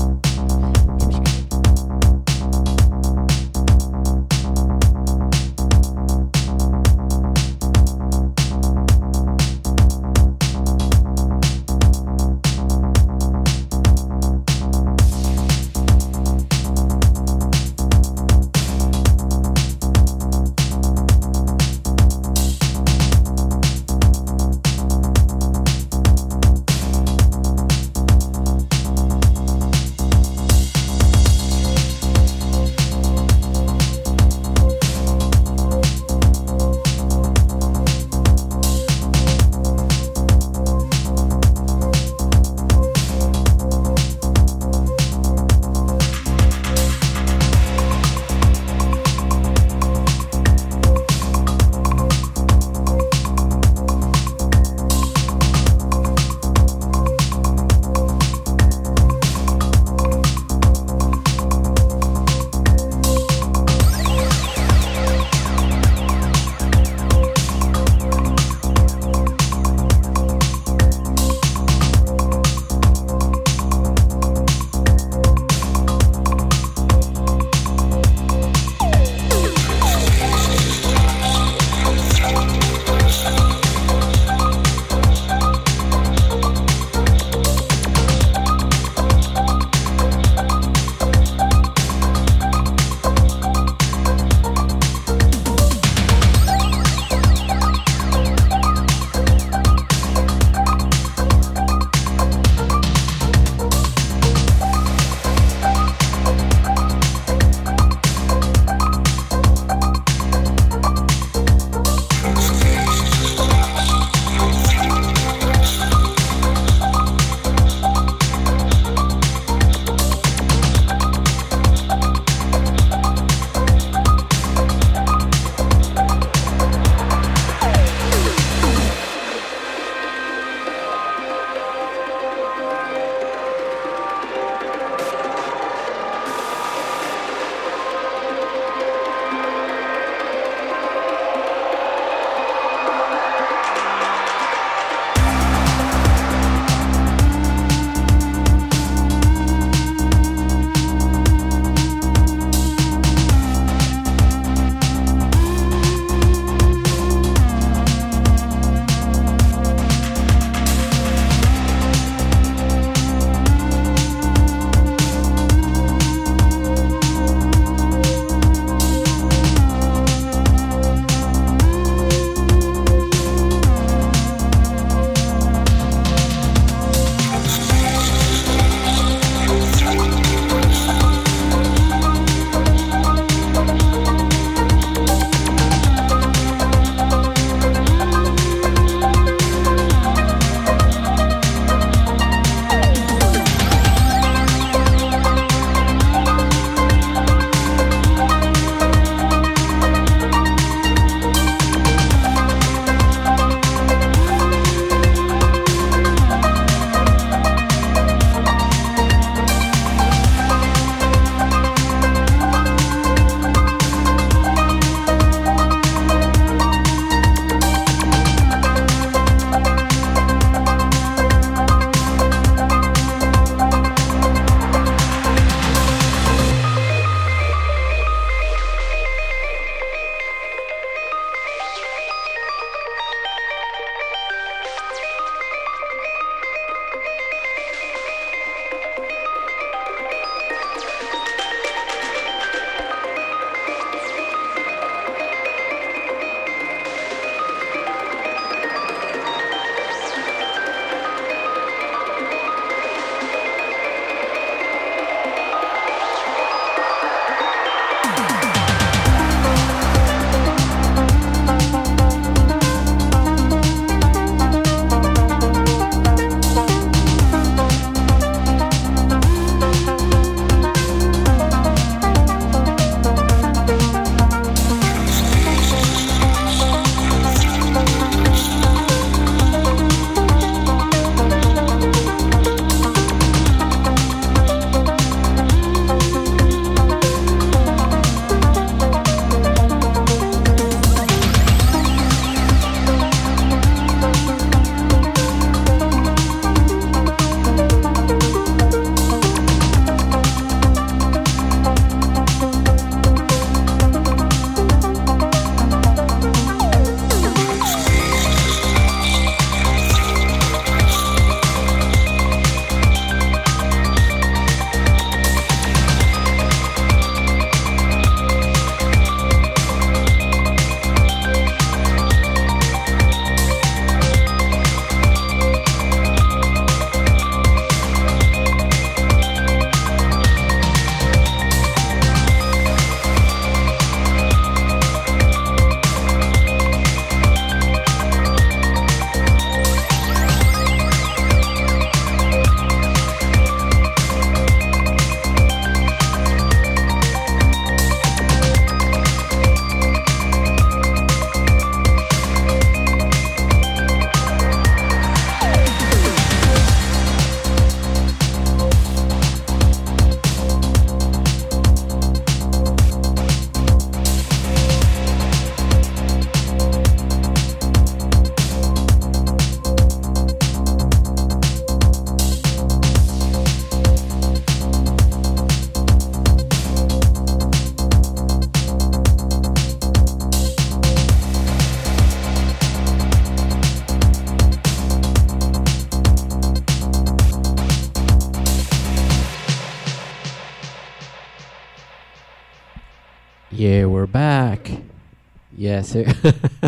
Yeah, 395.81 395.87
so 395.87 396.05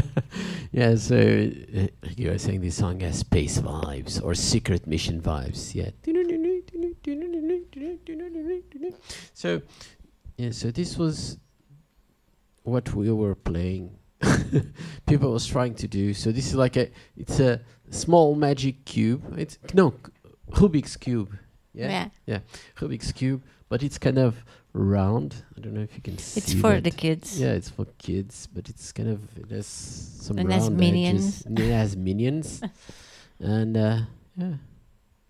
yeah, 0.72 0.96
so 0.96 1.16
uh, 1.18 1.88
you 2.18 2.32
were 2.32 2.38
saying 2.38 2.62
this 2.62 2.76
song 2.76 3.00
has 3.02 3.20
space 3.20 3.60
vibes 3.60 4.24
or 4.24 4.34
secret 4.34 4.88
mission 4.88 5.22
vibes. 5.22 5.76
Yeah. 5.76 5.92
So 9.34 9.62
yeah, 10.38 10.52
so 10.52 10.72
this 10.72 10.98
was 10.98 11.38
what 12.64 12.94
we 12.96 13.12
were 13.12 13.36
playing. 13.36 13.98
People 15.06 15.32
was 15.32 15.46
trying 15.46 15.76
to 15.76 15.88
do. 15.88 16.14
So 16.14 16.32
this 16.32 16.48
is 16.48 16.56
like 16.56 16.76
a 16.78 16.90
it's 17.16 17.40
a 17.40 17.62
small 17.92 18.36
magic 18.36 18.86
cube. 18.86 19.38
It's 19.38 19.60
no 19.74 19.94
Rubik's 20.52 20.98
cube. 20.98 21.38
Yeah. 21.74 22.10
yeah. 22.26 22.40
Rubik's 22.78 23.12
cube, 23.12 23.44
but 23.70 23.84
it's 23.84 23.98
kind 23.98 24.18
of 24.18 24.44
round. 24.74 25.36
I 25.58 25.62
don't 25.62 25.74
know 25.74 25.82
if 25.82 25.96
you 25.96 26.02
can 26.02 26.18
see. 26.18 26.40
It's 26.40 26.54
for 26.54 26.74
that. 26.74 26.84
the 26.84 26.92
kids. 26.92 27.40
Yeah, 27.40 27.52
it's 27.54 27.70
for 27.70 27.86
kids, 27.98 28.48
but 28.54 28.70
it's 28.70 28.92
kind 28.92 29.10
of 29.10 29.20
it 29.38 29.50
has 29.52 29.66
some 29.68 30.38
And 30.40 30.50
round 30.50 30.62
has 30.62 30.68
edges. 30.70 30.80
minions. 30.80 31.46
And 31.46 31.60
it 31.60 31.72
has 31.72 31.96
minions, 31.96 32.62
and 33.40 33.78
uh, 33.78 34.00
yeah, 34.36 34.54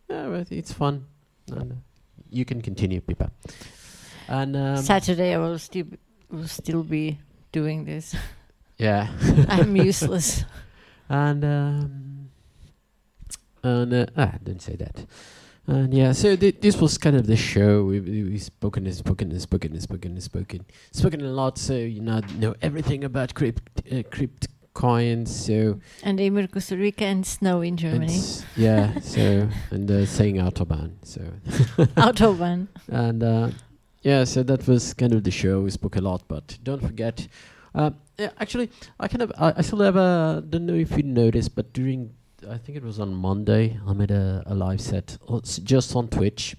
yeah, 0.09 0.27
but 0.29 0.51
it's 0.51 0.71
fun. 0.73 1.05
And 1.51 1.71
uh, 1.71 1.75
you 2.29 2.45
can 2.45 2.61
continue, 2.61 3.01
Pipa. 3.01 3.31
And 4.27 4.55
um, 4.55 4.77
Saturday 4.77 5.33
I 5.33 5.37
will 5.37 5.59
still 5.59 5.85
will 6.31 6.47
still 6.47 6.83
be 6.83 7.19
doing 7.51 7.83
this. 7.85 8.15
yeah, 8.77 9.07
I'm 9.49 9.75
useless. 9.91 10.45
and 11.09 11.43
um, 11.43 12.29
and 13.63 13.93
uh, 13.93 14.05
ah, 14.17 14.33
don't 14.43 14.61
say 14.61 14.75
that. 14.77 15.05
And 15.65 15.93
yeah, 15.93 16.11
so 16.11 16.35
th- 16.35 16.59
this 16.59 16.77
was 16.81 16.97
kind 16.97 17.15
of 17.15 17.25
the 17.25 17.37
show. 17.37 17.85
We 17.85 17.99
we, 18.01 18.37
spoken 18.37 18.85
and 18.85 18.95
spoken 18.95 19.31
and 19.31 19.41
spoken 19.41 19.71
and 19.71 19.81
spoken 19.81 20.11
and 20.11 20.21
spoken, 20.23 20.65
spoken 20.91 21.21
a 21.21 21.29
lot. 21.31 21.57
So 21.57 21.73
you 21.75 22.01
know 22.01 22.19
know 22.37 22.53
everything 22.61 23.03
about 23.05 23.33
crypt 23.33 23.81
uh, 23.91 24.03
crypt 24.11 24.47
coins. 24.73 25.33
So 25.33 25.79
and 26.03 26.19
Emir 26.19 26.47
Kusturica 26.47 27.03
and 27.03 27.25
snow 27.25 27.61
in 27.61 27.77
Germany. 27.77 28.05
It's- 28.13 28.43
yeah. 28.57 28.99
So 28.99 29.47
and 29.71 29.89
uh, 29.89 30.05
saying 30.05 30.35
autobahn. 30.35 30.95
So 31.03 31.21
Autobahn. 31.95 32.67
and 32.89 33.23
uh, 33.23 33.49
yeah, 34.01 34.25
so 34.25 34.43
that 34.43 34.67
was 34.67 34.93
kind 34.93 35.13
of 35.13 35.23
the 35.23 35.31
show. 35.31 35.61
We 35.61 35.69
spoke 35.69 35.95
a 35.95 36.01
lot, 36.01 36.23
but 36.27 36.57
don't 36.63 36.81
forget. 36.81 37.25
Uh, 37.73 37.91
yeah, 38.19 38.31
actually, 38.37 38.69
I 38.99 39.07
kind 39.07 39.21
of 39.21 39.31
I, 39.39 39.53
I 39.57 39.61
still 39.61 39.79
have 39.79 39.95
a. 39.95 40.43
Don't 40.47 40.65
know 40.65 40.75
if 40.75 40.91
you 40.97 41.03
noticed, 41.03 41.55
but 41.55 41.71
during 41.71 42.13
I 42.49 42.57
think 42.57 42.77
it 42.77 42.83
was 42.83 42.99
on 42.99 43.13
Monday, 43.13 43.79
I 43.87 43.93
made 43.93 44.11
a, 44.11 44.43
a 44.45 44.53
live 44.55 44.81
set 44.81 45.17
uh, 45.29 45.37
s- 45.37 45.57
just 45.57 45.95
on 45.95 46.07
Twitch. 46.07 46.55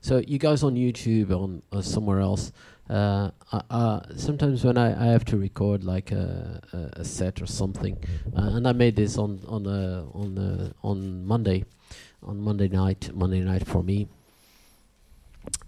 So 0.00 0.18
you 0.18 0.38
guys 0.38 0.62
on 0.62 0.74
YouTube 0.74 1.30
on 1.30 1.62
or 1.72 1.82
somewhere 1.82 2.20
else. 2.20 2.52
Uh, 2.90 3.30
uh, 3.52 3.62
uh, 3.70 4.00
sometimes 4.16 4.64
when 4.64 4.76
I, 4.76 5.08
I 5.08 5.12
have 5.12 5.24
to 5.26 5.36
record 5.36 5.84
like 5.84 6.12
a, 6.12 6.60
a, 6.72 7.00
a 7.00 7.04
set 7.04 7.40
or 7.40 7.46
something, 7.46 7.96
uh, 8.36 8.50
and 8.56 8.66
I 8.66 8.72
made 8.72 8.96
this 8.96 9.16
on 9.16 9.40
on 9.46 9.66
uh, 9.66 10.04
on 10.12 10.36
uh, 10.36 10.72
on 10.82 11.24
Monday, 11.24 11.64
on 12.22 12.40
Monday 12.40 12.68
night, 12.68 13.10
Monday 13.14 13.40
night 13.40 13.66
for 13.66 13.82
me. 13.82 14.08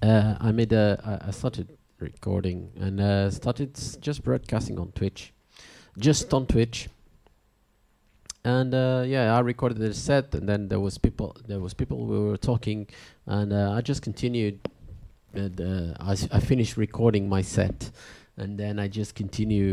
Uh, 0.02 0.34
I 0.40 0.52
made 0.52 0.72
a 0.72 1.20
I, 1.26 1.30
started 1.30 1.68
recording 1.98 2.70
and 2.78 3.00
uh, 3.00 3.30
started 3.30 3.78
just 4.00 4.22
broadcasting 4.22 4.78
on 4.78 4.92
Twitch, 4.92 5.32
just 5.96 6.34
on 6.34 6.46
Twitch. 6.46 6.88
And 8.44 8.74
uh, 8.74 9.04
yeah, 9.06 9.34
I 9.34 9.40
recorded 9.40 9.78
the 9.78 9.94
set, 9.94 10.34
and 10.34 10.46
then 10.48 10.68
there 10.68 10.80
was 10.80 10.98
people. 10.98 11.34
There 11.46 11.60
was 11.60 11.72
people 11.72 12.04
we 12.06 12.18
were 12.18 12.36
talking, 12.36 12.88
and 13.26 13.52
uh, 13.52 13.72
I 13.72 13.80
just 13.80 14.02
continued. 14.02 14.60
And 15.32 15.60
uh, 15.60 15.94
I, 15.98 16.38
finished 16.38 16.76
recording 16.76 17.28
my 17.28 17.42
set, 17.42 17.90
and 18.36 18.56
then 18.56 18.78
I 18.78 18.86
just 18.86 19.16
continue 19.16 19.72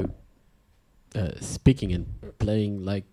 uh, 1.14 1.32
speaking 1.40 1.92
and 1.92 2.08
playing 2.40 2.84
like 2.84 3.04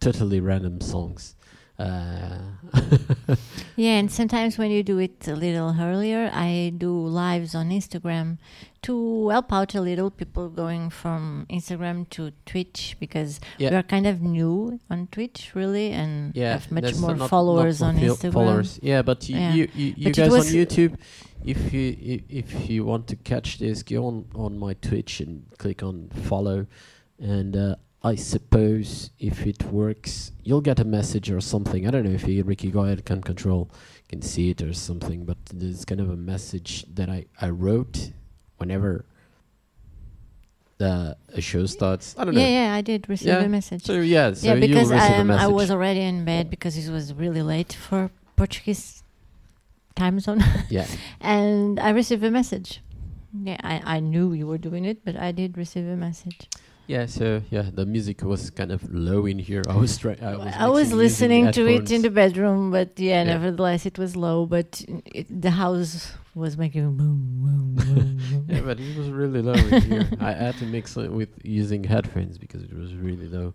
totally 0.00 0.40
random 0.40 0.80
songs. 0.80 1.36
Uh, 1.78 2.38
Yeah, 3.76 3.98
and 3.98 4.10
sometimes 4.10 4.56
when 4.56 4.70
you 4.70 4.82
do 4.82 4.98
it 4.98 5.28
a 5.28 5.36
little 5.36 5.76
earlier, 5.78 6.30
I 6.32 6.72
do 6.76 6.90
lives 6.90 7.54
on 7.54 7.68
Instagram 7.68 8.38
to 8.86 9.28
help 9.34 9.52
out 9.52 9.74
a 9.74 9.80
little 9.80 10.10
people 10.10 10.48
going 10.48 10.90
from 10.90 11.46
Instagram 11.50 12.08
to 12.10 12.32
Twitch 12.50 12.96
because 13.00 13.40
we 13.58 13.66
are 13.66 13.82
kind 13.82 14.06
of 14.06 14.22
new 14.22 14.78
on 14.90 15.08
Twitch, 15.14 15.52
really, 15.54 15.88
and 16.00 16.36
yeah, 16.36 16.52
have 16.52 16.70
much 16.70 16.94
more 16.96 17.10
not- 17.10 17.18
not 17.18 17.30
followers 17.30 17.82
on 17.82 17.96
fil- 17.98 18.16
Instagram. 18.16 18.32
Followers, 18.32 18.70
yeah, 18.82 19.02
but 19.02 19.28
you 19.28 19.36
Yeah. 19.36 19.54
you, 19.54 19.68
you, 19.74 19.94
you 19.96 20.04
But 20.06 20.16
guys 20.16 20.32
on 20.34 20.46
YouTube, 20.60 20.92
if 21.44 21.72
you 21.72 21.86
if 22.28 22.68
you 22.70 22.84
want 22.84 23.06
to 23.12 23.16
catch 23.16 23.58
this, 23.58 23.82
go 23.82 24.06
on 24.06 24.16
on 24.34 24.58
my 24.58 24.74
Twitch 24.74 25.20
and 25.20 25.44
click 25.58 25.82
on 25.82 26.08
follow, 26.28 26.66
and 27.18 27.56
uh, 27.56 27.76
I 28.02 28.14
suppose 28.14 29.10
if 29.18 29.46
it 29.46 29.60
works, 29.64 30.30
you'll 30.44 30.66
get 30.70 30.78
a 30.78 30.84
message 30.84 31.28
or 31.30 31.40
something. 31.40 31.86
I 31.86 31.90
don't 31.90 32.04
know 32.04 32.16
if 32.20 32.26
you, 32.28 32.44
Ricky 32.44 32.70
go 32.70 32.84
ahead 32.84 33.04
can 33.04 33.20
control 33.22 33.68
can 34.08 34.22
see 34.22 34.50
it 34.50 34.62
or 34.62 34.72
something, 34.72 35.24
but 35.24 35.38
there's 35.52 35.84
kind 35.84 36.00
of 36.00 36.08
a 36.10 36.16
message 36.16 36.84
that 36.94 37.08
I 37.10 37.20
I 37.46 37.48
wrote 37.50 38.12
whenever 38.58 39.04
the 40.78 41.16
a 41.32 41.40
show 41.40 41.66
starts. 41.66 42.14
I 42.18 42.24
don't 42.24 42.34
Yeah, 42.34 42.40
know. 42.42 42.48
yeah, 42.48 42.74
I 42.74 42.80
did 42.82 43.08
receive 43.08 43.28
Yeah, 43.28 43.40
a 43.42 43.48
message. 43.48 43.84
So 43.84 43.94
yeah, 44.00 44.32
so 44.34 44.46
yeah, 44.46 44.54
you'll 44.54 44.66
because 44.68 44.90
a 44.90 45.20
um, 45.20 45.30
I 45.30 45.46
was 45.46 45.70
already 45.70 46.00
in 46.00 46.24
bed 46.24 46.50
because 46.50 46.76
it 46.76 46.90
was 46.92 47.14
really 47.14 47.42
late 47.42 47.72
for 47.72 48.10
Portuguese 48.36 49.02
time 49.94 50.20
zone, 50.20 50.44
yeah. 50.68 50.86
and 51.20 51.80
I 51.80 51.90
received 51.90 52.22
a 52.24 52.30
message. 52.30 52.82
Yeah, 53.42 53.56
I, 53.62 53.96
I 53.96 54.00
knew 54.00 54.32
you 54.32 54.46
were 54.46 54.58
doing 54.58 54.84
it, 54.84 55.04
but 55.04 55.16
I 55.16 55.32
did 55.32 55.56
receive 55.56 55.86
a 55.86 55.96
message. 55.96 56.48
Yeah, 56.86 57.06
so 57.06 57.42
yeah, 57.50 57.64
the 57.72 57.84
music 57.84 58.22
was 58.22 58.50
kind 58.50 58.70
of 58.70 58.80
low 58.92 59.26
in 59.26 59.38
here. 59.38 59.62
I 59.68 59.76
was 59.76 59.96
trying. 59.98 60.22
I 60.22 60.36
was, 60.36 60.54
I 60.58 60.68
was 60.68 60.92
listening 60.92 61.50
to 61.52 61.66
it 61.66 61.90
in 61.90 62.02
the 62.02 62.10
bedroom, 62.10 62.70
but 62.70 62.98
yeah, 62.98 63.22
Yeah. 63.22 63.24
nevertheless, 63.24 63.86
it 63.86 63.98
was 63.98 64.14
low. 64.14 64.46
But 64.46 64.84
it, 65.06 65.26
the 65.28 65.50
house 65.50 66.12
was 66.36 66.58
making 66.58 66.96
boom, 66.96 67.40
boom, 67.42 67.74
boom, 67.74 67.86
boom. 67.86 68.46
Yeah, 68.48 68.60
but 68.60 68.78
it 68.78 68.96
was 68.96 69.08
really 69.08 69.42
low 69.42 69.54
in 69.54 69.82
here. 69.82 70.08
I 70.20 70.32
had 70.32 70.56
to 70.58 70.66
mix 70.66 70.96
it 70.96 71.10
with 71.10 71.30
using 71.42 71.82
headphones 71.82 72.38
because 72.38 72.62
it 72.62 72.72
was 72.72 72.94
really 72.94 73.28
low. 73.28 73.54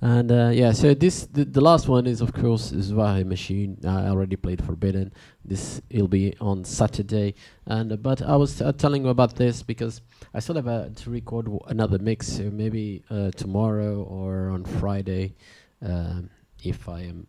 And 0.00 0.30
uh, 0.30 0.50
yeah, 0.52 0.72
so 0.72 0.94
this 0.94 1.26
the, 1.26 1.44
the 1.44 1.60
last 1.60 1.88
one 1.88 2.06
is 2.06 2.20
of 2.20 2.32
course 2.32 2.70
Zware 2.72 3.24
Machine. 3.24 3.78
I 3.84 4.08
already 4.08 4.36
played 4.36 4.64
Forbidden. 4.64 5.12
This 5.44 5.80
will 5.92 6.08
be 6.08 6.36
on 6.40 6.64
Saturday, 6.64 7.34
and 7.66 7.92
uh, 7.92 7.96
but 7.96 8.20
I 8.20 8.36
was 8.36 8.60
uh, 8.60 8.72
telling 8.72 9.04
you 9.04 9.10
about 9.10 9.36
this 9.36 9.62
because 9.62 10.00
I 10.34 10.40
still 10.40 10.56
have 10.56 10.68
uh, 10.68 10.88
to 10.94 11.10
record 11.10 11.46
w- 11.46 11.60
another 11.68 11.98
mix. 11.98 12.26
So 12.26 12.44
maybe 12.50 13.04
uh, 13.10 13.30
tomorrow 13.30 14.02
or 14.02 14.50
on 14.50 14.64
Friday, 14.64 15.34
um, 15.80 16.30
if 16.62 16.88
I 16.88 17.02
am 17.02 17.26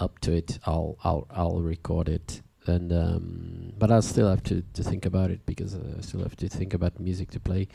up 0.00 0.18
to 0.20 0.32
it, 0.32 0.58
I'll 0.66 0.96
I'll 1.04 1.26
I'll 1.30 1.60
record 1.60 2.08
it. 2.08 2.40
And 2.68 2.92
um, 2.92 3.72
but 3.78 3.90
I 3.90 4.00
still 4.00 4.28
have 4.28 4.42
to, 4.44 4.62
to 4.74 4.82
think 4.82 5.06
about 5.06 5.30
it 5.30 5.44
because 5.46 5.74
uh, 5.74 5.96
I 5.98 6.00
still 6.00 6.22
have 6.22 6.36
to 6.36 6.48
think 6.48 6.74
about 6.74 6.98
music 6.98 7.30
to 7.32 7.40
play, 7.40 7.68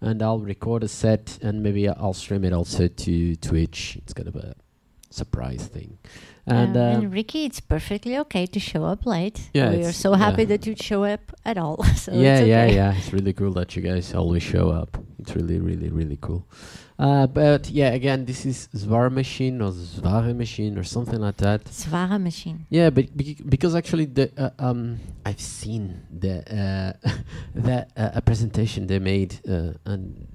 and 0.00 0.22
I'll 0.22 0.40
record 0.40 0.82
a 0.82 0.88
set 0.88 1.38
and 1.42 1.62
maybe 1.62 1.88
I'll 1.88 2.14
stream 2.14 2.44
it 2.44 2.52
also 2.52 2.88
to 2.88 3.36
Twitch. 3.36 3.96
It's 3.96 4.12
kind 4.12 4.28
of 4.28 4.36
a 4.36 4.54
surprise 5.10 5.66
thing, 5.66 5.98
and 6.46 6.76
Um, 6.76 6.82
um, 6.82 7.02
and 7.04 7.12
Ricky, 7.12 7.44
it's 7.44 7.60
perfectly 7.60 8.18
okay 8.18 8.46
to 8.46 8.60
show 8.60 8.84
up 8.84 9.06
late. 9.06 9.50
Yeah, 9.54 9.70
we 9.70 9.84
are 9.84 9.92
so 9.92 10.14
happy 10.14 10.42
yeah. 10.42 10.48
that 10.48 10.66
you 10.66 10.74
show 10.76 11.04
up 11.04 11.32
at 11.44 11.56
all. 11.58 11.82
so 11.96 12.12
yeah, 12.12 12.38
it's 12.38 12.48
yeah, 12.48 12.66
yeah. 12.66 12.94
It's 12.96 13.12
really 13.12 13.32
cool 13.32 13.52
that 13.52 13.76
you 13.76 13.82
guys 13.82 14.14
always 14.14 14.42
show 14.42 14.70
up. 14.70 14.98
It's 15.18 15.34
really, 15.34 15.58
really, 15.58 15.90
really 15.90 16.18
cool. 16.20 16.46
Uh, 16.98 17.26
but 17.26 17.68
yeah, 17.70 17.90
again, 17.90 18.24
this 18.24 18.46
is 18.46 18.68
Zwar 18.74 19.10
Machine 19.10 19.60
or 19.60 19.70
Zware 19.72 20.34
Machine 20.34 20.78
or 20.78 20.84
something 20.84 21.20
like 21.20 21.36
that. 21.38 21.64
Zware 21.64 22.20
machine. 22.22 22.66
Yeah, 22.70 22.90
but 22.90 23.16
bec- 23.16 23.42
because 23.48 23.74
actually 23.74 24.04
the 24.06 24.30
uh, 24.38 24.50
um 24.60 25.00
I've 25.26 25.40
seen 25.40 26.02
the 26.10 26.38
uh, 27.04 27.10
that 27.54 27.90
uh, 27.96 28.10
a 28.14 28.22
presentation 28.22 28.86
they 28.86 29.00
made 29.00 29.40
uh, 29.48 29.72
and 29.84 30.28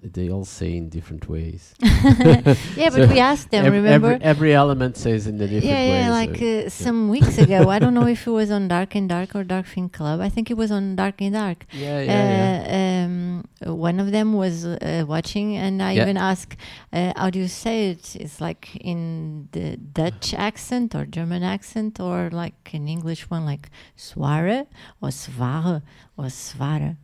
they 0.00 0.30
all 0.30 0.44
say 0.44 0.76
in 0.76 0.88
different 0.88 1.28
ways. 1.28 1.74
yeah, 1.82 2.40
but 2.44 2.92
So 2.92 3.06
we 3.08 3.18
asked 3.18 3.50
them. 3.50 3.64
Ev- 3.66 3.72
remember? 3.72 4.12
every, 4.12 4.24
every 4.24 4.54
element 4.54 4.96
says 4.96 5.26
in 5.26 5.34
a 5.36 5.38
different 5.48 5.64
ways. 5.64 5.70
yeah, 5.72 5.84
yeah, 5.86 6.06
so- 6.06 6.12
like 6.12 6.42
uh, 6.42 6.68
some 6.70 7.08
weeks 7.08 7.36
ago. 7.38 7.68
I 7.68 7.78
don't 7.80 7.94
know 7.94 8.06
if 8.06 8.24
it 8.26 8.30
was 8.30 8.50
on 8.52 8.68
Dark 8.68 8.94
and 8.94 9.08
Dark 9.08 9.34
or 9.34 9.42
Dark 9.42 9.66
Fin 9.66 9.88
Club. 9.88 10.20
I 10.20 10.28
think 10.28 10.50
it 10.52 10.56
was 10.56 10.70
on 10.70 10.94
Dark 10.94 11.20
and 11.20 11.34
Dark. 11.34 11.66
yeah, 11.72 12.00
yeah, 12.00 12.12
yeah. 12.12 13.04
Uh, 13.04 13.04
um, 13.06 13.44
one 13.82 13.98
of 13.98 14.12
them 14.12 14.34
was 14.34 14.64
uh, 14.64 15.04
watching, 15.08 15.56
and 15.56 15.82
I 15.82 15.92
Yeah. 15.92 16.02
even 16.02 16.16
asked, 16.16 16.56
uh, 16.92 17.12
"How 17.16 17.28
do 17.30 17.40
you 17.40 17.48
say 17.48 17.90
it? 17.90 18.14
It's 18.14 18.40
like 18.40 18.76
in 18.76 19.48
the 19.50 19.76
Dutch 19.76 20.32
accent 20.32 20.94
or 20.94 21.06
German 21.06 21.42
accent, 21.42 21.98
or 21.98 22.30
like 22.30 22.70
an 22.72 22.86
English 22.86 23.28
one, 23.30 23.44
like 23.44 23.68
zware 23.96 24.66
or 25.02 25.08
zware 25.08 25.82
or 26.16 26.26
zware." 26.26 26.96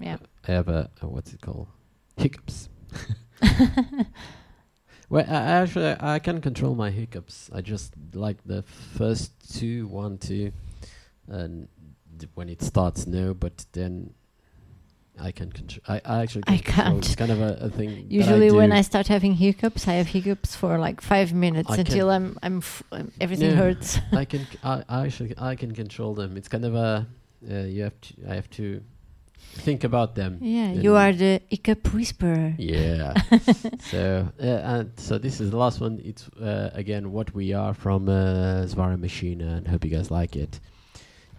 Yeah. 0.00 0.16
I 0.48 0.52
have 0.52 0.68
a, 0.68 0.88
a 1.02 1.06
what's 1.08 1.32
it 1.34 1.40
called? 1.42 1.68
Hiccups. 2.16 2.68
well, 5.08 5.24
I, 5.28 5.34
I 5.34 5.62
actually 5.62 5.96
I 6.00 6.18
can 6.18 6.40
control 6.40 6.74
my 6.74 6.90
hiccups. 6.90 7.50
I 7.52 7.60
just 7.60 7.92
like 8.14 8.38
the 8.44 8.62
first 8.62 9.32
two, 9.58 9.86
one, 9.88 10.18
two, 10.18 10.52
and 11.28 11.68
when 12.34 12.48
it 12.48 12.62
starts, 12.62 13.06
no. 13.06 13.34
But 13.34 13.66
then 13.72 14.14
I 15.20 15.30
can 15.32 15.52
control. 15.52 15.82
I, 15.88 16.00
I 16.04 16.22
actually 16.22 16.44
I 16.46 16.56
can 16.58 16.74
control. 16.74 16.98
It's 16.98 17.14
can't. 17.14 17.18
kind 17.18 17.32
of 17.32 17.40
a, 17.40 17.64
a 17.66 17.70
thing. 17.70 17.90
that 17.94 18.10
Usually, 18.10 18.50
when. 18.50 18.72
I 18.72 18.80
start 18.82 19.06
having 19.08 19.34
hiccups, 19.34 19.86
I 19.86 19.94
have 19.94 20.08
hiccups 20.08 20.56
for 20.56 20.78
like 20.78 21.00
five 21.00 21.32
minutes 21.34 21.70
I 21.70 21.76
until 21.78 22.10
I'm 22.10 22.38
I'm 22.42 22.58
f- 22.58 22.82
um, 22.92 23.12
everything 23.20 23.50
Yeah. 23.50 23.56
hurts. 23.56 23.98
I 24.12 24.24
can 24.24 24.40
c- 24.40 24.58
I, 24.64 24.82
I 24.88 25.04
actually 25.06 25.34
I 25.38 25.54
can 25.54 25.72
control 25.72 26.14
them. 26.14 26.36
It's 26.36 26.48
kind 26.48 26.64
of 26.64 26.74
a 26.74 27.06
uh, 27.50 27.54
you 27.60 27.82
have 27.82 28.00
to 28.00 28.14
I 28.28 28.34
have 28.34 28.48
to 28.50 28.82
think 29.38 29.84
about 29.84 30.14
them. 30.14 30.38
yeah, 30.40 30.72
you 30.72 30.94
are 30.94 31.12
the 31.12 31.40
hiccup 31.48 31.92
whisperer. 31.92 32.54
Yeah. 32.58 33.14
so 33.90 34.28
uh, 34.40 34.44
and 34.44 34.92
so 34.98 35.18
this 35.18 35.40
is 35.40 35.50
the 35.50 35.56
last 35.56 35.80
one. 35.80 36.00
It's 36.04 36.28
uh, 36.40 36.70
again 36.74 37.12
what 37.12 37.34
we 37.34 37.52
are 37.52 37.74
from 37.74 38.08
uh, 38.08 38.66
Zvara 38.66 38.98
Machine, 38.98 39.40
and 39.40 39.66
hope 39.66 39.84
you 39.84 39.90
guys 39.90 40.10
like 40.10 40.36
it. 40.36 40.60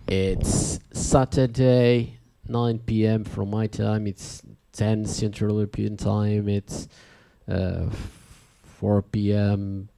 It's 0.07 0.79
Saturday, 0.93 2.17
9 2.47 2.79
p.m. 2.79 3.25
from 3.25 3.49
my 3.49 3.67
time. 3.67 4.07
It's 4.07 4.41
10 4.71 5.05
Central 5.05 5.55
European 5.55 5.97
time. 5.97 6.47
It's 6.47 6.87
uh, 7.47 7.89
4 8.79 9.01
p.m. 9.01 9.89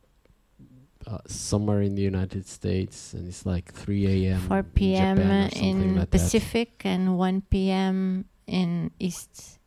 Uh, 1.09 1.17
somewhere 1.25 1.81
in 1.81 1.95
the 1.95 2.03
United 2.03 2.45
States, 2.45 3.13
and 3.13 3.27
it's 3.27 3.43
like 3.43 3.73
3 3.73 4.27
a.m. 4.27 4.41
4 4.41 4.61
p.m. 4.61 5.17
Something 5.17 5.81
in 5.81 5.95
like 5.95 6.11
that. 6.11 6.11
Pacific 6.11 6.81
and 6.85 7.17
1 7.17 7.41
p.m. 7.49 8.25
in 8.45 8.91
East. 8.99 9.57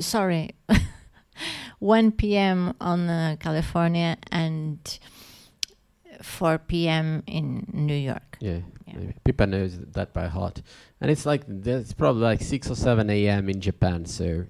Sorry, 0.00 0.56
1 1.78 2.10
p.m. 2.12 2.74
on 2.80 3.08
uh, 3.08 3.36
California 3.38 4.16
and 4.32 4.98
4 6.20 6.58
p.m. 6.58 7.22
in 7.28 7.64
New 7.72 7.94
York. 7.94 8.36
Yeah, 8.40 8.58
Yeah. 8.86 8.94
maybe. 8.98 9.14
Pippa 9.22 9.46
knows 9.46 9.78
that 9.78 10.12
by 10.12 10.26
heart, 10.26 10.62
and 11.00 11.10
it's 11.12 11.24
like 11.24 11.42
it's 11.48 11.92
probably 11.92 12.22
like 12.22 12.40
six 12.42 12.68
or 12.70 12.74
seven 12.74 13.08
a.m. 13.08 13.48
in 13.48 13.60
Japan. 13.60 14.04
So 14.04 14.46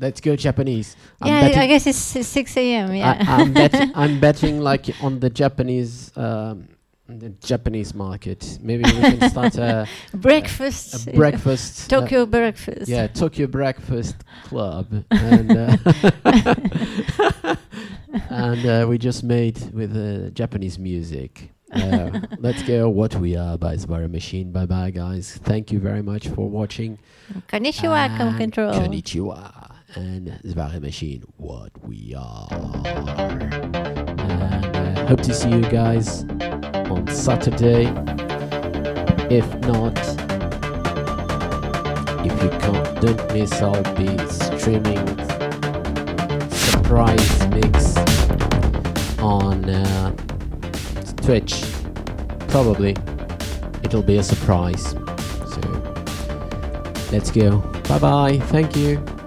let's 0.00 0.20
go 0.20 0.34
Japanese. 0.34 0.96
I'm 1.20 1.28
yeah, 1.28 1.40
betting, 1.42 1.58
I 1.58 1.66
guess 1.66 1.86
it's 1.86 2.16
s- 2.16 2.26
6 2.26 2.56
a.m. 2.56 2.94
Yeah. 2.94 3.24
I, 3.28 3.42
am 3.42 3.52
betting. 3.52 3.92
I'm 3.94 4.20
betting 4.20 4.60
like 4.60 4.86
on 5.02 5.20
the 5.20 5.30
Japanese, 5.30 6.16
um, 6.16 6.68
the 7.08 7.30
Japanese 7.30 7.94
market. 7.94 8.58
Maybe 8.62 8.84
we 8.84 9.00
can 9.00 9.30
start 9.30 9.56
a, 9.56 9.86
breakfast. 10.14 11.06
a 11.06 11.12
breakfast. 11.12 11.92
uh, 11.92 12.00
Tokyo 12.00 12.26
breakfast. 12.26 12.88
yeah, 12.88 13.06
Tokyo 13.06 13.46
Breakfast 13.46 14.16
Club, 14.44 14.86
and 15.10 15.50
uh, 15.56 15.76
and 18.30 18.66
uh, 18.66 18.86
we 18.88 18.98
just 18.98 19.22
made 19.22 19.58
with 19.72 19.96
uh, 19.96 20.30
Japanese 20.30 20.78
music. 20.78 21.50
Uh, 21.72 22.20
let's 22.38 22.62
go. 22.64 22.88
What 22.88 23.14
we 23.16 23.36
are 23.36 23.56
by 23.56 23.76
Zvara 23.76 24.10
Machine. 24.10 24.50
Bye 24.50 24.66
bye, 24.66 24.90
guys. 24.90 25.38
Thank 25.44 25.70
you 25.70 25.78
very 25.78 26.02
much 26.02 26.26
for 26.28 26.48
watching. 26.48 26.98
Konnichiwa, 27.48 28.16
come 28.16 28.28
And 28.28 28.38
control. 28.38 28.72
Konnichiwa 28.74 29.69
and 29.94 30.26
the 30.26 30.48
Zvara 30.48 30.80
Machine. 30.80 31.22
What 31.36 31.70
we 31.86 32.14
are. 32.16 32.48
And 32.84 34.76
uh, 34.76 35.06
hope 35.06 35.20
to 35.22 35.34
see 35.34 35.50
you 35.50 35.62
guys 35.62 36.24
on 36.90 37.06
Saturday. 37.08 37.86
If 39.30 39.46
not, 39.60 39.98
if 42.26 42.42
you 42.42 42.50
can't, 42.58 43.00
don't 43.00 43.32
miss, 43.32 43.52
I'll 43.62 43.82
be 43.94 44.16
streaming 44.28 45.06
surprise 46.50 47.46
mix 47.48 47.96
on 49.18 49.68
uh, 49.68 50.14
Twitch. 51.22 51.64
Probably 52.48 52.96
it'll 53.84 54.02
be 54.02 54.18
a 54.18 54.22
surprise. 54.22 54.90
So 54.90 55.60
let's 57.12 57.30
go. 57.30 57.58
Bye 57.88 57.98
bye. 57.98 58.38
Thank 58.38 58.76
you. 58.76 59.19